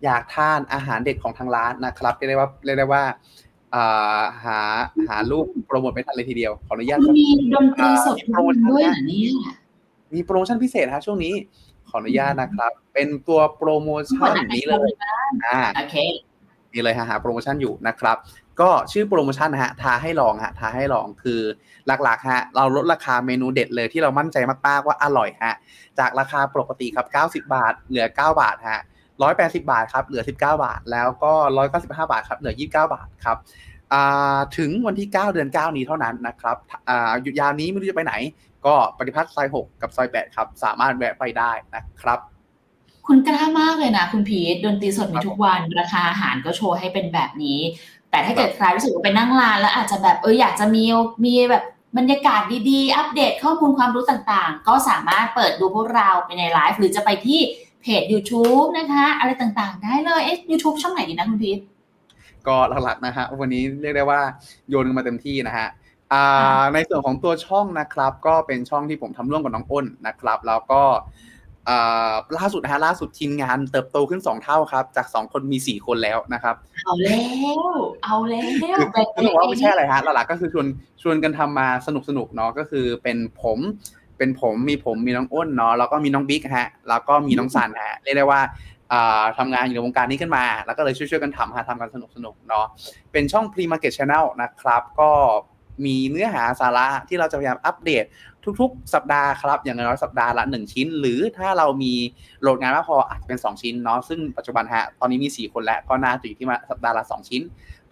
[0.05, 3.03] อยากทานอาหารเด็ดของทางร้านนะครับเรียกได้ว่าเรียกได้ว่า
[4.45, 4.61] หา
[5.09, 8.19] หารูปโปรโมทไม่ทันเลยทีเดียว ขออนุญาตครับมีดนตรีสด
[8.71, 9.31] ด้วยเหรอเนี่ย
[10.15, 11.35] มีโปรโมชั่นพิเศษฮะช่วงนี้
[11.89, 14.91] ขออนุญาตนะครับ เป็นตัวโปรโมชั่นนี้เลย
[15.47, 15.97] อ่าโอเค
[16.73, 18.17] นี่เลยฮะหาโปรโมชั่นอยู่นะครับ
[18.61, 21.41] ก็ชื่อโปรโมชั่นนะฮะท้าให้ลองฮะท้าให้ลองคือ
[21.87, 25.55] หลักๆฮะเราลดราคาเมนูเด็ดเลยที่เรามั่นใจมากๆว่าอร่อยฮะ
[25.99, 27.07] จากราคาปกติครับ
[27.47, 28.81] 90 บาท เหลือ 9 บาทฮะ
[29.21, 31.33] 180บาทครับเหลือ19บาท แล้วก็
[31.71, 33.37] 195บาทครับเหลือ29บาทครับ
[33.93, 36.57] อ่าถึงวันที่ 9 เดือน 9 นี้เท่านั้นนะครับ
[36.89, 38.15] อ่าหยุดยาวนี้ไม่รู้จะไปไหน
[38.67, 42.19] ก็ปฏิพัฒน์ซอย 6 กับซอย 8 ครับ สามารถแวะไปได้นะครับ
[43.07, 47.61] คุณกล้ามากเลยนะ คุณพีทดนตรีสดมีทุกวัน ราคาอาหารก็โชว์ให้เป็นแบบนี้
[48.11, 50.85] แต่ถ้าเกิดใครรู้สึกว่าไปนั่งร้านแล้วอาจจะแบบเอออยากจะมี
[51.25, 51.65] มีแบบ
[51.99, 52.41] บรรยากาศ
[52.71, 57.41] ดีๆ อัปเดตข้อมูลความรู้ต่างๆ ก็สามารถเปิดดูพวกเราไปในไลฟ์หรือจะไปที่
[57.83, 61.59] เพจ YouTube นะคะ อะไรต่างๆ ได้เลยเอ๊ะ YouTube ช่องไหนดีนะคุณพีท
[62.47, 64.21] ก็หลักๆนะฮะวันนี้เรียกได้ว่า
[64.69, 65.69] โยนกันมาเต็มที่นะฮะ
[66.13, 70.83] อ่าในส่วนของตัวช่องนะครับ ก็เป็นช่องที่ผมทำร่วมกับน้องอ้นนะครับ แล้วก็
[71.69, 76.55] อ่าล่าสุดนะฮะล่าสุดทีมงานเติบโตขึ้น 2 เท่าครับ จาก 2 คนมี 4 คนแล้วนะครับ
[76.85, 77.19] เอาแล้
[77.61, 77.73] ว
[78.05, 80.67] เอาแล้วคือแบ่งต้องบอกว่าไม่ใช่อะไรฮะหลักๆก็คือชวน
[81.03, 83.59] ชวนกันทำมาสนุกสนุกๆเนาะก็คือเป็นผม
[84.21, 88.41] เป็นผมมีผมมีน้องอ้นเนาะแล้วก็มีน้องบิ๊กฮะแล้วก็มีน้องสันฮะเรียกได้ว่า
[88.93, 92.67] อ่าทำงานอยู่ในวงการนี้ขึ้นมา แล้วก็เลยช่วยๆกันทำฮะทำกันสนุกสนุกๆเนาะ
[93.13, 95.11] เป็นช่อง Pre Market Channel นะครับ ก็
[95.85, 98.05] มีเนื้อหาสาระที่เราจะพยายามอัปเดต
[98.61, 101.93] ทุก ๆ สัปดาห์ครับ อย่างน้อยสัปดาห์ละ 1 ชิ้น หรือถ้าเรามี
[102.43, 107.43] โหลดงานมากพออาจจะเป็น 2 ชิ้นเนาะซึ่งปัจจุบันฮะตอนนี้มี 4 คนแล้วก็น่าจะอยู่ที่มาสัปดาห์ละ 2 ชิ้น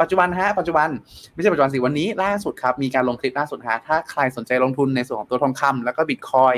[0.01, 0.89] ปัจจุบันฮะปัจจุบัน
[1.33, 6.55] ไม่ใช่ปัจจุบันสิวันนี้ล่าสุดครับมีการลงคลิปล่าสุดฮะถ้าใครสนใจลงทุนในส่วนของตัวทองคำแล้วก็บิตคอย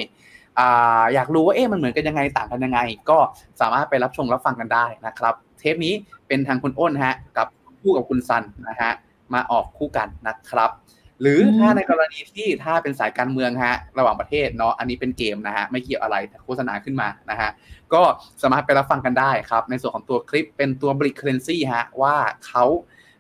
[0.58, 2.80] อ่าอยากรู้ว่าเอ๊ะมันเหมือนกันยังไงต่างกันยังไง
[3.10, 3.18] ก็
[3.60, 5.94] สามารถไปรับชมรับฟังกันได้นะครับ เทปนี้
[6.26, 7.46] เป็นทางคุณอ้นฮะกับ
[7.80, 8.92] คู่กับคุณซันนะฮะ
[9.34, 10.70] มาออกคู่กันนะครับ
[11.20, 17.50] หรือถ้าในกรณีที่ถ้าเป็นสายการเมืองฮะระหว่างประเทศเนาะอันนี้เป็นเกมนะฮะไม่เกี่ยวอะไรแต่โฆษณาขึ้นมานะฮะ
[17.92, 18.02] ก็
[18.42, 22.16] สามารถไปรับฟังกันได้ครับ ในส่วนของตัวคลิปเป็นตัวบริ c เค r รนซีฮะว่า
[22.46, 22.64] เขา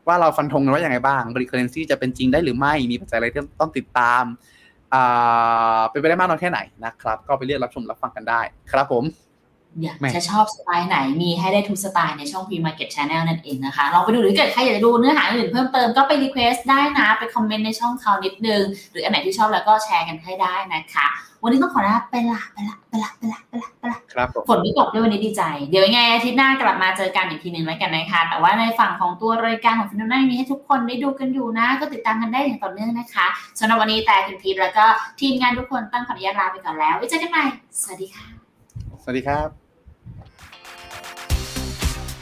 [0.08, 4.24] ว่าเราฟันธงกันว่าอย่างไรบ้างบริ c เค r รนซีจะเป็นจริงได้หรือไม่มีปัจจัยอะไรที่ต้องติดตาม
[4.94, 8.40] อ่าเป็นไปได้มากน้อยแค่ไหนนะครับ ก็ไปเลือกรับชมรับฟังกันได้
[8.72, 9.04] ครับผม
[9.82, 18.62] อยากแม่จะชอบสไตล์ไหนมีให้ได้ทุกสไตล์ในช่อง Pre Market Channel นั่นเองนะคะ ลองไปดูหรือเกิดใครอยากจะดูเนื้อหาอื่นเพิ่มเติมก็ไป request ได้นะ ไปคอมเมนต์ในช่องเขานิดนึง
[18.92, 21.06] หรืออันไหนที่ชอบแล้วก็แชร์กันให้ได้นะคะ
[21.42, 33.26] วันนี้ต้องขอลาไปละไปละไปละไปละไปละไปละครับผมฝนไม่ตกด้วยวันนี้ดีใจ เดี๋ยวยังไงอาทิตย์หน้ากลับมาเจอกันอีกทีหนึ่งแล้วกันนะคะ แต่ว่าในฝั่งของตัวรายการของฟินโนน่ามีให้ทุกคนได้ดูกันอยู่นะ ก็ติดตามกันได้อย่างต่อเนื่องนะคะ
[33.58, 34.84] สำหรับวันนี้แต่คุณพีทแล้วก็
[35.20, 37.44] ทีมงานทุกคนต้องขออนุญาตลาไปก่อนแล้วไว้เจอกันใหม่
[37.82, 38.24] สวัสดีค่ะ
[39.02, 39.59] สวัสดีครับ